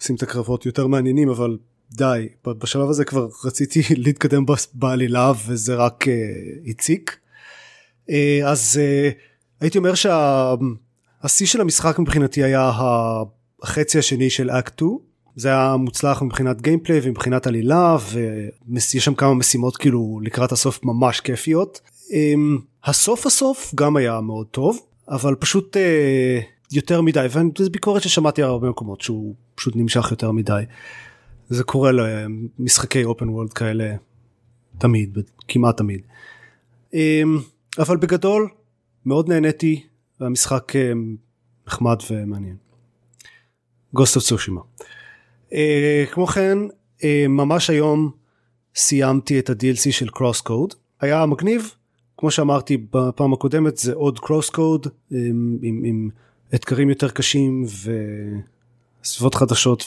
עושים 0.00 0.16
את 0.16 0.22
הקרבות 0.22 0.66
יותר 0.66 0.86
מעניינים 0.86 1.28
אבל 1.28 1.58
די 1.90 2.28
בשלב 2.46 2.88
הזה 2.88 3.04
כבר 3.04 3.28
רציתי 3.44 3.82
להתקדם 4.04 4.44
בעלילה 4.74 5.32
וזה 5.46 5.74
רק 5.74 6.08
אה, 6.08 6.14
הציק. 6.66 7.18
אה, 8.10 8.40
אז 8.44 8.80
אה, 8.82 9.10
הייתי 9.60 9.78
אומר 9.78 9.94
שהשיא 11.24 11.46
של 11.46 11.60
המשחק 11.60 11.98
מבחינתי 11.98 12.42
היה 12.42 12.70
החצי 13.62 13.98
השני 13.98 14.30
של 14.30 14.50
אקט 14.50 14.74
2 14.78 14.90
זה 15.36 15.48
היה 15.48 15.76
מוצלח 15.76 16.22
מבחינת 16.22 16.62
gameplay 16.62 17.00
ומבחינת 17.02 17.46
עלילה 17.46 17.96
ויש 18.12 19.04
שם 19.04 19.14
כמה 19.14 19.34
משימות 19.34 19.76
כאילו 19.76 20.20
לקראת 20.22 20.52
הסוף 20.52 20.84
ממש 20.84 21.20
כיפיות. 21.20 21.80
אמ, 22.12 22.58
הסוף 22.84 23.26
הסוף 23.26 23.74
גם 23.74 23.96
היה 23.96 24.20
מאוד 24.20 24.46
טוב 24.46 24.78
אבל 25.08 25.34
פשוט 25.34 25.76
אה, 25.76 26.40
יותר 26.72 27.00
מדי 27.00 27.26
וזו 27.30 27.70
ביקורת 27.70 28.02
ששמעתי 28.02 28.42
הרבה 28.42 28.68
מקומות 28.68 29.00
שהוא 29.00 29.34
פשוט 29.54 29.76
נמשך 29.76 30.10
יותר 30.10 30.30
מדי. 30.30 30.62
זה 31.48 31.64
קורה 31.64 31.90
למשחקי 31.92 33.04
open 33.04 33.28
world 33.28 33.52
כאלה 33.52 33.94
תמיד 34.78 35.18
כמעט 35.48 35.76
תמיד. 35.76 36.00
אמ, 36.94 37.38
אבל 37.78 37.96
בגדול 37.96 38.48
מאוד 39.06 39.28
נהניתי 39.28 39.82
והמשחק 40.20 40.76
אה, 40.76 40.92
נחמד 41.66 41.96
ומעניין. 42.10 42.56
גוסט 43.92 44.16
אוף 44.16 44.24
צושימה. 44.24 44.60
כמו 46.12 46.26
כן 46.26 46.58
uh, 46.98 47.04
ממש 47.28 47.70
היום 47.70 48.10
סיימתי 48.74 49.38
את 49.38 49.50
ה-DLC 49.50 49.92
של 49.92 50.08
קרוס 50.08 50.40
קוד 50.40 50.74
היה 51.00 51.26
מגניב 51.26 51.74
כמו 52.16 52.30
שאמרתי 52.30 52.76
בפעם 52.76 53.32
הקודמת 53.32 53.76
זה 53.76 53.92
עוד 53.92 54.18
קרוס 54.18 54.50
קוד 54.50 54.86
עם, 55.10 55.58
עם, 55.62 55.82
עם 55.84 56.10
אתגרים 56.54 56.88
יותר 56.88 57.10
קשים 57.10 57.64
וסביבות 59.02 59.34
חדשות 59.34 59.84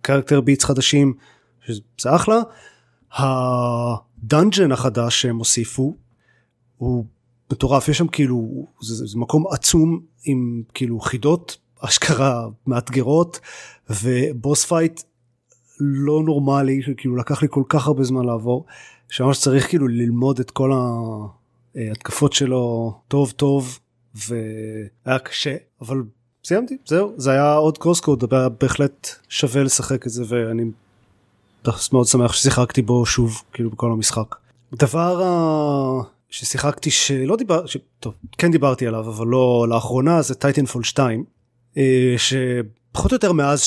ו 0.00 0.04
character 0.04 0.40
beats 0.40 0.64
חדשים 0.64 1.14
שזה 1.66 2.14
אחלה. 2.14 2.40
ה 3.12 3.32
dungeon 3.32 4.72
החדש 4.72 5.22
שהם 5.22 5.36
הוסיפו 5.36 5.94
הוא 6.76 7.04
מטורף 7.52 7.88
יש 7.88 7.98
שם 7.98 8.08
כאילו 8.08 8.66
זה, 8.80 9.06
זה 9.06 9.18
מקום 9.18 9.44
עצום 9.50 10.00
עם 10.24 10.62
כאילו 10.74 11.00
חידות 11.00 11.56
אשכרה 11.80 12.46
מאתגרות 12.66 13.40
ו 13.90 14.05
boss 14.05 14.64
fight 14.64 15.02
לא 15.80 16.22
נורמלי 16.22 16.80
כאילו 16.96 17.16
לקח 17.16 17.42
לי 17.42 17.48
כל 17.50 17.62
כך 17.68 17.86
הרבה 17.86 18.04
זמן 18.04 18.24
לעבור 18.24 18.64
שממש 19.08 19.38
צריך 19.38 19.68
כאילו 19.68 19.88
ללמוד 19.88 20.40
את 20.40 20.50
כל 20.50 20.72
ההתקפות 21.74 22.32
שלו 22.32 22.94
טוב 23.08 23.30
טוב 23.30 23.78
והיה 24.14 25.18
קשה 25.18 25.56
אבל 25.80 26.02
סיימתי 26.44 26.76
זהו 26.86 27.12
זה 27.16 27.30
היה 27.30 27.54
עוד 27.54 27.78
CrossCode 27.78 28.34
היה 28.34 28.48
בהחלט 28.48 29.08
שווה 29.28 29.62
לשחק 29.62 30.06
את 30.06 30.10
זה 30.10 30.24
ואני 30.28 30.64
מאוד 31.92 32.06
שמח 32.06 32.32
ששיחקתי 32.32 32.82
בו 32.82 33.06
שוב 33.06 33.42
כאילו 33.52 33.70
בכל 33.70 33.92
המשחק. 33.92 34.36
דבר 34.74 35.22
ה... 35.22 36.15
ששיחקתי 36.30 36.90
שלא 36.90 37.36
דיבר 37.36 37.66
ש... 37.66 37.76
טוב 38.00 38.14
כן 38.38 38.50
דיברתי 38.50 38.86
עליו 38.86 39.08
אבל 39.08 39.26
לא 39.26 39.66
לאחרונה 39.68 40.22
זה 40.22 40.34
Titanfall 40.34 40.84
2 40.84 41.24
אה, 41.76 42.14
שפחות 42.18 43.12
או 43.12 43.14
יותר 43.14 43.32
מאז 43.32 43.62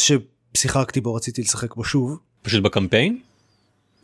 ששיחקתי 0.55 1.01
בו 1.01 1.13
רציתי 1.13 1.41
לשחק 1.41 1.75
בו 1.75 1.83
שוב. 1.83 2.17
פשוט 2.41 2.63
בקמפיין? 2.63 3.19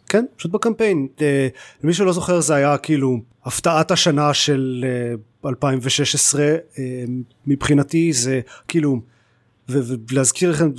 כן 0.10 0.26
פשוט 0.38 0.51
בקמפיין 0.51 1.08
אה, 1.22 1.47
למי 1.84 1.93
שלא 1.93 2.14
זוכר 2.14 2.41
זה 2.41 2.56
היה 2.56 2.78
כאילו 2.78 3.18
הפתעת 3.45 3.91
השנה 3.91 4.34
של 4.34 4.86
אה, 5.45 5.49
2016 5.49 6.41
אה, 6.43 6.56
מבחינתי 7.47 8.14
זה 8.14 8.41
כאילו 8.68 9.01
ולהזכיר 9.70 10.51
לכם 10.51 10.70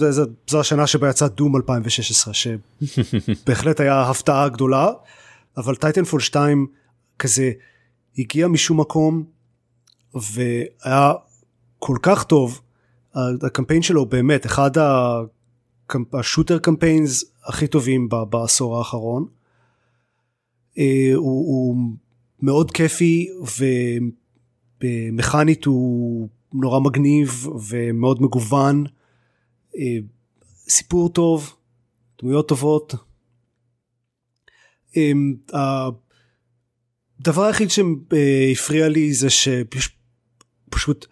זו 0.46 0.60
השנה 0.60 0.86
שבה 0.86 1.10
יצא 1.10 1.28
Doom 1.28 1.56
2016 1.56 2.34
שבהחלט 2.34 3.80
היה 3.80 4.02
הפתעה 4.02 4.48
גדולה 4.48 4.90
אבל 5.56 5.76
Titanfall 5.76 6.20
2 6.20 6.66
כזה 7.18 7.52
הגיע 8.18 8.48
משום 8.48 8.80
מקום 8.80 9.24
והיה 10.14 11.12
כל 11.78 11.96
כך 12.02 12.24
טוב 12.24 12.60
הקמפיין 13.42 13.82
שלו 13.82 14.06
באמת 14.06 14.46
אחד 14.46 14.70
ה 16.12 16.18
shooter 16.18 16.58
campaigns 16.58 17.24
הכי 17.44 17.66
טובים 17.66 18.08
בעשור 18.30 18.78
האחרון. 18.78 19.26
אה, 20.78 21.10
הוא, 21.14 21.46
הוא 21.46 21.76
מאוד 22.42 22.70
כיפי 22.70 23.28
ומכנית 24.82 25.64
הוא 25.64 26.28
נורא 26.52 26.80
מגניב 26.80 27.46
ומאוד 27.68 28.22
מגוון. 28.22 28.84
אה, 29.76 29.98
סיפור 30.68 31.08
טוב, 31.08 31.56
דמויות 32.22 32.48
טובות. 32.48 32.94
הדבר 37.20 37.42
היחיד 37.42 37.70
שהפריע 37.70 38.88
לי 38.88 39.12
זה 39.12 39.30
שיש 39.30 39.96
פשוט 40.70 41.06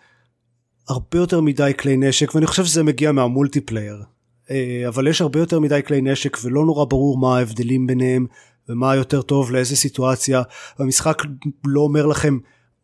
הרבה 0.89 1.19
יותר 1.19 1.41
מדי 1.41 1.73
כלי 1.79 1.97
נשק 1.97 2.35
ואני 2.35 2.47
חושב 2.47 2.65
שזה 2.65 2.83
מגיע 2.83 3.13
מהמולטיפלייר. 3.13 4.03
אה, 4.51 4.85
אבל 4.89 5.07
יש 5.07 5.21
הרבה 5.21 5.41
יותר 5.41 5.61
מדי 5.61 5.81
כלי 5.87 6.01
נשק 6.01 6.37
ולא 6.45 6.65
נורא 6.65 6.85
ברור 6.85 7.19
מה 7.19 7.39
ההבדלים 7.39 7.87
ביניהם 7.87 8.27
ומה 8.69 8.97
יותר 8.97 9.23
טוב 9.23 9.51
לאיזה 9.53 9.77
סיטואציה. 9.77 10.43
המשחק 10.79 11.23
לא 11.67 11.81
אומר 11.81 12.07
לכם 12.07 12.39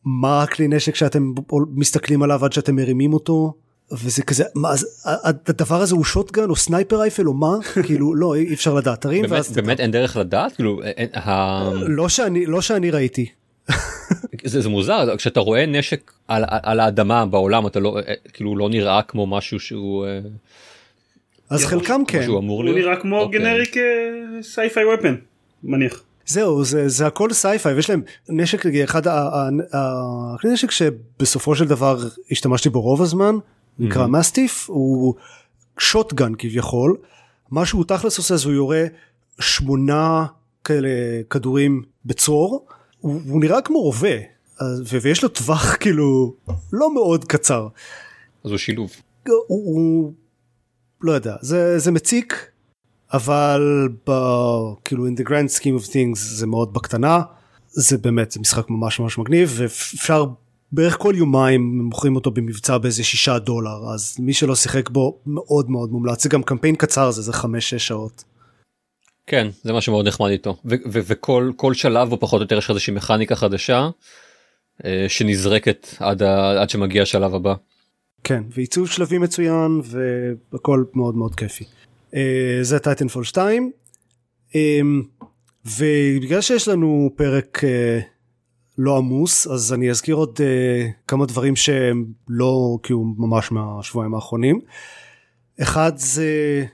מה 0.05 0.43
הכלי 0.43 0.69
נשק 0.69 0.95
שאתם 0.95 1.33
מסתכלים 1.75 2.23
עליו 2.23 2.45
עד 2.45 2.53
שאתם 2.53 2.77
מרימים 2.77 3.13
אותו 3.13 3.55
וזה 3.93 4.23
כזה 4.23 4.45
מה 4.55 4.71
אז 4.71 4.87
הדבר 5.47 5.81
הזה 5.81 5.95
הוא 5.95 6.05
שוטגן 6.05 6.51
או 6.51 6.57
סנייפר 6.57 6.97
רייפל 7.01 7.29
או 7.29 7.35
מה 7.35 7.57
כאילו 7.87 8.15
לא 8.15 8.35
אי 8.35 8.55
אפשר 8.55 8.75
לדעת 8.75 9.01
תרים 9.01 9.23
באמת, 9.23 9.33
ואז 9.33 9.53
באמת 9.53 9.81
אין 9.81 9.91
דרך 9.91 10.17
לדעת 10.17 10.53
כאילו 10.53 10.83
אין, 10.83 11.09
ה... 11.15 11.61
לא 11.75 12.09
שאני 12.09 12.47
לא 12.47 12.61
שאני 12.61 12.91
ראיתי 12.91 13.27
זה, 14.45 14.61
זה 14.61 14.69
מוזר 14.69 15.17
כשאתה 15.17 15.41
רואה 15.41 15.67
נשק 15.67 16.13
על, 16.29 16.45
על 16.49 16.81
האדמה 16.81 17.27
בעולם 17.27 17.67
אתה 17.67 17.81
לא 17.81 17.97
כאילו 18.33 18.57
לא 18.57 18.69
נראה 18.69 19.03
כמו 19.03 19.27
משהו 19.27 19.61
שהוא 19.61 20.07
אה, 20.07 20.21
אז 21.51 21.65
חלקם 21.65 22.03
כן 22.09 22.23
שהוא 22.23 22.39
אמור 22.39 22.57
הוא 22.57 22.65
להיות. 22.65 22.79
נראה 22.79 22.97
כמו 22.97 23.21
אוקיי. 23.21 23.39
generic 23.41 23.77
sci-fi 24.43 24.85
ופן 24.95 25.15
מניח. 25.65 26.03
זהו 26.27 26.65
זה 26.65 26.89
זה 26.89 27.07
הכל 27.07 27.33
sci-fi 27.33 27.75
ויש 27.75 27.91
להם 27.91 28.03
נשק 28.29 28.67
אחד 28.67 29.07
ה- 29.07 29.13
ה- 29.13 29.49
ה- 29.73 30.35
הכלי 30.35 30.51
נשק 30.51 30.71
שבסופו 30.71 31.55
של 31.55 31.65
דבר 31.69 31.99
השתמשתי 32.31 32.69
בו 32.69 32.81
רוב 32.81 33.03
הזמן 33.03 33.35
נקרא 33.81 34.07
Mastiff 34.07 34.71
הוא 34.71 35.15
shotgun 35.79 36.33
כביכול. 36.39 36.97
מה 37.51 37.67
שהוא 37.67 37.85
תכלס 37.85 38.19
עושה 38.19 38.37
זה 38.37 38.45
הוא 38.45 38.55
יורה 38.55 38.85
שמונה 39.41 40.27
כאלה 40.65 40.89
כדורים 41.31 41.83
בצרור. 42.05 42.67
הוא, 43.01 43.21
הוא 43.29 43.41
נראה 43.41 43.63
כמו 43.63 43.81
רובה 43.81 44.17
ויש 45.03 45.23
לו 45.23 45.29
טווח 45.29 45.75
כאילו 45.81 46.35
לא 46.73 46.95
מאוד 46.95 47.25
קצר. 47.25 47.69
אז 48.45 48.51
הוא 48.51 48.59
שילוב. 48.59 48.91
הוא, 49.27 49.35
הוא 49.49 50.13
לא 51.01 51.13
יודע 51.13 51.37
זה 51.41 51.79
זה 51.79 51.91
מציק 51.91 52.51
אבל 53.13 53.89
ב, 54.09 54.13
כאילו 54.85 55.07
in 55.07 55.21
the 55.21 55.25
grand 55.29 55.59
scheme 55.59 55.83
of 55.83 55.87
things 55.87 56.17
זה 56.17 56.47
מאוד 56.47 56.73
בקטנה. 56.73 57.21
זה 57.69 57.99
באמת 57.99 58.31
זה 58.31 58.41
משחק 58.41 58.71
ממש 58.71 59.01
ממש 59.01 59.19
מגניב 59.19 59.53
ואפשר 59.57 60.27
בערך 60.73 60.97
כל 60.99 61.15
יומיים 61.17 61.79
מוכרים 61.83 62.17
אותו 62.17 62.31
במבצע 62.31 62.79
באיזה 62.79 63.05
שישה 63.05 63.39
דולר 63.39 63.93
אז 63.95 64.17
מי 64.19 64.33
שלא 64.33 64.57
שיחק 64.57 64.91
בו 64.91 65.19
מאוד 65.27 65.71
מאוד 65.71 65.91
מומלץ 65.91 66.23
זה 66.23 66.29
גם 66.29 66.43
קמפיין 66.43 66.77
קצר 66.77 67.11
זה 67.11 67.23
זה 67.23 67.33
חמש 67.33 67.71
שש 67.71 67.87
שעות. 67.89 68.25
כן 69.27 69.49
זה 69.63 69.73
משהו 69.73 69.93
מאוד 69.93 70.07
נחמד 70.07 70.31
איתו 70.31 70.57
וכל 70.93 71.53
כל 71.57 71.75
שלב 71.75 72.09
בו 72.09 72.21
פחות 72.21 72.39
או 72.41 72.45
יותר 72.45 72.59
יש 72.59 72.65
לך 72.65 72.71
איזושהי 72.71 72.95
מכניקה 72.95 73.37
חדשה 73.37 73.89
אה, 74.85 75.05
שנזרקת 75.09 75.87
עד, 75.99 76.23
ה- 76.23 76.63
עד 76.63 76.71
שמגיע 76.71 77.03
השלב 77.03 77.35
הבא. 77.35 77.55
כן 78.25 78.43
ועיצוב 78.51 78.89
שלבים 78.91 79.21
מצוין 79.21 79.81
והכל 80.53 80.85
מאוד 80.95 81.15
מאוד 81.15 81.35
כיפי. 81.35 81.65
אה, 82.15 82.59
זה 82.63 82.79
Titanfall 82.79 83.25
2 83.25 83.71
אה, 84.55 84.81
ובגלל 85.67 86.41
שיש 86.41 86.69
לנו 86.69 87.11
פרק 87.17 87.65
אה, 87.65 88.01
לא 88.83 88.97
עמוס 88.97 89.47
אז 89.47 89.73
אני 89.73 89.91
אזכיר 89.91 90.15
עוד 90.15 90.39
אה, 90.41 90.89
כמה 91.07 91.27
דברים 91.27 91.57
שהם 91.57 92.05
לא 92.29 92.79
כאילו 92.83 93.05
ממש 93.19 93.53
מהשבועיים 93.53 94.15
האחרונים. 94.15 94.61
אחד 95.63 95.93
זה 95.97 96.65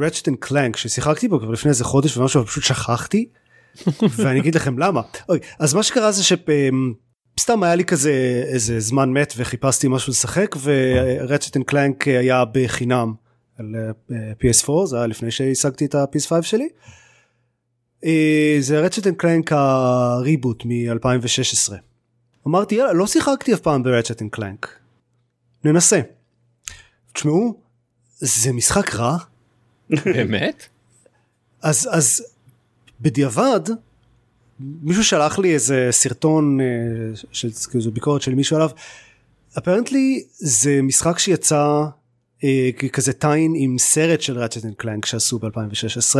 Ratchet 0.00 0.28
and 0.28 0.36
Clank 0.40 0.76
ששיחקתי 0.76 1.28
בו 1.28 1.40
כבר 1.40 1.50
לפני 1.50 1.68
איזה 1.68 1.84
חודש 1.84 2.16
ומשהו 2.16 2.46
פשוט 2.46 2.64
שכחתי 2.64 3.28
ואני 4.16 4.40
אגיד 4.40 4.54
לכם 4.54 4.78
למה. 4.78 5.00
אוי, 5.28 5.38
אז 5.58 5.74
מה 5.74 5.82
שקרה 5.82 6.12
זה 6.12 6.22
שסתם 6.24 7.62
היה 7.62 7.74
לי 7.74 7.84
כזה 7.84 8.42
איזה 8.46 8.80
זמן 8.80 9.10
מת 9.10 9.34
וחיפשתי 9.36 9.88
משהו 9.88 10.10
לשחק 10.10 10.56
ו 10.62 10.74
Ratchet 10.74 11.56
and 11.56 11.64
Clank 11.64 12.08
היה 12.08 12.44
בחינם 12.52 13.14
על 13.58 13.74
אה, 14.10 14.16
PS4 14.42 14.86
זה 14.86 14.96
היה 14.96 15.06
לפני 15.06 15.30
שהשגתי 15.30 15.84
את 15.84 15.94
ה-PS5 15.94 16.42
שלי. 16.42 16.68
אה, 18.04 18.56
זה 18.60 18.80
Ratchet 18.80 19.06
and 19.06 19.16
Clank 19.16 19.52
ה 19.52 19.68
reboot 19.68 20.64
מ-2016. 20.64 21.72
אמרתי 22.46 22.74
יאללה 22.74 22.92
לא 22.92 23.06
שיחקתי 23.06 23.54
אף 23.54 23.60
פעם 23.60 23.82
ב 23.82 23.87
Ratchet 23.87 24.22
and 24.22 24.30
Clank. 24.30 24.78
ננסה. 25.64 26.00
תשמעו 27.12 27.60
זה 28.18 28.52
משחק 28.52 28.94
רע 28.94 29.16
באמת? 30.14 30.66
אז 31.62 31.88
אז 31.92 32.24
בדיעבד 33.00 33.60
מישהו 34.60 35.04
שלח 35.04 35.38
לי 35.38 35.54
איזה 35.54 35.88
סרטון 35.90 36.60
אה, 36.60 36.66
של 37.32 37.48
כאילו 37.70 37.92
ביקורת 37.92 38.22
של 38.22 38.34
מישהו 38.34 38.56
עליו. 38.56 38.70
apparently 39.58 40.24
זה 40.32 40.82
משחק 40.82 41.18
שיצא 41.18 41.84
אה, 42.44 42.70
כזה 42.92 43.12
tie-in 43.12 43.52
עם 43.56 43.78
סרט 43.78 44.20
של 44.20 44.38
ראצ'ט 44.38 44.64
and 44.64 44.74
קלנק 44.74 45.06
שעשו 45.06 45.38
ב-2016 45.38 46.16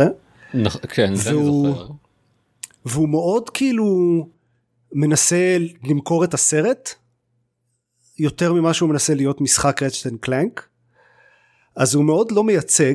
נכ- 0.53 0.87
כן 0.87 1.15
זה 1.15 1.29
אני 1.29 1.45
זוכר. 1.45 1.87
והוא 2.85 3.09
מאוד 3.09 3.49
כאילו 3.49 3.85
מנסה 4.93 5.57
למכור 5.83 6.23
את 6.23 6.33
הסרט 6.33 6.89
יותר 8.19 8.53
ממה 8.53 8.73
שהוא 8.73 8.89
מנסה 8.89 9.13
להיות 9.13 9.41
משחק 9.41 9.81
ראצ'ט 9.83 10.07
and 10.07 10.19
קלנק 10.19 10.67
אז 11.75 11.95
הוא 11.95 12.03
מאוד 12.05 12.31
לא 12.31 12.43
מייצג 12.43 12.93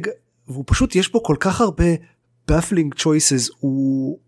והוא 0.49 0.65
פשוט 0.67 0.97
יש 0.97 1.13
בו 1.13 1.23
כל 1.23 1.37
כך 1.41 1.61
הרבה 1.61 1.85
baffling 2.51 3.01
choices 3.01 3.53
הוא, 3.59 4.19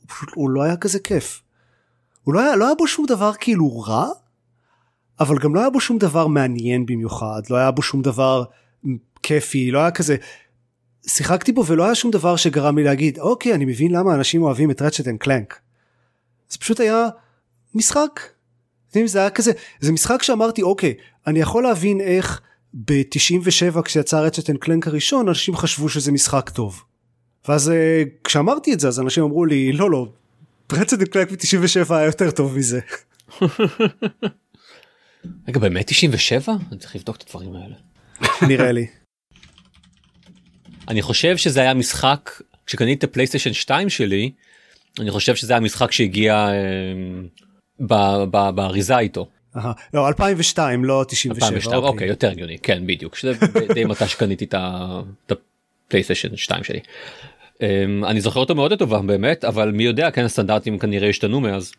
הוא 0.00 0.06
פשוט 0.08 0.28
הוא 0.34 0.50
לא 0.50 0.62
היה 0.62 0.76
כזה 0.76 0.98
כיף. 0.98 1.42
הוא 2.24 2.34
לא 2.34 2.40
היה, 2.40 2.56
לא 2.56 2.66
היה 2.66 2.74
בו 2.74 2.86
שום 2.86 3.06
דבר 3.06 3.32
כאילו 3.40 3.80
רע 3.80 4.08
אבל 5.20 5.38
גם 5.38 5.54
לא 5.54 5.60
היה 5.60 5.70
בו 5.70 5.80
שום 5.80 5.98
דבר 5.98 6.26
מעניין 6.26 6.86
במיוחד 6.86 7.40
לא 7.50 7.56
היה 7.56 7.70
בו 7.70 7.82
שום 7.82 8.02
דבר 8.02 8.44
כיפי 9.22 9.70
לא 9.70 9.78
היה 9.78 9.90
כזה 9.90 10.16
שיחקתי 11.06 11.52
בו 11.52 11.66
ולא 11.66 11.84
היה 11.84 11.94
שום 11.94 12.10
דבר 12.10 12.36
שגרם 12.36 12.78
לי 12.78 12.84
להגיד 12.84 13.18
אוקיי 13.18 13.54
אני 13.54 13.64
מבין 13.64 13.92
למה 13.92 14.14
אנשים 14.14 14.42
אוהבים 14.42 14.70
את 14.70 14.82
רצ'ט 14.82 15.08
and 15.08 15.18
קלנק. 15.18 15.60
זה 16.48 16.58
פשוט 16.58 16.80
היה 16.80 17.08
משחק. 17.74 18.20
זה 19.04 19.18
היה 19.18 19.30
כזה 19.30 19.52
זה 19.80 19.92
משחק 19.92 20.22
שאמרתי 20.22 20.62
אוקיי 20.62 20.94
אני 21.26 21.40
יכול 21.40 21.62
להבין 21.62 22.00
איך 22.00 22.40
ב-97 22.74 23.82
כשיצא 23.82 24.20
רצ'ט 24.20 24.50
and 24.50 24.58
קלנק 24.58 24.86
הראשון 24.86 25.28
אנשים 25.28 25.56
חשבו 25.56 25.88
שזה 25.88 26.12
משחק 26.12 26.50
טוב. 26.50 26.82
ואז 27.48 27.70
אה, 27.70 28.02
כשאמרתי 28.24 28.72
את 28.72 28.80
זה 28.80 28.88
אז 28.88 29.00
אנשים 29.00 29.24
אמרו 29.24 29.44
לי 29.44 29.72
לא 29.72 29.90
לא 29.90 30.12
רצ'ט 30.72 30.92
and 30.92 31.08
קלנק 31.08 31.30
ב-97 31.30 31.94
היה 31.94 32.06
יותר 32.06 32.30
טוב 32.30 32.56
מזה. 32.56 32.80
רגע 35.48 35.60
באמת 35.60 35.86
97? 35.86 36.52
אני 36.70 36.78
צריך 36.78 36.96
לבדוק 36.96 37.16
את 37.16 37.22
הדברים 37.26 37.52
האלה. 37.54 37.74
נראה 38.48 38.72
לי. 38.72 38.86
אני 40.88 41.02
חושב 41.02 41.36
שזה 41.36 41.60
היה 41.60 41.74
משחק 41.74 42.30
כשקניתי 42.66 42.98
את 42.98 43.10
הפלייסטיישן 43.10 43.52
2 43.52 43.88
שלי 43.88 44.30
אני 45.00 45.10
חושב 45.10 45.34
שזה 45.34 45.52
היה 45.52 45.60
משחק 45.60 45.92
שהגיע 45.92 46.48
ב- 47.80 48.50
באריזה 48.54 48.98
איתו. 48.98 49.26
לא 49.94 50.08
2002 50.08 50.84
לא 50.84 51.04
97. 51.08 51.46
2002 51.48 51.82
אוקיי 51.82 52.08
יותר 52.08 52.30
הגיוני 52.30 52.58
כן 52.58 52.86
בדיוק 52.86 53.16
שזה 53.16 53.32
די 53.74 53.84
מתי 53.84 54.08
שקניתי 54.08 54.44
את 54.44 55.32
הפלייסטיישן 55.86 56.36
2 56.36 56.64
שלי. 56.64 56.80
אמ, 57.62 58.04
אני 58.04 58.20
זוכר 58.20 58.40
אותו 58.40 58.54
מאוד 58.54 58.72
לטובה 58.72 58.98
באמת 59.02 59.44
אבל 59.44 59.70
מי 59.70 59.84
יודע 59.84 60.10
כן 60.10 60.24
הסטנדרטים 60.24 60.78
כנראה 60.78 61.08
השתנו 61.08 61.40
מאז. 61.40 61.72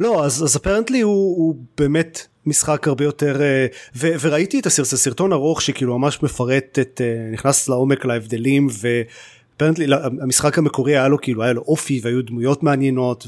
לא 0.00 0.24
אז 0.24 0.44
אז 0.44 0.56
אפרנטלי 0.56 1.00
הוא, 1.00 1.36
הוא 1.36 1.56
באמת 1.78 2.26
משחק 2.46 2.88
הרבה 2.88 3.04
יותר 3.04 3.42
אה, 3.42 3.66
ו, 3.96 4.08
וראיתי 4.20 4.60
את 4.60 4.66
הסרט, 4.66 4.86
סרטון 4.86 5.32
ארוך 5.32 5.62
שכאילו 5.62 5.98
ממש 5.98 6.22
מפרט 6.22 6.78
את 6.78 7.00
אה, 7.04 7.30
נכנס 7.32 7.68
לעומק 7.68 8.04
להבדלים 8.04 8.68
ואפרנטלי 8.70 9.86
המשחק 10.22 10.58
המקורי 10.58 10.92
היה 10.92 11.08
לו 11.08 11.20
כאילו 11.20 11.42
היה 11.42 11.52
לו 11.52 11.62
אופי 11.62 12.00
והיו 12.02 12.22
דמויות 12.22 12.62
מעניינות 12.62 13.26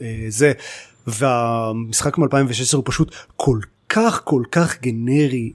וזה 0.00 0.52
והמשחק 1.06 2.18
מ-2016 2.18 2.76
הוא 2.76 2.82
פשוט 2.86 3.14
כל 3.36 3.58
כך 3.88 4.20
כל 4.24 4.42
כך 4.52 4.80
גנרי 4.80 5.52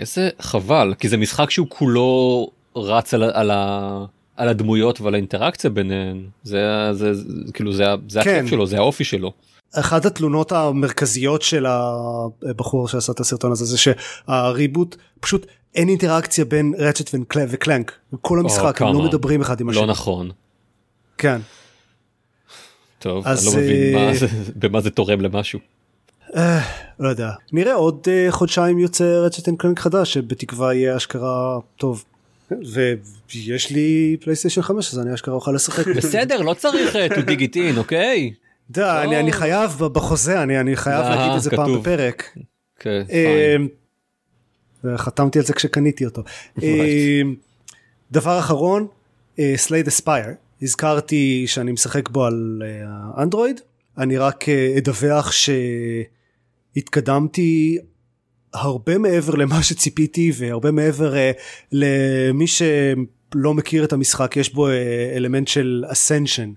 איזה 0.00 0.30
חבל 0.40 0.94
כי 0.98 1.08
זה 1.08 1.16
משחק 1.16 1.50
שהוא 1.50 1.66
כולו 1.70 2.50
רץ 2.76 3.14
על, 3.14 3.22
על, 3.22 3.50
ה, 3.50 4.04
על 4.36 4.48
הדמויות 4.48 5.00
ועל 5.00 5.14
האינטראקציה 5.14 5.70
ביניהן 5.70 6.22
זה, 6.42 6.88
זה, 6.92 7.14
זה 7.14 7.52
כאילו 7.52 7.72
זה, 7.72 7.84
זה 8.08 8.20
כן. 8.24 8.38
הכיף 8.38 8.50
שלו 8.50 8.66
זה 8.66 8.76
האופי 8.76 9.04
שלו. 9.04 9.32
אחת 9.74 10.06
התלונות 10.06 10.52
המרכזיות 10.52 11.42
של 11.42 11.66
הבחור 11.68 12.88
שעשה 12.88 13.12
את 13.12 13.20
הסרטון 13.20 13.52
הזה 13.52 13.64
זה 13.64 13.76
שהריבוט 13.78 14.96
פשוט 15.20 15.46
אין 15.74 15.88
אינטראקציה 15.88 16.44
בין 16.44 16.74
רצ'ט 16.78 17.14
וקלנק, 17.48 17.98
כל 18.20 18.40
המשחק, 18.40 18.82
הם 18.82 18.94
לא. 18.94 19.04
מדברים 19.04 19.40
אחד 19.40 19.60
עם 19.60 19.68
השני. 19.68 19.82
לא 19.82 19.86
נכון. 19.88 20.30
כן. 21.18 21.40
טוב, 22.98 23.26
אני 23.26 23.36
לא 23.46 23.52
מבין 23.52 23.96
אה, 23.96 24.12
במה 24.60 24.80
זה 24.80 24.90
תורם 24.90 25.20
למשהו. 25.20 25.58
לא 27.00 27.08
יודע. 27.08 27.30
נראה 27.52 27.74
עוד 27.74 28.06
uh, 28.06 28.32
חודשיים 28.32 28.78
יוצא 28.78 29.04
רצ'ט 29.04 29.48
and 29.48 29.58
קלנק 29.58 29.78
חדש 29.80 30.14
שבתקווה 30.14 30.74
יהיה 30.74 30.96
אשכרה 30.96 31.58
טוב. 31.76 32.04
ויש 32.50 33.70
לי 33.70 34.16
פלייסטיישן 34.20 34.62
5 34.62 34.92
אז 34.92 34.98
אני 34.98 35.14
אשכרה 35.14 35.34
אוכל 35.34 35.52
לשחק. 35.52 35.88
בסדר, 35.96 36.42
לא 36.42 36.54
צריך 36.54 36.96
אה, 36.96 37.06
to 37.06 37.18
dig 37.18 37.40
it 37.40 37.54
in, 37.54 37.78
אוקיי? 37.78 38.32
די, 38.70 38.82
אני, 39.04 39.20
אני 39.20 39.32
חייב 39.32 39.70
בחוזה, 39.70 40.42
אני, 40.42 40.60
אני 40.60 40.76
חייב 40.76 41.04
אה, 41.04 41.16
להגיד 41.16 41.36
את 41.36 41.42
זה 41.42 41.50
פעם. 41.50 41.80
בפרק. 41.80 42.36
כן, 42.78 43.02
fine. 43.06 43.68
וחתמתי 44.84 45.38
על 45.38 45.44
זה 45.44 45.52
כשקניתי 45.52 46.04
אותו. 46.04 46.22
אה, 46.62 47.20
דבר 48.12 48.38
אחרון, 48.38 48.86
Slay 49.56 49.73
the 49.73 49.86
Spire, 49.86 50.26
הזכרתי 50.62 51.44
שאני 51.46 51.72
משחק 51.72 52.08
בו 52.08 52.24
על 52.24 52.62
האנדרואיד, 52.86 53.60
אני 53.98 54.18
רק 54.18 54.44
אדווח 54.78 55.32
שהתקדמתי 56.74 57.78
הרבה 58.54 58.98
מעבר 58.98 59.34
למה 59.34 59.62
שציפיתי 59.62 60.32
והרבה 60.34 60.70
מעבר 60.70 61.16
אה, 61.16 61.32
למי 61.72 62.46
שלא 62.46 63.54
מכיר 63.54 63.84
את 63.84 63.92
המשחק 63.92 64.36
יש 64.36 64.54
בו 64.54 64.68
אלמנט 65.16 65.48
של 65.48 65.84
ascension. 65.88 66.52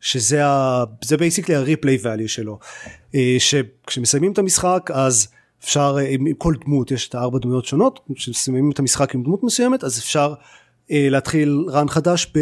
שזה 0.00 0.46
ה... 0.46 0.84
זה 1.04 1.16
basically 1.16 1.54
ה 1.54 1.60
replay 1.60 1.96
value 1.96 2.28
שלו. 2.28 2.58
אה, 3.14 3.36
שכשמסיימים 3.38 4.32
את 4.32 4.38
המשחק 4.38 4.90
אז 4.94 5.28
אפשר 5.64 5.96
אה, 6.00 6.06
עם 6.08 6.34
כל 6.38 6.54
דמות 6.64 6.90
יש 6.90 7.08
את 7.08 7.14
הארבע 7.14 7.38
דמויות 7.38 7.64
שונות 7.64 8.00
כשמסיימים 8.14 8.70
את 8.70 8.78
המשחק 8.78 9.14
עם 9.14 9.22
דמות 9.22 9.42
מסוימת 9.42 9.84
אז 9.84 9.98
אפשר 9.98 10.34
אה, 10.90 11.06
להתחיל 11.10 11.64
רן 11.68 11.88
חדש 11.88 12.32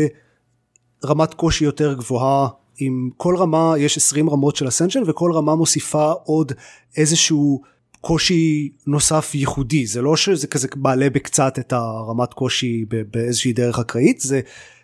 ברמת 1.02 1.34
קושי 1.34 1.64
יותר 1.64 1.94
גבוהה 1.94 2.48
עם 2.78 3.10
כל 3.16 3.36
רמה 3.36 3.74
יש 3.78 3.96
20 3.96 4.30
רמות 4.30 4.56
של 4.56 4.68
אסנשן 4.68 5.02
וכל 5.06 5.32
רמה 5.32 5.54
מוסיפה 5.54 6.12
עוד 6.24 6.52
איזשהו 6.96 7.62
קושי 8.00 8.72
נוסף 8.86 9.34
ייחודי 9.34 9.86
זה 9.86 10.02
לא 10.02 10.16
שזה 10.16 10.46
כזה 10.46 10.68
מעלה 10.76 11.10
בקצת 11.10 11.58
את 11.58 11.72
הרמת 11.72 12.34
קושי 12.34 12.84
באיזושהי 13.10 13.52
דרך 13.52 13.78
אקראית 13.78 14.20
זה 14.20 14.40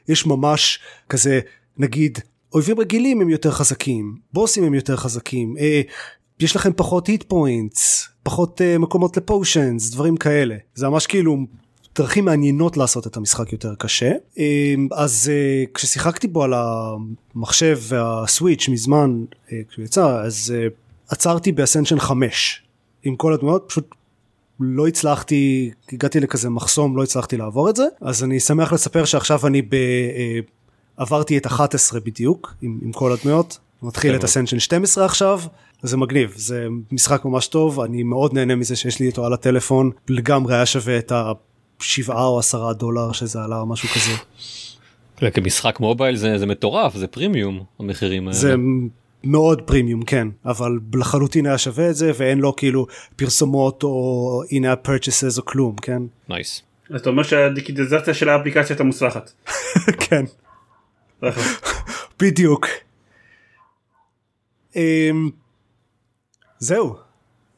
יש 0.09 0.27
ממש 0.27 0.79
כזה 1.09 1.41
נגיד 1.79 2.19
אויבים 2.55 2.81
רגילים 2.81 3.21
הם 3.21 3.31
יותר 3.31 3.51
חזקים 3.51 4.17
בוסים 4.33 4.65
הם 4.65 4.75
יותר 4.75 4.97
חזקים 4.97 5.57
אה, 5.59 5.81
יש 6.41 6.57
לכם 6.57 6.71
פחות 6.77 7.07
היט 7.07 7.23
פוינטס 7.23 8.09
פחות 8.23 8.61
אה, 8.61 8.79
מקומות 8.79 9.17
לפושנס 9.17 9.91
דברים 9.91 10.17
כאלה. 10.17 10.57
זה 10.75 10.89
ממש 10.89 11.07
כאילו 11.07 11.37
דרכים 11.95 12.25
מעניינות 12.25 12.77
לעשות 12.77 13.07
את 13.07 13.17
המשחק 13.17 13.53
יותר 13.53 13.75
קשה. 13.75 14.13
אה, 14.39 14.75
אז 14.93 15.31
אה, 15.33 15.65
כששיחקתי 15.75 16.29
בו 16.29 16.43
על 16.45 16.53
המחשב 16.55 17.79
והסוויץ' 17.81 18.69
מזמן 18.69 19.25
אה, 19.53 19.59
כשהוא 19.69 19.85
יצא 19.85 20.21
אז 20.21 20.55
אה, 20.57 20.67
עצרתי 21.09 21.53
באסנשן 21.53 21.99
5 21.99 22.63
עם 23.03 23.17
כל 23.17 23.33
הדמויות 23.33 23.65
פשוט 23.69 23.95
לא 24.61 24.87
הצלחתי 24.87 25.71
הגעתי 25.93 26.21
לכזה 26.21 26.51
מחסום 26.51 26.97
לא 26.97 27.03
הצלחתי 27.03 27.37
לעבור 27.37 27.71
את 27.71 27.77
זה. 27.77 27.85
אז 28.01 28.25
אני 28.25 28.41
שמח 28.41 28.73
לספר 28.73 29.05
שעכשיו 29.05 29.47
אני 29.47 29.63
ב... 29.63 29.75
אה, 29.75 30.41
עברתי 30.97 31.39
את 31.39 31.47
11 31.47 32.01
בדיוק 32.01 32.55
עם, 32.63 32.79
עם 32.83 32.93
כל 32.93 33.13
הדמויות 33.13 33.59
מתחיל 33.83 34.11
יפה 34.11 34.19
את. 34.19 34.25
אסנשן 34.25 34.59
12 34.59 35.05
עכשיו 35.05 35.41
זה 35.83 35.97
מגניב 35.97 36.33
זה 36.37 36.67
משחק 36.93 37.25
ממש 37.25 37.47
טוב 37.47 37.81
אני 37.81 38.03
מאוד 38.03 38.35
נהנה 38.35 38.55
מזה 38.55 38.77
שיש 38.77 39.01
לי 39.01 39.09
אותו 39.09 39.27
על 39.27 39.33
הטלפון 39.33 39.91
לגמרי 40.09 40.55
היה 40.55 40.67
שווה 40.67 40.99
את 40.99 41.13
השבעה 41.81 42.25
או 42.25 42.39
עשרה 42.39 42.73
דולר 42.73 43.13
שזה 43.13 43.43
עלה 43.43 43.61
או 43.61 43.67
משהו 43.67 43.89
כזה 43.89 44.13
כן, 45.17 45.31
כמשחק 45.31 45.81
מובייל 45.81 46.17
זה 46.17 46.39
זה 46.39 46.47
מטורף, 46.47 46.95
זה 46.95 47.07
פרימיום 47.07 47.65
המחירים 47.81 48.29
האלה. 48.29 48.39
זה 48.39 48.55
מאוד 49.25 49.63
פרימיום 49.63 50.03
כן 50.03 50.29
אבל 50.45 50.79
לחלוטין 50.95 51.47
היה 51.47 51.59
שווה 51.59 51.91
את 51.91 51.95
זה 51.95 52.13
ואין 52.17 52.39
לו 52.39 52.57
כאילו 52.57 52.87
פרסומות 53.17 53.83
או 53.83 54.43
in-app 54.51 54.89
purchases 54.89 55.39
או 55.39 55.45
כלום 55.45 55.77
כן 55.77 56.03
נייס. 56.29 56.63
אז 56.91 57.01
אתה 57.01 57.11
אומר 57.11 57.23
שהדיגיטליזציה 57.23 58.15
של 58.15 58.29
האפליקציה 58.29 58.75
הייתה 58.75 58.85
מוצלחת. 58.85 59.33
כן 60.09 60.25
בדיוק. 62.21 62.67
אמ, 64.77 65.31
זהו 66.59 66.97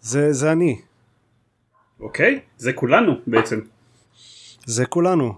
זה 0.00 0.32
זה 0.32 0.52
אני 0.52 0.80
אוקיי 2.00 2.40
זה 2.56 2.72
כולנו 2.72 3.12
בעצם. 3.26 3.60
זה 4.64 4.86
כולנו. 4.86 5.34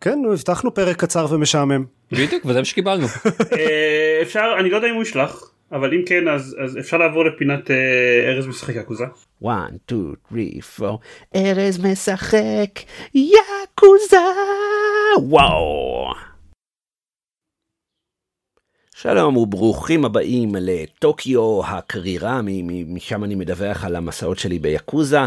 כן 0.00 0.18
נו, 0.22 0.32
הבטחנו 0.32 0.74
פרק 0.74 0.96
קצר 0.96 1.26
ומשעמם. 1.30 1.84
בדיוק, 2.12 2.44
וזה 2.44 2.58
מה 2.58 2.64
שקיבלנו. 2.64 3.06
אה, 3.58 4.18
אפשר 4.22 4.54
אני 4.60 4.70
לא 4.70 4.76
יודע 4.76 4.88
אם 4.88 4.94
הוא 4.94 5.02
ישלח 5.02 5.50
אבל 5.72 5.94
אם 5.94 6.02
כן 6.06 6.28
אז 6.28 6.56
אז 6.64 6.78
אפשר 6.78 6.96
לעבור 6.96 7.24
לפינת 7.24 7.70
אה, 7.70 8.30
ארז 8.30 8.46
משחק 8.46 8.74
יעקוזה. 8.74 9.04
1, 9.04 9.52
2, 9.86 10.12
3, 10.28 10.80
4, 10.80 10.96
ארז 11.36 11.84
משחק 11.84 12.80
יאקוזה! 13.14 14.16
וואו! 15.18 16.12
שלום 19.00 19.36
וברוכים 19.36 20.04
הבאים 20.04 20.52
לטוקיו 20.60 21.64
הקרירה, 21.64 22.40
משם 22.86 23.24
אני 23.24 23.34
מדווח 23.34 23.84
על 23.84 23.96
המסעות 23.96 24.38
שלי 24.38 24.58
ביאקוזה. 24.58 25.20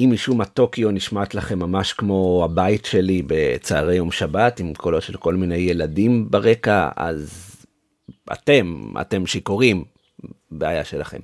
אם 0.00 0.10
משום 0.12 0.38
מה 0.38 0.44
טוקיו 0.44 0.90
נשמעת 0.90 1.34
לכם 1.34 1.58
ממש 1.58 1.92
כמו 1.92 2.42
הבית 2.44 2.84
שלי 2.84 3.22
בצהרי 3.26 3.96
יום 3.96 4.12
שבת, 4.12 4.60
עם 4.60 4.74
קולות 4.74 5.02
של 5.02 5.16
כל 5.16 5.34
מיני 5.34 5.56
ילדים 5.56 6.30
ברקע, 6.30 6.88
אז 6.96 7.56
אתם, 8.32 8.92
אתם 9.00 9.26
שיכורים, 9.26 9.84
בעיה 10.58 10.84
שלכם. 10.84 11.18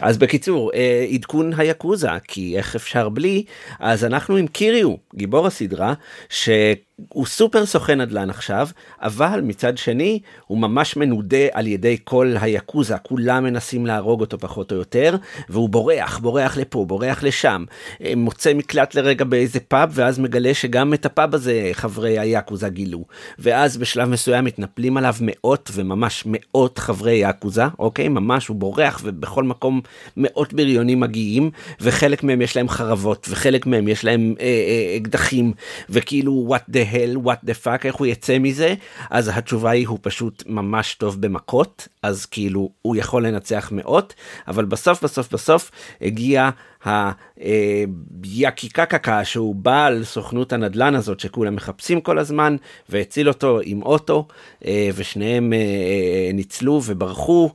אז 0.00 0.18
בקיצור, 0.18 0.70
אה, 0.74 1.06
עדכון 1.12 1.52
היאקוזה, 1.56 2.08
כי 2.28 2.56
איך 2.56 2.74
אפשר 2.76 3.08
בלי, 3.08 3.44
אז 3.80 4.04
אנחנו 4.04 4.36
עם 4.36 4.46
קיריו, 4.46 4.94
גיבור 5.14 5.46
הסדרה, 5.46 5.94
שהוא 6.28 7.26
סופר 7.26 7.66
סוכן 7.66 8.00
נדל"ן 8.00 8.30
עכשיו, 8.30 8.68
אבל 9.00 9.40
מצד 9.40 9.78
שני, 9.78 10.20
הוא 10.46 10.58
ממש 10.58 10.96
מנודה 10.96 11.46
על 11.52 11.66
ידי 11.66 11.96
כל 12.04 12.34
היאקוזה, 12.40 12.98
כולם 12.98 13.44
מנסים 13.44 13.86
להרוג 13.86 14.20
אותו 14.20 14.38
פחות 14.38 14.72
או 14.72 14.76
יותר, 14.76 15.16
והוא 15.48 15.68
בורח, 15.68 16.18
בורח 16.18 16.56
לפה, 16.56 16.84
בורח 16.88 17.22
לשם, 17.22 17.64
אה, 18.04 18.12
מוצא 18.16 18.54
מקלט 18.54 18.94
לרגע 18.94 19.24
באיזה 19.24 19.60
פאב, 19.60 19.90
ואז 19.94 20.18
מגלה 20.18 20.54
שגם 20.54 20.94
את 20.94 21.06
הפאב 21.06 21.34
הזה 21.34 21.70
חברי 21.72 22.18
היאקוזה 22.18 22.68
גילו, 22.68 23.04
ואז 23.38 23.76
בשלב 23.76 24.08
מסוים 24.08 24.44
מתנפלים 24.44 24.96
עליו 24.96 25.14
מאות 25.20 25.70
וממש 25.74 26.24
מאות 26.26 26.78
חברי 26.78 27.14
יאקוזה, 27.14 27.64
אוקיי? 27.78 28.08
ממש 28.08 28.46
הוא 28.46 28.56
בורח 28.64 29.00
ובכל 29.04 29.44
מקום 29.44 29.80
מאות 30.16 30.52
בריונים 30.52 31.00
מגיעים, 31.00 31.50
וחלק 31.80 32.22
מהם 32.22 32.42
יש 32.42 32.56
להם 32.56 32.68
חרבות, 32.68 33.26
וחלק 33.30 33.66
מהם 33.66 33.88
יש 33.88 34.04
להם 34.04 34.34
אה, 34.40 34.44
אה, 34.44 34.96
אקדחים, 34.96 35.52
וכאילו 35.90 36.54
what 36.54 36.70
the 36.70 36.94
hell, 36.94 37.26
what 37.26 37.46
the 37.46 37.64
fuck, 37.64 37.84
איך 37.84 37.94
הוא 37.94 38.06
יצא 38.06 38.38
מזה? 38.38 38.74
אז 39.10 39.30
התשובה 39.34 39.70
היא 39.70 39.88
הוא 39.88 39.98
פשוט 40.02 40.42
ממש 40.46 40.94
טוב 40.94 41.20
במכות, 41.20 41.88
אז 42.02 42.26
כאילו 42.26 42.70
הוא 42.82 42.96
יכול 42.96 43.26
לנצח 43.26 43.68
מאות, 43.72 44.14
אבל 44.48 44.64
בסוף 44.64 45.04
בסוף 45.04 45.32
בסוף 45.32 45.70
הגיע 46.00 46.50
היאקיקקקה 46.84 49.24
שהוא 49.24 49.54
בעל 49.54 50.04
סוכנות 50.04 50.52
הנדל"ן 50.52 50.94
הזאת 50.94 51.20
שכולם 51.20 51.54
מחפשים 51.54 52.00
כל 52.00 52.18
הזמן 52.18 52.56
והציל 52.88 53.28
אותו 53.28 53.60
עם 53.64 53.82
אוטו 53.82 54.26
אה, 54.66 54.88
ושניהם 54.94 55.52
אה, 55.52 55.58
אה, 55.58 56.30
ניצלו 56.34 56.80
וברחו 56.84 57.50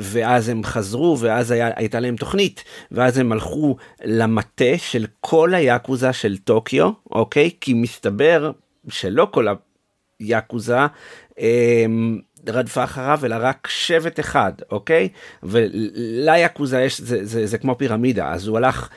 ואז 0.00 0.48
הם 0.48 0.64
חזרו 0.64 1.18
ואז 1.18 1.50
היה, 1.50 1.70
הייתה 1.76 2.00
להם 2.00 2.16
תוכנית. 2.16 2.64
ואז 2.90 3.18
הם 3.18 3.32
הלכו 3.32 3.76
למטה 4.04 4.78
של 4.78 5.06
כל 5.20 5.54
היאקוזה 5.54 6.12
של 6.12 6.36
טוקיו 6.36 6.90
אוקיי? 7.10 7.50
כי 7.60 7.74
מסתבר 7.74 8.50
שלא 8.88 9.28
כל 9.30 9.46
היאקוזה 10.20 10.78
רדפה 12.48 12.84
אחריו 12.84 13.20
אלא 13.24 13.36
רק 13.40 13.68
שבט 13.70 14.20
אחד 14.20 14.52
אוקיי? 14.70 15.08
וליאקוזה 15.42 16.80
יש 16.80 17.00
זה, 17.00 17.24
זה, 17.24 17.46
זה 17.46 17.58
כמו 17.58 17.78
פירמידה 17.78 18.32
אז 18.32 18.46
הוא 18.46 18.56
הלך 18.56 18.88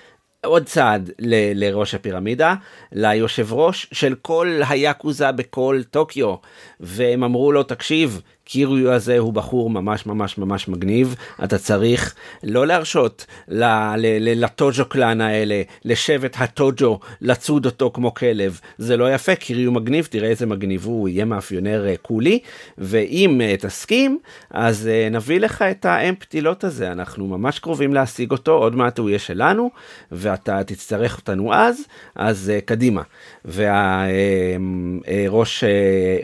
עוד 0.46 0.66
צעד 0.66 1.12
ל, 1.20 1.66
לראש 1.66 1.96
הפירמידה 1.96 2.56
ליושב 2.92 3.54
ראש 3.54 3.88
של 3.92 4.16
כל 4.22 4.62
היאקוזה 4.70 5.32
בכל 5.32 5.82
טוקיו 5.92 6.36
והם 6.80 7.24
אמרו 7.24 7.52
לו 7.52 7.64
תקשיב 7.64 8.22
קיריו 8.52 8.92
הזה 8.92 9.18
הוא 9.18 9.34
בחור 9.34 9.70
ממש 9.70 10.06
ממש 10.06 10.38
ממש 10.38 10.68
מגניב, 10.68 11.16
אתה 11.44 11.58
צריך 11.58 12.16
לא 12.44 12.68
להרשות 12.68 13.26
לטוג'ו 13.48 14.86
קלאן 14.86 15.22
האלה, 15.22 15.62
לשבט 15.86 16.36
הטוג'ו, 16.40 17.00
לצוד 17.22 17.66
אותו 17.66 17.92
כמו 17.94 18.14
כלב, 18.14 18.60
זה 18.78 18.98
לא 18.98 19.14
יפה, 19.14 19.36
קיריו 19.36 19.72
מגניב, 19.72 20.08
תראה 20.12 20.30
איזה 20.30 20.46
מגניב 20.46 20.86
הוא, 20.86 21.10
יהיה 21.10 21.26
מאפיונר 21.26 21.88
אה, 21.88 21.96
קולי, 22.02 22.40
ואם 22.78 23.42
uh, 23.42 23.62
תסכים, 23.62 24.20
אז 24.50 24.90
uh, 24.90 25.14
נביא 25.14 25.40
לך 25.40 25.62
את 25.62 25.86
האמפטילות 25.86 26.64
הזה, 26.64 26.92
אנחנו 26.92 27.28
ממש 27.28 27.60
קרובים 27.60 27.94
להשיג 27.94 28.32
אותו, 28.32 28.52
עוד 28.52 28.76
מעט 28.76 29.00
הוא 29.00 29.10
יהיה 29.10 29.20
שלנו, 29.20 29.70
ואתה 30.12 30.64
תצטרך 30.64 31.18
אותנו 31.18 31.54
אז, 31.54 31.82
אז 32.16 32.52
קדימה. 32.66 33.02
והראש 33.46 34.54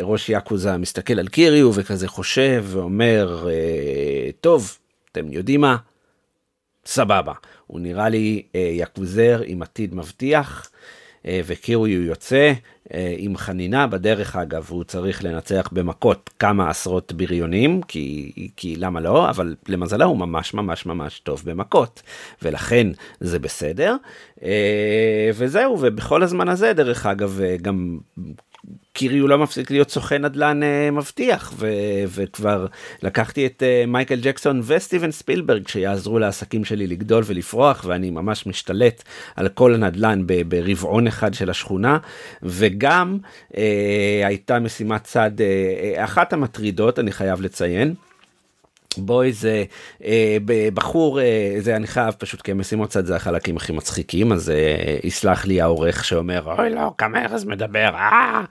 ראש 0.01 0.29
יאקוזה 0.29 0.77
מסתכל 0.77 1.19
על 1.19 1.27
קיריו 1.27 1.71
וכזה 1.73 2.07
חושב 2.17 2.65
ואומר, 2.67 3.47
טוב, 4.41 4.77
אתם 5.11 5.33
יודעים 5.33 5.61
מה? 5.61 5.77
סבבה. 6.85 7.33
הוא 7.67 7.79
נראה 7.79 8.09
לי 8.09 8.43
יאקוזר 8.53 9.41
עם 9.45 9.61
עתיד 9.61 9.95
מבטיח. 9.95 10.71
אה, 11.27 11.41
וקיריו 11.45 12.01
יוצא 12.01 12.53
אה, 12.93 13.15
עם 13.17 13.37
חנינה 13.37 13.87
בדרך 13.87 14.35
אגב 14.35 14.67
הוא 14.69 14.83
צריך 14.83 15.23
לנצח 15.23 15.69
במכות 15.71 16.29
כמה 16.39 16.69
עשרות 16.69 17.13
בריונים 17.13 17.81
כי, 17.81 18.31
כי 18.55 18.75
למה 18.75 18.99
לא 18.99 19.29
אבל 19.29 19.55
למזלה 19.67 20.05
הוא 20.05 20.17
ממש 20.17 20.53
ממש 20.53 20.85
ממש 20.85 21.19
טוב 21.19 21.41
במכות 21.45 22.01
ולכן 22.41 22.87
זה 23.19 23.39
בסדר 23.39 23.95
אה, 24.43 25.29
וזהו 25.33 25.77
ובכל 25.81 26.23
הזמן 26.23 26.49
הזה 26.49 26.73
דרך 26.73 27.05
אגב 27.05 27.39
גם 27.61 27.97
קיריו 28.93 29.27
לא 29.27 29.37
מפסיק 29.37 29.71
להיות 29.71 29.89
סוכן 29.89 30.25
נדל"ן 30.25 30.59
uh, 30.63 30.91
מבטיח 30.91 31.53
ו- 31.57 31.67
וכבר 32.07 32.65
לקחתי 33.03 33.45
את 33.45 33.63
uh, 33.63 33.89
מייקל 33.89 34.19
ג'קסון 34.21 34.61
וסטיבן 34.65 35.11
ספילברג 35.11 35.67
שיעזרו 35.67 36.19
לעסקים 36.19 36.65
שלי 36.65 36.87
לגדול 36.87 37.23
ולפרוח 37.25 37.85
ואני 37.87 38.09
ממש 38.09 38.47
משתלט 38.47 39.03
על 39.35 39.49
כל 39.49 39.73
הנדל"ן 39.73 40.23
ב- 40.25 40.41
ברבעון 40.41 41.07
אחד 41.07 41.33
של 41.33 41.49
השכונה 41.49 41.97
וגם 42.43 43.17
uh, 43.51 43.55
הייתה 44.23 44.59
משימת 44.59 45.03
צד 45.03 45.31
uh, 45.37 46.03
אחת 46.03 46.33
המטרידות 46.33 46.99
אני 46.99 47.11
חייב 47.11 47.41
לציין. 47.41 47.95
בואי 48.99 49.31
זה 49.31 49.63
אה, 50.05 50.37
בחור 50.73 51.21
אה, 51.21 51.55
זה 51.59 51.75
אני 51.75 51.87
חייב 51.87 52.13
פשוט 52.17 52.41
כי 52.41 52.51
המשימות 52.51 52.89
צד 52.89 53.05
זה 53.05 53.15
החלקים 53.15 53.57
הכי 53.57 53.73
מצחיקים 53.73 54.31
אז 54.31 54.49
אה, 54.49 54.97
יסלח 55.03 55.45
לי 55.45 55.61
העורך 55.61 56.05
שאומר 56.05 56.53
אוי 56.57 56.69
לא 56.69 56.91
כמה 56.97 57.25
ארז 57.25 57.45
מדבר 57.45 57.89
אה 57.95 58.43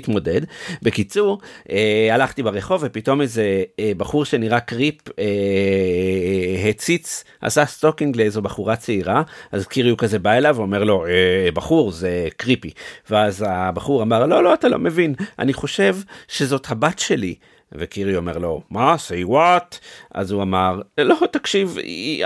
תתמודד. 0.00 0.40
בקיצור, 0.82 1.38
אה, 1.70 2.08
הלכתי 2.10 2.42
ברחוב 2.42 2.82
ופתאום 2.84 3.20
איזה 3.20 3.62
אה, 3.80 3.92
בחור 3.96 4.24
שנראה 4.24 4.60
creep 4.60 5.08
אה, 5.18 6.68
הציץ, 6.68 7.24
עשה 7.40 7.66
stalking 7.66 8.16
לאיזו 8.16 8.42
בחורה 8.42 8.76
צעירה, 8.76 9.22
אז 9.52 9.66
קיריו 9.66 9.96
כזה 9.96 10.18
בא 10.18 10.32
אליו 10.32 10.54
ואומר 10.56 10.84
לו, 10.84 11.06
אה, 11.06 11.48
בחור 11.54 11.92
זה 11.92 12.28
creepy. 12.36 12.70
ואז 13.10 13.44
הבחור 13.48 14.02
אמר, 14.02 14.26
לא, 14.26 14.44
לא, 14.44 14.54
אתה 14.54 14.68
לא 14.68 14.78
מבין, 14.78 15.14
אני 15.38 15.52
חושב 15.52 15.96
שזאת 16.28 16.70
הבת 16.70 16.98
שלי. 16.98 17.34
וקירי 17.74 18.16
אומר 18.16 18.38
לו 18.38 18.62
מה? 18.70 18.94
say 18.94 19.28
what? 19.28 19.78
אז 20.14 20.30
הוא 20.30 20.42
אמר 20.42 20.80
לא 20.98 21.16
תקשיב 21.30 21.76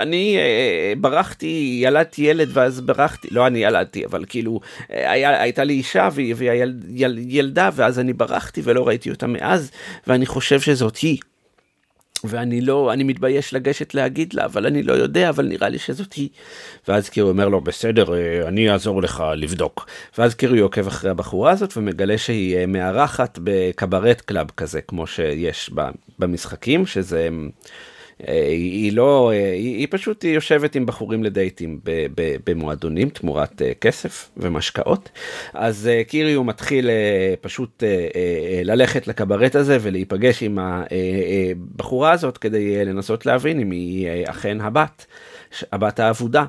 אני 0.03 0.36
אה, 0.36 0.92
ברחתי 1.01 1.80
ילדתי 1.82 2.22
ילד 2.22 2.49
ואז 2.53 2.80
ברחתי. 2.80 3.28
לא 3.30 3.47
אני 3.47 3.59
ילדתי 3.59 4.05
אבל 4.05 4.24
כאילו 4.28 4.61
אה, 4.92 5.11
היה, 5.11 5.42
הייתה 5.42 5.64
לי 5.64 5.72
אישה 5.74 6.09
והיא 6.12 6.34
ילדה 7.28 7.70
ואז 7.74 7.99
אני 7.99 8.12
ברחתי 8.12 8.61
ולא 8.64 8.88
ראיתי 8.88 9.11
אותה 9.11 9.26
מאז 9.26 9.70
ואני 10.07 10.26
חושב 10.26 10.61
שזאת 10.61 10.97
היא. 10.97 11.18
ואני 12.25 12.61
לא, 12.61 12.93
אני 12.93 13.05
מתבייש 13.05 13.55
לגשת 13.55 13.95
להגיד 13.95 14.35
לה, 14.35 14.45
אבל 14.45 14.67
אני 14.67 14.83
לא 14.83 14.93
יודע, 14.93 15.29
אבל 15.29 15.47
נראה 15.47 15.69
לי 15.69 15.79
שזאת 15.79 16.12
היא. 16.12 16.29
ואז 16.89 17.09
קירי 17.09 17.29
אומר 17.29 17.49
לו, 17.49 17.61
בסדר, 17.61 18.14
אה, 18.14 18.49
אני 18.49 18.71
אעזור 18.71 19.03
לך 19.03 19.25
לבדוק. 19.37 19.87
ואז 20.19 20.35
קיריו 20.35 20.61
עוקב 20.61 20.87
אחרי 20.87 21.11
הבחורה 21.11 21.51
הזאת 21.51 21.77
ומגלה 21.77 22.19
שהיא 22.19 22.57
אה, 22.57 22.67
מארחת 22.67 23.39
בקברט 23.43 24.21
club 24.20 24.51
כזה, 24.57 24.81
כמו 24.81 25.07
שיש 25.07 25.71
במשחקים, 26.19 26.87
שזה... 26.87 27.29
אה, 28.29 28.47
היא 28.49 28.93
לא, 28.93 29.33
אה, 29.33 29.53
היא, 29.53 29.77
היא 29.77 29.87
פשוט 29.91 30.23
היא 30.23 30.35
יושבת 30.35 30.75
עם 30.75 30.87
בחורים 30.87 31.25
לדייטים 31.25 31.81
במועדונים 32.47 33.09
תמורת 33.09 33.62
אה, 33.62 33.75
כסף 33.75 34.31
ומשקאות. 34.37 35.09
אז 35.55 35.91
קיריו 36.09 36.45
מתחיל 36.45 36.91
פשוט 37.41 37.83
ללכת 38.64 39.07
לקברט 39.09 39.55
הזה 39.55 39.79
ולהיפגש 39.81 40.43
עם 40.43 40.59
הבחורה 40.59 42.12
הזאת 42.12 42.39
כדי 42.39 42.85
לנסות 42.85 43.27
להבין 43.27 43.61
אם 43.61 43.71
היא 43.71 44.09
אכן 44.25 44.61
הבת, 44.61 45.07
הבת 45.73 46.01
האבודה. 46.01 46.45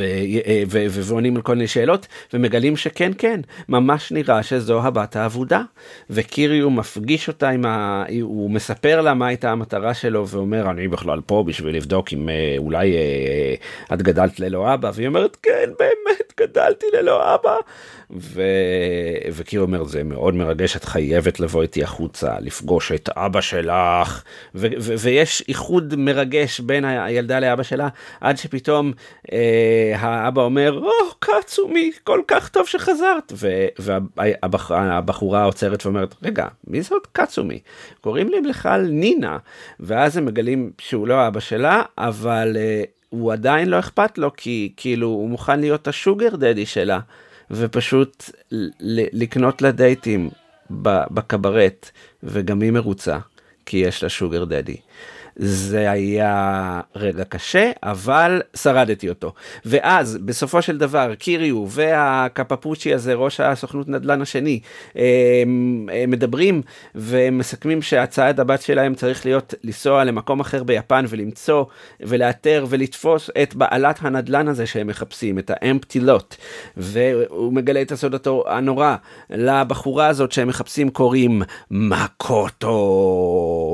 אה, 0.00 0.62
ועונים 0.68 1.36
על 1.36 1.42
כל 1.42 1.54
מיני 1.54 1.66
שאלות 1.66 2.06
ומגלים 2.32 2.76
שכן 2.76 3.12
כן 3.18 3.40
ממש 3.68 4.12
נראה 4.12 4.42
שזו 4.42 4.82
הבת 4.82 5.16
האבודה. 5.16 5.62
וקיריו 6.10 6.70
מפגיש 6.70 7.28
אותה 7.28 7.48
עם 7.48 7.64
ה... 7.66 8.04
הוא 8.22 8.50
מספר 8.50 9.00
לה 9.00 9.14
מה 9.14 9.26
הייתה 9.26 9.50
המטרה 9.50 9.94
שלו 9.94 10.28
ואומר 10.28 10.70
אני 10.70 10.88
בכלל 10.88 11.20
פה 11.26 11.44
בשביל 11.46 11.76
לבדוק 11.76 12.12
אם 12.12 12.28
אה, 12.28 12.54
אולי 12.58 12.92
אה, 12.92 13.54
את 13.94 14.02
גדלת 14.02 14.40
ללא 14.40 14.74
אבא. 14.74 14.90
והיא 14.94 15.08
אומרת 15.08 15.36
כן 15.42 15.70
באמת 15.78 16.32
גדלתי 16.40 16.86
ללא 16.92 17.34
אבא 17.34 17.56
ו... 18.16 18.42
וקיריו 19.32 19.66
אומר 19.66 19.84
זה 19.84 20.04
מאוד 20.04 20.34
מרגש 20.34 20.76
את 20.76 20.84
חייבת 20.84 21.40
לבוא 21.40 21.62
איתי 21.62 21.82
החוצה 21.82 22.40
לפגוש 22.40 22.92
את 22.92 23.08
אבא 23.08 23.40
שלך 23.40 24.22
ו... 24.54 24.66
ו... 24.80 24.94
ויש 24.98 25.44
איחוד 25.48 25.94
מרגש 25.96 26.60
בין 26.60 26.84
הילדה 26.84 27.40
לאבא 27.40 27.62
שלה 27.62 27.88
עד 28.20 28.36
שפתאום. 28.36 28.92
אה, 29.32 29.92
האבא 29.96 30.42
אומר, 30.42 30.72
או, 30.72 30.88
oh, 30.88 31.14
קאצומי, 31.18 31.90
כל 32.04 32.20
כך 32.28 32.48
טוב 32.48 32.66
שחזרת. 32.66 33.32
והבחורה 33.78 35.44
עוצרת 35.44 35.86
ואומרת, 35.86 36.14
רגע, 36.22 36.46
מי 36.66 36.82
זאת 36.82 37.06
קאצומי? 37.12 37.58
קוראים 38.00 38.28
לי 38.28 38.40
בכלל 38.40 38.86
נינה. 38.90 39.38
ואז 39.80 40.16
הם 40.16 40.24
מגלים 40.24 40.70
שהוא 40.78 41.08
לא 41.08 41.28
אבא 41.28 41.40
שלה, 41.40 41.82
אבל 41.98 42.56
uh, 42.56 42.86
הוא 43.08 43.32
עדיין 43.32 43.68
לא 43.68 43.78
אכפת 43.78 44.18
לו, 44.18 44.30
כי 44.36 44.72
כאילו 44.76 45.08
הוא 45.08 45.28
מוכן 45.28 45.60
להיות 45.60 45.88
השוגר 45.88 46.36
דדי 46.36 46.66
שלה, 46.66 46.98
ופשוט 47.50 48.30
לקנות 49.12 49.62
לה 49.62 49.70
דייטים 49.70 50.30
בקברט, 51.10 51.90
וגם 52.22 52.60
היא 52.60 52.70
מרוצה, 52.70 53.18
כי 53.66 53.76
יש 53.76 54.02
לה 54.02 54.08
שוגר 54.08 54.44
דדי. 54.44 54.76
זה 55.42 55.90
היה 55.90 56.80
רגע 56.96 57.24
קשה, 57.24 57.70
אבל 57.82 58.42
שרדתי 58.56 59.08
אותו. 59.08 59.32
ואז, 59.64 60.18
בסופו 60.24 60.62
של 60.62 60.78
דבר, 60.78 61.14
קיריו 61.14 61.66
והקפפוצ'י 61.68 62.94
הזה, 62.94 63.14
ראש 63.14 63.40
הסוכנות 63.40 63.88
נדל"ן 63.88 64.22
השני, 64.22 64.60
הם, 64.94 65.88
הם 66.02 66.10
מדברים 66.10 66.62
ומסכמים 66.94 67.82
שהצעד 67.82 68.40
הבת 68.40 68.62
שלהם 68.62 68.94
צריך 68.94 69.26
להיות 69.26 69.54
לנסוע 69.64 70.04
למקום 70.04 70.40
אחר 70.40 70.62
ביפן 70.62 71.04
ולמצוא 71.08 71.64
ולאתר 72.00 72.66
ולתפוס 72.68 73.30
את 73.42 73.54
בעלת 73.54 73.98
הנדל"ן 74.00 74.48
הזה 74.48 74.66
שהם 74.66 74.86
מחפשים, 74.86 75.38
את 75.38 75.50
האמפטי 75.54 76.00
לוט. 76.00 76.34
והוא 76.76 77.52
מגלה 77.52 77.82
את 77.82 77.92
הסוד 77.92 78.44
הנורא. 78.46 78.96
לבחורה 79.30 80.06
הזאת 80.06 80.32
שהם 80.32 80.48
מחפשים 80.48 80.90
קוראים 80.90 81.42
מקוטו, 81.70 82.76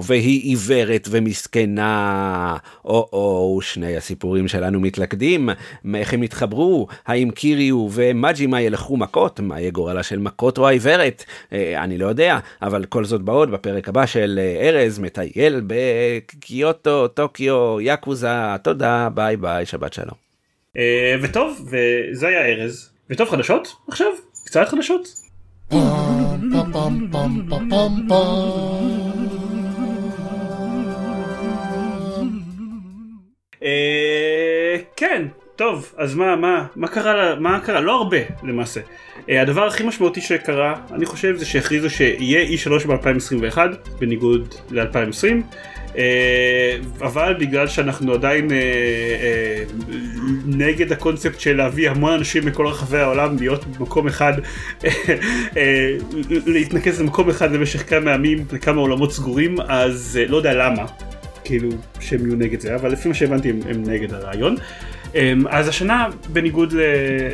והיא 0.07 0.43
עיוורת 0.43 1.09
ומסכנת. 1.11 1.55
זקנה, 1.57 2.57
או-או, 2.84 3.59
שני 3.62 3.96
הסיפורים 3.96 4.48
שלנו 4.48 4.80
מתלכדים, 4.80 5.48
איך 5.94 6.14
הם 6.14 6.22
התחברו, 6.22 6.86
האם 7.07 7.30
קיריו 7.30 7.88
ומג'ימה 7.92 8.61
ילכו 8.61 8.96
מכות, 8.96 9.40
מה 9.40 9.61
יהיה 9.61 9.70
גורלה 9.70 10.02
של 10.02 10.18
מקוטו 10.18 10.68
העיוורת, 10.68 11.24
אה, 11.52 11.84
אני 11.84 11.98
לא 11.98 12.07
יודע, 12.07 12.38
אבל 12.62 12.84
כל 12.84 13.04
זאת 13.04 13.22
בעוד 13.22 13.50
בפרק 13.50 13.88
הבא 13.88 14.07
של 14.07 14.40
אה, 14.42 14.68
ארז 14.68 14.98
מטייל 14.98 15.62
בקיוטו, 15.66 17.09
טוקיו, 17.09 17.80
יאקוזה, 17.80 18.57
תודה, 18.62 19.09
ביי 19.14 19.36
ביי, 19.36 19.66
שבת 19.66 19.92
שלום. 19.92 20.16
אה, 20.76 21.14
וטוב, 21.22 21.70
וזה 21.70 22.28
היה 22.28 22.46
ארז, 22.46 22.90
וטוב 23.11 23.28
חדשות? 23.28 23.68
עכשיו? 23.88 24.07
קצת 24.44 24.68
חדשות? 24.68 25.09
אה, 25.72 26.36
כן, 34.96 35.26
טוב, 35.57 35.92
אז 35.96 36.14
מה, 36.14 36.36
מה, 36.36 36.66
מה 36.76 36.88
קרה, 36.88 37.34
מה 37.40 37.61
קרה? 37.61 37.80
לא 37.80 37.96
הרבה 37.96 38.16
למעשה. 38.42 38.80
אה, 39.30 39.42
הדבר 39.42 39.66
הכי 39.66 39.82
משמעותי 39.82 40.20
שקרה, 40.20 40.74
אני 40.92 41.07
חושב, 41.07 41.36
זה 41.36 41.46
שהכריזו 41.46 41.90
שיהיה 41.90 42.57
E3 42.57 42.86
ב-2021, 42.86 43.59
בניגוד 43.98 44.54
ל-2020. 44.70 45.24
אה, 45.96 46.76
אבל 47.00 47.34
בגלל 47.38 47.68
שאנחנו 47.68 48.12
עדיין 48.12 48.52
אה, 48.52 48.57
אה, 48.57 49.64
נגד 50.46 50.92
הקונספט 50.92 51.40
של 51.40 51.57
להביא 51.57 51.90
המון 51.90 52.12
אנשים 52.12 52.46
מכל 52.46 52.66
רחבי 52.66 52.98
העולם 52.98 53.36
להיות 53.38 53.66
במקום 53.66 54.07
אחד, 54.07 54.32
אה, 54.84 54.90
אה, 55.57 55.96
להתנקז 56.46 57.00
למקום 57.00 57.30
אחד 57.30 57.52
למשך 57.52 57.90
כמה 57.90 58.11
ימים, 58.11 58.44
לכמה 58.52 58.80
עולמות 58.80 59.12
סגורים, 59.12 59.61
אז 59.61 60.18
אה, 60.22 60.28
לא 60.28 60.36
יודע 60.36 60.54
למה. 60.54 60.84
כאילו 61.47 61.68
שהם 62.01 62.26
יהיו 62.26 62.36
נגד 62.36 62.61
זה, 62.61 62.74
אבל 62.74 62.92
לפי 62.92 63.09
מה 63.09 63.14
שהבנתי 63.14 63.51
הם, 63.51 63.61
הם 63.70 63.82
נגד 63.82 64.14
הרעיון. 64.14 64.57
אמ, 65.14 65.47
אז 65.49 65.68
השנה 65.68 66.09
בניגוד 66.32 66.74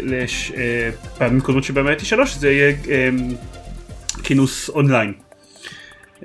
לפעמים 0.02 1.40
קודמות 1.40 1.64
שבהם 1.64 1.86
הייתי 1.86 2.04
שלוש 2.04 2.36
זה 2.36 2.52
יהיה 2.52 2.74
אמ, 2.86 3.28
כינוס 4.22 4.68
אונליין. 4.68 5.12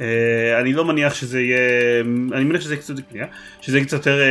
אה, 0.02 0.60
אני 0.62 0.74
לא 0.74 0.86
מניח 0.86 1.14
שזה 1.14 1.42
יהיה, 1.42 1.60
אני 2.34 2.44
מניח 2.44 2.62
שזה 2.62 2.74
יהיה 2.74 2.82
קצת, 2.82 2.94
שזה 3.62 3.78
יהיה 3.78 3.86
קצת 3.86 3.98
יותר 3.98 4.22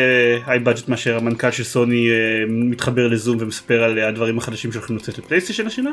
היי 0.46 0.58
בדג'ט 0.58 0.88
מאשר 0.88 1.16
המנכ"ל 1.16 1.50
של 1.50 1.64
סוני 1.64 2.10
אה, 2.10 2.14
מתחבר 2.48 3.08
לזום 3.08 3.36
ומספר 3.40 3.82
על 3.82 3.98
הדברים 3.98 4.38
החדשים 4.38 4.72
שהולכים 4.72 4.96
לצאת 4.96 5.18
לפלייסטיישן 5.18 5.66
השנה. 5.66 5.90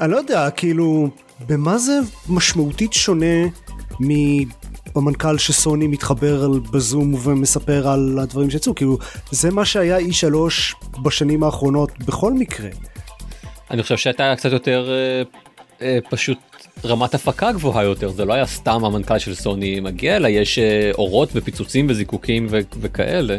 אני 0.00 0.10
לא 0.12 0.16
יודע, 0.16 0.50
כאילו, 0.50 1.10
במה 1.48 1.78
זה 1.78 1.92
משמעותית 2.28 2.92
שונה 2.92 3.46
במנכ"ל 4.94 5.38
שסוני 5.38 5.86
מתחבר 5.86 6.48
בזום 6.72 7.14
ומספר 7.22 7.88
על 7.88 8.18
הדברים 8.22 8.50
שיצאו, 8.50 8.74
כאילו 8.74 8.98
זה 9.30 9.50
מה 9.50 9.64
שהיה 9.64 9.98
E3 9.98 10.34
בשנים 11.02 11.42
האחרונות 11.42 11.90
בכל 11.98 12.32
מקרה. 12.32 12.68
אני 13.70 13.82
חושב 13.82 13.96
שהייתה 13.96 14.34
קצת 14.36 14.52
יותר 14.52 14.90
אה, 14.90 15.22
אה, 15.82 15.98
פשוט 16.10 16.38
רמת 16.84 17.14
הפקה 17.14 17.52
גבוהה 17.52 17.84
יותר 17.84 18.10
זה 18.10 18.24
לא 18.24 18.32
היה 18.32 18.46
סתם 18.46 18.84
המנכ"ל 18.84 19.18
של 19.18 19.34
סוני 19.34 19.80
מגיע 19.80 20.16
אלא 20.16 20.28
יש 20.28 20.58
אה, 20.58 20.90
אורות 20.98 21.28
ופיצוצים 21.34 21.86
וזיקוקים 21.90 22.46
ו- 22.50 22.58
וכאלה. 22.80 23.38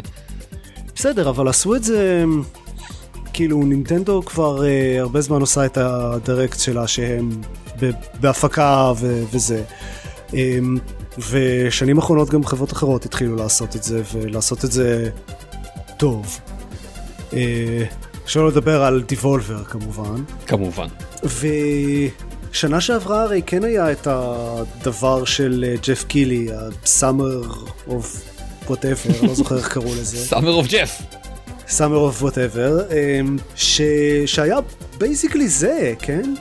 בסדר 0.95 1.29
אבל 1.29 1.47
עשו 1.47 1.75
את 1.75 1.83
זה 1.83 2.23
כאילו 3.33 3.63
נינטנדו 3.63 4.21
כבר 4.25 4.65
אה, 4.65 4.99
הרבה 4.99 5.21
זמן 5.21 5.41
עושה 5.41 5.65
את 5.65 5.77
הדירקט 5.77 6.59
שלה 6.59 6.87
שהם 6.87 7.29
בהפקה 8.21 8.93
ו- 8.97 9.23
וזה. 9.31 9.63
אה, 10.33 10.59
ושנים 11.29 11.97
אחרונות 11.97 12.29
גם 12.29 12.45
חברות 12.45 12.71
אחרות 12.71 13.05
התחילו 13.05 13.35
לעשות 13.35 13.75
את 13.75 13.83
זה 13.83 14.01
ולעשות 14.13 14.65
את 14.65 14.71
זה 14.71 15.09
טוב. 15.97 16.39
אה, 17.33 17.83
שלא 18.25 18.47
לדבר 18.47 18.83
על 18.83 19.01
דבולבר 19.01 19.63
כמובן. 19.63 20.23
כמובן. 20.47 20.87
ושנה 21.23 22.81
שעברה 22.81 23.23
הרי 23.23 23.41
כן 23.45 23.63
היה 23.63 23.91
את 23.91 24.07
הדבר 24.07 25.25
של 25.25 25.75
ג'ף 25.87 26.03
קילי, 26.03 26.47
ה-Summer 26.53 27.55
of 27.87 28.33
whatever, 28.67 29.25
לא 29.27 29.33
זוכר 29.33 29.57
איך 29.57 29.73
קראו 29.73 29.95
לזה. 29.95 30.17
Summer 30.35 30.65
of 30.65 30.69
Jeff. 30.69 31.03
Summer 31.67 32.19
of 32.19 32.23
whatever, 32.23 32.93
ש... 33.55 33.81
שהיה 34.25 34.57
basically 34.97 35.47
זה, 35.47 35.93
כן? 35.99 36.33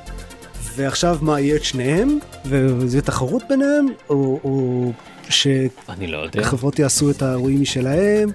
ועכשיו 0.76 1.18
מה, 1.20 1.40
יהיה 1.40 1.56
את 1.56 1.64
שניהם? 1.64 2.18
וזה 2.46 3.02
תחרות 3.02 3.42
ביניהם? 3.48 3.86
או, 4.08 4.40
או 4.44 4.92
שחברות 5.28 6.78
לא 6.78 6.84
יעשו 6.84 7.10
את 7.10 7.22
האירועים 7.22 7.60
משלהם? 7.60 8.30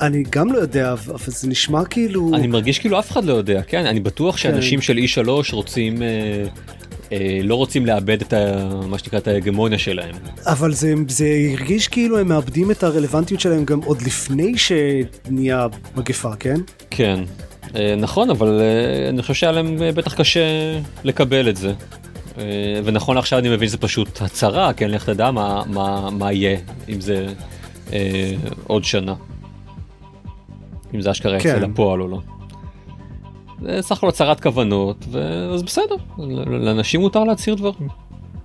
אני 0.00 0.22
גם 0.30 0.52
לא 0.52 0.58
יודע, 0.58 0.92
אבל 0.92 1.16
זה 1.26 1.48
נשמע 1.48 1.84
כאילו... 1.84 2.30
אני 2.34 2.46
מרגיש 2.46 2.78
כאילו 2.78 2.98
אף 2.98 3.10
אחד 3.10 3.24
לא 3.24 3.32
יודע, 3.32 3.62
כן? 3.62 3.86
אני 3.86 4.00
בטוח 4.00 4.36
שאנשים 4.36 4.80
כן. 4.80 5.06
של 5.06 5.22
E3 5.22 5.28
רוצים... 5.52 6.02
אה, 6.02 6.44
אה, 7.12 7.40
לא 7.42 7.54
רוצים 7.54 7.86
לאבד 7.86 8.20
את 8.20 8.32
ה, 8.32 8.68
מה 8.88 8.98
שנקרא 8.98 9.18
את 9.18 9.28
ההגמוניה 9.28 9.78
שלהם. 9.78 10.14
אבל 10.46 10.74
זה, 10.74 10.94
זה 11.08 11.26
הרגיש 11.52 11.88
כאילו 11.88 12.18
הם 12.18 12.28
מאבדים 12.28 12.70
את 12.70 12.82
הרלוונטיות 12.82 13.40
שלהם 13.40 13.64
גם 13.64 13.80
עוד 13.84 14.02
לפני 14.02 14.52
שנהיה 14.58 15.66
מגפה, 15.96 16.36
כן? 16.36 16.56
כן, 16.90 17.20
נכון, 17.98 18.30
אבל 18.30 18.60
אה, 18.60 19.08
אני 19.08 19.22
חושב 19.22 19.34
שהיה 19.34 19.52
להם 19.52 19.82
אה, 19.82 19.92
בטח 19.92 20.14
קשה 20.14 20.40
לקבל 21.04 21.48
את 21.48 21.56
זה. 21.56 21.72
ונכון 22.84 23.18
עכשיו 23.18 23.38
אני 23.38 23.48
מבין 23.48 23.68
שזה 23.68 23.78
פשוט 23.78 24.22
הצהרה, 24.22 24.72
כן, 24.72 24.90
לך 24.90 25.04
תדע 25.04 25.30
מה, 25.30 25.62
מה, 25.66 26.10
מה 26.10 26.32
יהיה, 26.32 26.58
אם 26.88 27.00
זה 27.00 27.26
אה, 27.92 28.34
עוד 28.66 28.84
שנה. 28.84 29.14
אם 30.94 31.00
זה 31.00 31.10
אשכרה 31.10 31.36
יצא 31.36 31.60
כן. 31.60 31.70
לפועל 31.70 32.02
או 32.02 32.08
לא. 32.08 32.20
זה 33.62 33.82
סך 33.82 33.96
הכל 33.96 34.08
הצהרת 34.08 34.40
כוונות, 34.40 35.06
אז 35.54 35.62
בסדר, 35.62 35.94
לאנשים 36.46 37.00
מותר 37.00 37.24
להצהיר 37.24 37.54
דברים. 37.54 37.88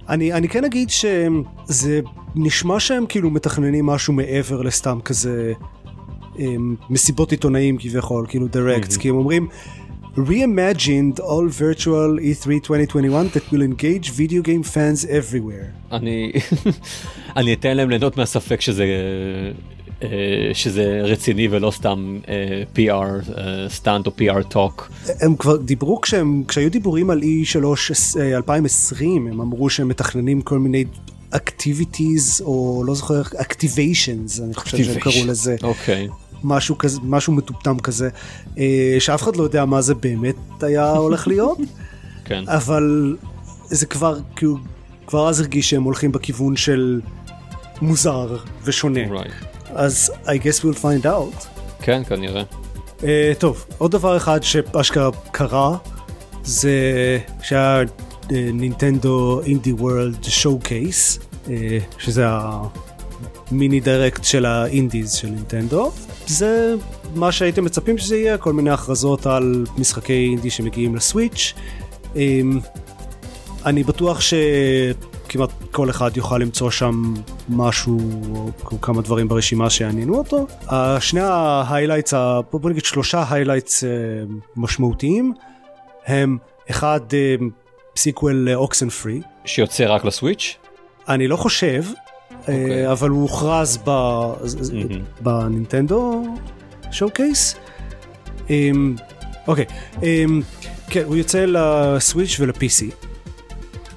אני, 0.10 0.34
אני 0.34 0.50
כן 0.50 0.66
אגיד 0.66 0.90
שזה 0.90 2.00
נשמע 2.36 2.80
שהם 2.80 3.06
כאילו 3.10 3.30
מתכננים 3.30 3.86
משהו 3.86 4.14
מעבר 4.14 4.62
לסתם 4.62 5.00
כזה 5.06 5.54
מסיבות 6.90 7.32
עיתונאים 7.32 7.78
כביכול, 7.78 8.26
כאילו 8.30 8.48
דירקט, 8.48 8.94
כי 8.98 9.10
הם 9.10 9.16
אומרים 9.16 9.48
reimagined 10.18 11.20
all 11.20 11.48
virtual 11.50 12.18
E3 12.20 12.60
2021 12.64 13.34
that 13.34 13.52
will 13.52 13.62
engage 13.62 14.10
video 14.10 14.42
game 14.42 14.64
fans 14.64 15.06
everywhere. 15.06 15.92
אני, 15.92 16.32
אני 17.38 17.54
אתן 17.54 17.78
להם 17.78 17.90
ליהנות 17.90 18.18
מהספק 18.18 18.62
שזה 18.62 18.86
אה, 20.04 20.10
שזה 20.54 21.02
רציני 21.04 21.48
ולא 21.52 21.72
סתם 21.72 22.20
uh, 22.24 22.78
PR 22.78 23.32
stunt 23.70 24.08
uh, 24.08 24.10
או 24.10 24.42
PR 24.42 24.44
talk. 24.44 24.92
הם 25.22 25.36
כבר 25.36 25.58
דיברו 25.58 26.02
כשהם 26.02 26.44
כשהיו 26.48 26.72
דיבורים 26.72 27.10
על 27.10 27.22
E3 27.22 27.58
2020 28.36 29.28
הם 29.28 29.42
אמרו 29.42 29.70
שהם 29.70 29.88
מתכננים 29.88 30.42
כל 30.42 30.60
מיני 30.60 30.84
activities 31.34 32.42
או 32.42 32.84
לא 32.88 32.96
זוכר 32.96 33.22
activations 33.22 34.44
אני 34.44 34.54
חושב 34.54 34.84
שהם 34.84 35.00
קראו 35.00 35.26
לזה. 35.28 35.56
אוקיי. 35.64 36.08
Okay. 36.08 36.27
משהו 36.44 36.78
כזה, 36.78 37.00
משהו 37.04 37.34
מטומטם 37.34 37.80
כזה, 37.80 38.10
אה, 38.58 38.96
שאף 39.00 39.24
אחד 39.24 39.36
לא 39.36 39.44
יודע 39.44 39.66
מה 39.66 39.82
זה 39.82 39.96
באמת 39.96 40.36
היה 40.62 40.90
הולך 40.90 41.28
להיות, 41.28 41.58
כן. 42.26 42.44
אבל 42.48 43.18
זה 43.66 43.86
כבר, 43.86 44.18
כאילו, 44.36 44.58
כבר 45.08 45.30
אז 45.30 45.40
הרגיש 45.40 45.70
שהם 45.70 45.84
הולכים 45.84 46.12
בכיוון 46.12 46.56
של 46.56 47.02
מוזר 47.82 48.38
ושונה. 48.64 49.00
Right. 49.10 49.46
אז 49.70 50.12
I 50.26 50.30
guess 50.30 50.64
we'll 50.64 50.82
find 50.82 51.06
out. 51.06 51.48
כן, 51.82 52.04
כנראה. 52.04 52.44
Uh, 53.00 53.04
טוב, 53.40 53.66
עוד 53.78 53.92
דבר 53.92 54.18
אחד 54.18 54.44
שאשכרה 54.44 55.10
קרה, 55.32 55.78
זה 56.44 56.72
שהיה 57.42 57.82
נינטנדו 58.32 59.42
אינדי 59.46 59.74
וורלד 59.74 60.24
שואו 60.24 60.60
קייס, 60.60 61.20
שזה 61.98 62.26
המיני 63.52 63.80
דירקט 63.80 64.24
של 64.24 64.46
האינדיז 64.46 65.12
של 65.12 65.28
נינטנדו. 65.28 65.92
זה 66.28 66.76
מה 67.16 67.32
שהייתם 67.32 67.66
מצפים 67.66 67.98
שזה 67.98 68.18
יהיה, 68.18 68.38
כל 68.38 68.54
מיני 68.54 68.70
הכרזות 68.70 69.26
על 69.26 69.66
משחקי 69.78 70.28
אינדי 70.32 70.50
שמגיעים 70.50 70.96
לסוויץ'. 70.96 71.54
אמ, 72.16 72.60
אני 73.66 73.84
בטוח 73.84 74.20
שכמעט 74.22 75.50
כל 75.72 75.90
אחד 75.90 76.18
יוכל 76.18 76.38
למצוא 76.38 76.72
שם 76.72 77.14
משהו 77.50 78.00
או 78.72 78.82
כמה 78.82 79.02
דברים 79.02 79.28
ברשימה 79.28 79.70
שיעניינו 79.70 80.18
אותו. 80.18 80.48
שני 81.00 81.22
ה 81.22 81.29
highlights, 81.29 82.14
בוא 82.52 82.70
נגיד 82.70 82.86
שלושה 82.86 83.24
highlights 83.30 83.84
אה, 83.84 83.90
משמעותיים 84.56 85.34
הם 86.06 86.38
אחד 86.70 87.00
sequel 87.98 88.36
ל 88.36 88.90
Oxenfree. 88.90 89.22
שיוצא 89.46 89.86
רק 89.88 90.06
לסוויץ'? 90.06 90.58
אני 91.10 91.28
לא 91.28 91.36
חושב. 91.36 91.84
אוקיי. 92.48 92.86
אה, 92.86 92.92
אבל 92.92 93.10
הוא 93.10 93.22
הוכרז 93.22 93.80
ב... 93.86 93.90
mm-hmm. 93.90 95.22
בנינטנדו 95.22 96.24
שואו 96.92 97.10
קייס. 97.10 97.56
אמ, 98.50 98.96
אוקיי, 99.48 99.66
אמ, 100.04 100.42
כן, 100.90 101.04
הוא 101.06 101.16
יוצא 101.16 101.46
לסוויץ' 101.48 102.40
ול-PC. 102.40 103.08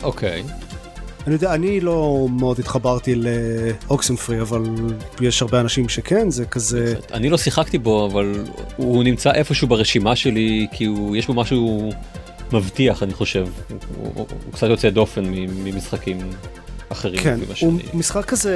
אוקיי. 0.02 0.42
אני 1.26 1.34
יודע, 1.34 1.54
אני 1.54 1.80
לא 1.80 2.26
מאוד 2.30 2.58
התחברתי 2.58 3.14
לאוקסן 3.14 4.16
פרי, 4.16 4.40
אבל 4.40 4.62
יש 5.20 5.42
הרבה 5.42 5.60
אנשים 5.60 5.88
שכן, 5.88 6.30
זה 6.30 6.44
כזה... 6.46 6.94
אני 7.12 7.28
לא 7.28 7.38
שיחקתי 7.38 7.78
בו, 7.78 8.06
אבל 8.06 8.44
הוא 8.76 9.04
נמצא 9.04 9.32
איפשהו 9.32 9.68
ברשימה 9.68 10.16
שלי, 10.16 10.66
כי 10.72 10.84
הוא, 10.84 11.16
יש 11.16 11.26
בו 11.26 11.34
משהו 11.34 11.90
מבטיח, 12.52 13.02
אני 13.02 13.14
חושב. 13.14 13.46
הוא, 13.68 14.12
הוא, 14.14 14.26
הוא 14.44 14.52
קצת 14.52 14.66
יוצא 14.66 14.90
דופן 14.90 15.24
ממשחקים 15.64 16.18
אחרים. 16.92 17.22
כן, 17.22 17.40
הוא 17.60 17.72
משחק 17.94 18.24
כזה 18.24 18.54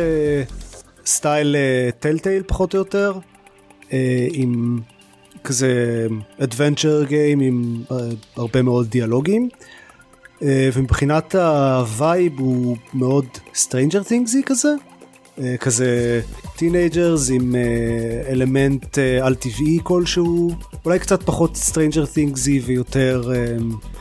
סטייל 1.07 1.57
Telltale 1.98 2.42
uh, 2.43 2.49
פחות 2.49 2.74
או 2.74 2.78
יותר, 2.78 3.12
uh, 3.80 3.93
עם 4.32 4.80
כזה 5.45 6.07
adventure 6.41 7.09
game 7.09 7.43
עם 7.43 7.82
uh, 7.89 7.93
הרבה 8.37 8.62
מאוד 8.62 8.91
דיאלוגים. 8.91 9.49
Uh, 10.39 10.45
ומבחינת 10.72 11.35
ה 11.34 11.55
vibe 11.55 12.38
הוא 12.39 12.76
מאוד 12.95 13.26
Stranger 13.55 14.09
Things 14.09 14.38
י 14.38 14.42
כזה. 14.47 14.74
אה, 15.39 15.57
כזה 15.57 16.20
teenagers 16.57 17.30
עם 17.30 17.55
אה, 17.55 18.32
אלמנט 18.32 18.99
אה, 18.99 19.26
על 19.26 19.35
טבעי 19.35 19.78
כלשהו, 19.82 20.51
אולי 20.85 20.99
קצת 20.99 21.22
פחות 21.22 21.57
Stranger 21.57 22.07
Thingsy 22.14 22.61
ויותר 22.64 23.32
אה, 23.35 23.57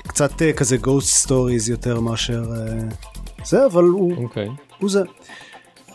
קצת 0.07 0.41
אה, 0.41 0.53
כזה 0.53 0.77
Ghost 0.83 1.27
Stories 1.27 1.69
יותר 1.69 1.99
מאשר 1.99 2.43
אה, 2.51 2.87
זה, 3.45 3.65
אבל 3.65 3.83
הוא, 3.83 4.23
אוקיי. 4.23 4.49
הוא 4.79 4.89
זה. 4.89 5.01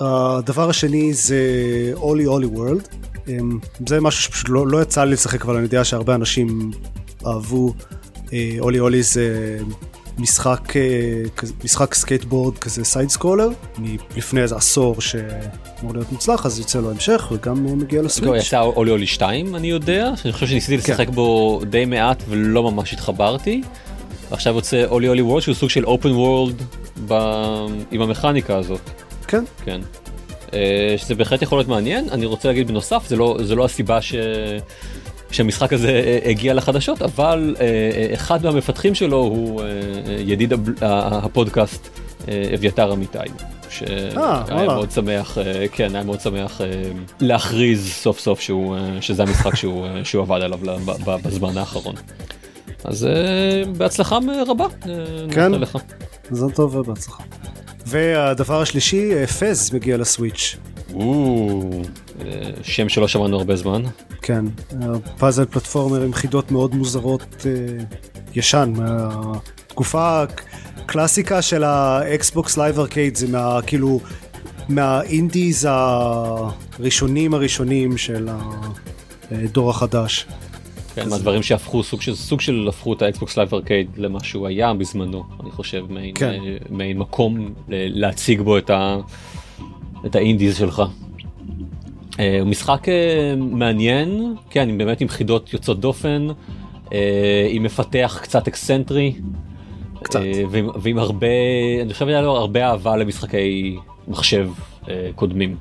הדבר 0.01 0.69
השני 0.69 1.15
זה 1.15 1.43
אולי 1.95 2.27
אולי 2.27 2.47
וורלד. 2.47 2.89
זה 3.89 4.01
משהו 4.01 4.23
שפשוט 4.23 4.49
לא, 4.49 4.67
לא 4.67 4.83
יצא 4.83 5.05
לי 5.05 5.13
לשחק 5.13 5.45
אבל 5.45 5.55
אני 5.55 5.63
יודע 5.63 5.85
שהרבה 5.85 6.15
אנשים 6.15 6.71
אהבו. 7.27 7.75
אולי 8.61 8.81
אולי 8.81 9.03
זה 9.03 9.59
משחק, 10.19 10.77
אה, 10.77 10.83
משחק 11.65 11.95
סקייטבורד 11.95 12.59
כזה 12.59 12.85
side 12.85 13.09
scroller 13.09 13.49
מלפני 13.79 14.41
איזה 14.41 14.57
עשור 14.57 15.01
שאמור 15.01 15.93
להיות 15.93 16.13
מוצלח 16.13 16.47
אז 16.47 16.59
יוצא 16.59 16.81
לו 16.81 16.91
המשך 16.91 17.29
וגם 17.33 17.67
אה, 17.67 17.75
מגיע 17.75 18.03
לסוויץ'. 18.03 18.47
יצא 18.47 18.61
אולי 18.61 18.91
אולי 18.91 19.07
2 19.07 19.57
אני 19.57 19.71
יודע, 19.71 20.13
שאני 20.17 20.33
חושב 20.33 20.47
שניסיתי 20.47 20.83
כן. 20.83 20.93
לשחק 20.93 21.09
בו 21.09 21.61
די 21.71 21.85
מעט 21.85 22.23
ולא 22.29 22.71
ממש 22.71 22.93
התחברתי. 22.93 23.63
ועכשיו 24.31 24.55
יוצא 24.55 24.85
אולי 24.85 25.09
אולי 25.09 25.23
וורלד 25.23 25.43
שהוא 25.43 25.55
סוג 25.55 25.71
של 25.71 25.85
אופן 25.85 26.09
וורלד 26.11 26.63
עם 27.91 28.03
המכניקה 28.03 28.57
הזאת. 28.57 28.81
כן. 29.27 29.45
כן. 29.65 29.81
אה, 30.55 30.95
שזה 30.97 31.15
בהחלט 31.15 31.43
יכול 31.43 31.59
להיות 31.59 31.69
מעניין, 31.69 32.09
אני 32.11 32.27
רוצה 32.27 32.49
להגיד 32.49 32.69
בנוסף, 32.69 33.05
זה 33.09 33.17
לא, 33.17 33.37
זה 33.43 33.55
לא 33.55 33.65
הסיבה 33.65 34.03
ש... 34.03 34.15
שהמשחק 35.31 35.73
הזה 35.73 35.89
אה, 35.89 36.31
הגיע 36.31 36.55
לחדשות, 36.55 37.03
אבל 37.03 37.57
אה, 37.61 37.65
אה, 37.65 38.15
אחד 38.15 38.45
מהמפתחים 38.45 38.95
שלו 38.95 39.17
הוא 39.17 39.63
אה, 39.63 39.67
אה, 39.67 40.17
ידיד 40.19 40.53
הפודקאסט 40.81 41.89
אה, 42.29 42.51
אביתר 42.55 42.93
אמיתי. 42.93 43.19
שהיה 43.71 44.11
וואלה. 44.15 44.65
מאוד 44.65 44.91
שמח, 44.91 45.39
אה, 45.39 45.69
כן, 45.73 45.95
היה 45.95 46.05
מאוד 46.05 46.21
שמח 46.21 46.61
אה, 46.61 46.67
להכריז 47.21 47.93
סוף 47.93 48.21
סוף 48.21 48.41
שהוא, 48.41 48.77
אה, 48.77 48.81
שזה 49.01 49.23
המשחק 49.23 49.57
שהוא, 49.57 49.87
אה, 49.87 50.05
שהוא 50.05 50.23
עבד 50.23 50.41
עליו 50.43 50.59
ב- 50.63 50.91
ב- 51.11 51.23
בזמן 51.23 51.59
האחרון. 51.59 51.95
אז 52.85 53.05
אה, 53.05 53.63
בהצלחה 53.77 54.19
רבה, 54.47 54.65
אה, 54.65 55.27
כן. 55.31 55.53
מזל 56.31 56.51
טוב 56.51 56.77
ובהצלחה. 56.77 57.23
והדבר 57.87 58.63
השלישי 58.63 59.15
אה, 59.15 59.27
פז 59.27 59.75
מגיע 59.75 59.97
לסוויץ'. 59.97 60.57
שם 62.63 62.89
שלא 62.89 63.09
שמענו 63.09 63.37
הרבה 63.37 63.57
זמן. 63.57 63.83
כן, 64.23 64.45
פאזל 65.19 65.45
פלטפורמר 65.45 66.03
עם 66.03 66.13
חידות 66.13 66.51
מאוד 66.51 66.75
מוזרות 66.75 67.47
ישן, 68.35 68.73
מהתקופה 68.77 70.25
הקלאסיקה 70.79 71.43
של 71.43 71.65
ה 71.65 71.84
Xbox 71.84 72.59
Live 72.59 72.79
Arcade, 72.79 73.17
זה 73.17 73.29
מה, 73.29 73.59
כאילו, 73.67 74.01
מה 74.69 74.94
indies 74.94 75.69
הראשונים 75.71 77.35
הראשונים 77.35 77.97
של 77.97 78.29
הדור 79.31 79.71
החדש. 79.71 80.27
כן, 81.03 81.09
מהדברים 81.09 81.43
שהפכו 81.43 81.83
סוג 81.83 82.01
של 82.03 82.15
סוג 82.15 82.41
של 82.41 82.67
הפכו 82.69 82.93
את 82.93 83.03
ה 83.03 83.10
Xbox 83.10 83.37
Live 83.37 83.55
Arcade 83.55 83.89
למה 83.97 84.25
שהוא 84.25 84.47
היה 84.47 84.75
בזמנו 84.75 85.25
אני 85.41 85.51
חושב 85.51 85.85
מעין, 85.89 86.15
כן. 86.15 86.31
אה, 86.31 86.57
מעין 86.71 86.99
מקום 86.99 87.39
ל- 87.69 88.01
להציג 88.01 88.41
בו 88.41 88.59
את, 88.59 88.71
ה, 88.71 88.97
את 90.07 90.17
ה 90.17 90.23
indies 90.23 90.59
שלך. 90.59 90.83
אה, 92.21 92.41
הוא 92.41 92.49
משחק 92.49 92.89
אה, 92.89 93.35
מעניין 93.37 94.35
כן 94.51 94.79
באמת 94.79 95.01
עם 95.01 95.09
חידות 95.09 95.53
יוצאות 95.53 95.81
דופן 95.81 96.27
אה, 96.93 97.49
עם 97.51 97.63
מפתח 97.63 98.19
קצת 98.23 98.49
אקסצנטרי 98.49 99.15
קצת. 100.03 100.21
אה, 100.21 100.43
ועם, 100.51 100.69
ועם 100.83 100.99
הרבה 100.99 101.27
אני 101.83 101.93
חושב 101.93 102.09
היה 102.09 102.23
לו 102.23 102.37
הרבה 102.37 102.67
אהבה 102.67 102.97
למשחקי 102.97 103.77
מחשב 104.09 104.51
אה, 104.89 105.11
קודמים. 105.15 105.57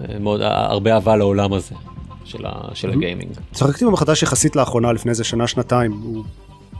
אה, 0.00 0.18
מאוד 0.18 0.40
הרבה 0.42 0.94
אהבה 0.94 1.16
לעולם 1.16 1.52
הזה 1.52 1.74
של, 2.28 2.46
ה, 2.46 2.74
של 2.74 2.90
הגיימינג. 2.90 3.30
צחקתי 3.52 3.84
בו 3.84 3.90
מחדש 3.90 4.22
יחסית 4.22 4.56
לאחרונה, 4.56 4.92
לפני 4.92 5.10
איזה 5.10 5.24
שנה 5.24 5.46
שנתיים, 5.46 5.92
הוא, 5.92 6.24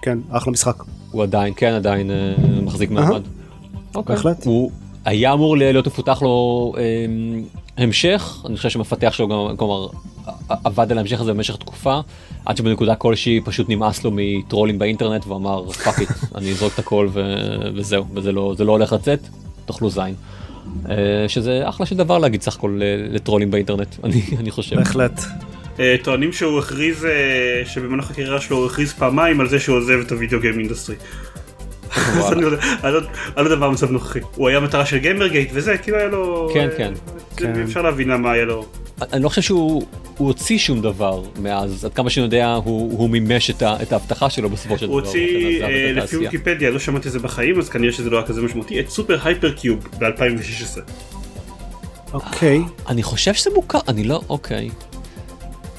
כן, 0.02 0.18
אחלה 0.30 0.52
משחק. 0.52 0.82
הוא 1.10 1.22
עדיין 1.22 1.52
כן 1.56 1.72
עדיין 1.72 2.10
אה, 2.10 2.34
מחזיק 2.62 2.90
מעמד. 2.90 3.22
אוקיי. 3.94 4.16
בהחלט. 4.16 4.46
הוא 4.46 4.70
היה 5.04 5.32
אמור 5.32 5.56
להיות 5.56 5.86
מפותח 5.86 6.22
לו 6.22 6.72
אה, 6.78 6.82
המשך 7.78 8.42
אני 8.46 8.56
חושב 8.56 8.68
שמפתח 8.68 9.12
שלו 9.12 9.28
גם 9.28 9.56
כלומר 9.56 9.86
עבד 10.48 10.92
על 10.92 10.98
ההמשך 10.98 11.20
הזה 11.20 11.32
במשך 11.32 11.56
תקופה 11.56 12.00
עד 12.44 12.56
שבנקודה 12.56 12.94
כלשהי 12.94 13.40
פשוט 13.44 13.68
נמאס 13.68 14.04
לו 14.04 14.10
מטרולים 14.14 14.78
באינטרנט 14.78 15.26
ואמר 15.26 15.70
fuck 15.70 16.00
it 16.00 16.08
אני 16.34 16.50
אזרוק 16.50 16.74
את 16.74 16.78
הכל 16.78 17.08
ו- 17.12 17.70
וזהו 17.74 18.04
וזה 18.14 18.32
לא 18.32 18.54
לא 18.58 18.72
הולך 18.72 18.92
לצאת 18.92 19.20
תאכלו 19.66 19.90
זין. 19.90 20.14
אה, 20.90 20.94
שזה 21.28 21.68
אחלה 21.68 21.86
של 21.86 21.96
דבר 21.96 22.18
להגיד 22.18 22.42
סך 22.42 22.56
הכל 22.56 22.76
ל- 22.80 23.14
לטרולים 23.14 23.50
באינטרנט 23.50 23.96
אני 24.04 24.22
אני 24.38 24.50
חושב. 24.50 24.76
בהחלט. 24.76 25.20
אה, 25.80 25.96
טוענים 26.02 26.32
שהוא 26.32 26.58
הכריז, 26.58 27.04
אה, 27.04 27.10
שבמהלך 27.66 28.10
הקריירה 28.10 28.40
שלו 28.40 28.56
הוא 28.56 28.66
הכריז 28.66 28.92
פעמיים 28.92 29.40
על 29.40 29.48
זה 29.48 29.60
שהוא 29.60 29.76
עוזב 29.76 29.98
את 30.06 30.12
ה 30.12 30.17
video 30.17 30.40
game 30.40 30.58
industry. 30.58 30.96
אז 31.96 32.32
אני 32.32 32.42
לא 32.42 32.48
יודע- 33.36 33.56
מה 33.56 33.66
המצב 33.66 33.90
נוכחי. 33.90 34.20
הוא 34.34 34.48
היה 34.48 34.60
מטרה 34.60 34.86
של 34.86 34.98
Gamergate 34.98 35.50
וזה, 35.52 35.78
כאילו 35.78 35.96
היה 35.98 36.06
לו... 36.06 36.50
כן, 36.54 36.68
כן. 36.76 36.92
כן. 37.36 37.62
אפשר 37.62 37.82
להבין 37.82 38.08
למה 38.08 38.32
היה 38.32 38.44
לו... 38.44 38.66
אני 39.12 39.22
לא 39.22 39.28
חושב 39.28 39.42
שהוא 39.42 39.82
הוא 40.16 40.28
הוציא 40.28 40.58
שום 40.58 40.80
דבר 40.80 41.22
מאז 41.40 41.84
עד 41.84 41.94
כמה 41.94 42.10
שאני 42.10 42.24
יודע 42.24 42.54
הוא, 42.54 43.10
מימש 43.10 43.50
את, 43.50 43.62
ההבטחה 43.92 44.30
שלו 44.30 44.50
בסופו 44.50 44.78
של 44.78 44.86
דבר. 44.86 44.94
הוא 44.94 45.00
הוציא, 45.00 45.64
אה, 45.64 45.92
לפי. 45.92 46.16
ויקיפדיה, 46.16 46.70
לא 46.70 46.78
שמעתי 46.78 47.08
את 47.08 47.12
זה 47.12 47.18
בחיים, 47.18 47.58
אז 47.58 47.68
כנראה 47.68 47.92
שזה 47.92 48.10
לא 48.10 48.16
היה 48.16 48.26
כזה 48.26 48.42
משמעותי, 48.42 48.80
את 48.80 48.88
סופר 48.88 49.18
הייפר 49.24 49.52
קיוב 49.52 49.88
ב-2016. 49.98 50.80
אוקיי. 52.12 52.60
אני 52.88 53.02
חושב 53.02 53.34
שזה 53.34 53.50
מוכר 53.54 53.78
אני 53.88 54.04
לא 54.04 54.20
אוקיי. 54.28 54.70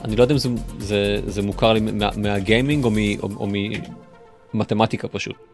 אני 0.06 0.16
לא 0.16 0.24
יודע 0.24 0.34
אם 0.34 0.40
זה, 0.40 0.50
זה, 0.80 1.20
זה 1.28 1.42
מוכר 1.42 1.74
לי 1.74 1.80
מה, 1.80 2.10
מהגיימינג 2.18 2.84
או, 2.84 2.92
מ, 2.92 2.96
או, 3.22 3.30
או 3.36 3.48
ממתמטיקה 4.54 5.08
פשוט. 5.08 5.49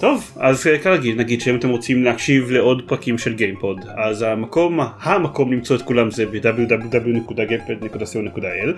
טוב, 0.00 0.32
אז 0.36 0.68
כרגיל 0.82 1.16
נגיד 1.16 1.40
שאם 1.40 1.56
אתם 1.56 1.68
רוצים 1.68 2.04
להקשיב 2.04 2.50
לעוד 2.50 2.82
פרקים 2.86 3.18
של 3.18 3.34
גיימפוד, 3.34 3.80
אז 3.96 4.22
המקום, 4.22 4.80
המקום 5.00 5.52
למצוא 5.52 5.76
את 5.76 5.82
כולם 5.82 6.10
זה 6.10 6.26
ב-www.gamepod.co.il, 6.26 8.70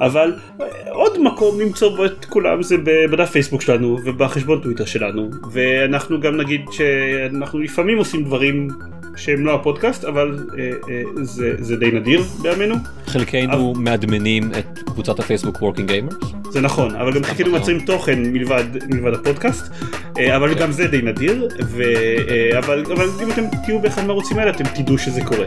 אבל 0.00 0.34
אה, 0.60 0.66
עוד 0.90 1.22
מקום 1.22 1.60
למצוא 1.60 1.96
בו 1.96 2.04
את 2.04 2.24
כולם 2.24 2.62
זה 2.62 2.76
בדף 3.10 3.30
פייסבוק 3.30 3.62
שלנו 3.62 3.98
ובחשבון 4.04 4.60
טוויטר 4.60 4.84
שלנו, 4.84 5.30
ואנחנו 5.52 6.20
גם 6.20 6.36
נגיד 6.36 6.60
שאנחנו 6.70 7.58
לפעמים 7.58 7.98
עושים 7.98 8.24
דברים 8.24 8.68
שהם 9.16 9.46
לא 9.46 9.54
הפודקאסט, 9.54 10.04
אבל 10.04 10.38
אה, 10.58 10.70
אה, 10.90 11.02
זה, 11.22 11.54
זה 11.58 11.76
די 11.76 11.90
נדיר 11.90 12.22
בימינו, 12.42 12.74
חלקנו 13.06 13.74
מאדמנים 13.76 14.50
את 14.58 14.78
קבוצת 14.78 15.18
הפייסבוק 15.18 15.62
Working 15.62 15.88
Gamers. 15.88 16.14
זה 16.50 16.60
נכון, 16.60 16.96
אבל 16.96 17.14
גם 17.14 17.22
חלקנו 17.22 17.50
מייצרים 17.52 17.80
תוכן 17.80 18.22
מלבד, 18.32 18.64
מלבד 18.88 19.14
הפודקאסט, 19.14 19.72
אה, 20.18 20.36
אבל 20.36 20.54
גם 20.54 20.72
זה 20.72 20.86
די 20.86 21.02
נדיר, 21.02 21.48
ו, 21.66 21.82
אה, 21.82 22.58
אבל, 22.58 22.84
אבל 22.92 23.06
אם 23.22 23.30
אתם 23.30 23.42
תהיו 23.64 23.78
באחד 23.78 24.04
מהערוצים 24.04 24.38
האלה 24.38 24.50
אתם 24.50 24.64
תדעו 24.64 24.98
שזה 24.98 25.24
קורה. 25.24 25.46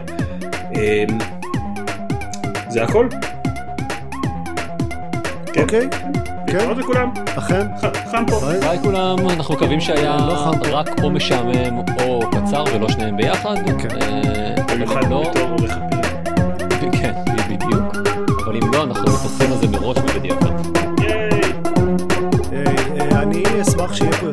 אה, 0.76 1.04
זה 2.70 2.84
הכל? 2.84 3.08
כן. 5.54 5.62
אוקיי. 5.62 5.88
כן. 5.92 6.29
עוד 6.58 6.78
לכולם, 6.78 7.12
אכן. 7.38 7.68
חם 8.12 8.24
פה. 8.28 8.40
ביי. 8.60 8.80
כולם 8.84 9.30
אנחנו 9.30 9.56
מקווים 9.56 9.82
שהיה 9.82 10.18
לא 10.28 10.36
חם. 10.36 10.72
רק 10.72 10.90
או 11.04 11.10
משעמם 11.10 11.78
או 12.02 12.20
קצר 12.32 12.64
ולא 12.74 12.90
שניהם 12.90 13.18
ביחד. 13.18 13.56
כן. 13.80 14.02
אה, 14.02 14.56
במיוחד 14.74 15.10
לא, 15.10 15.30
בתור 15.30 15.50
עורך 15.50 15.72
הפרק. 15.72 16.96
כן 17.02 17.14
בדיוק. 17.50 17.96
אבל 18.46 18.56
אם 18.56 18.74
לא 18.74 18.84
אנחנו 18.84 19.04
מפסים 19.04 19.52
על 19.52 19.58
זה 19.58 19.68
מראש 19.68 19.98
ובדיעבד. 19.98 20.52
ייי. 21.02 21.42
אה, 22.54 22.64
אה, 23.00 23.22
אני 23.22 23.44
אשמח 23.62 23.94
שיהיה 23.94 24.12
פה 24.12 24.29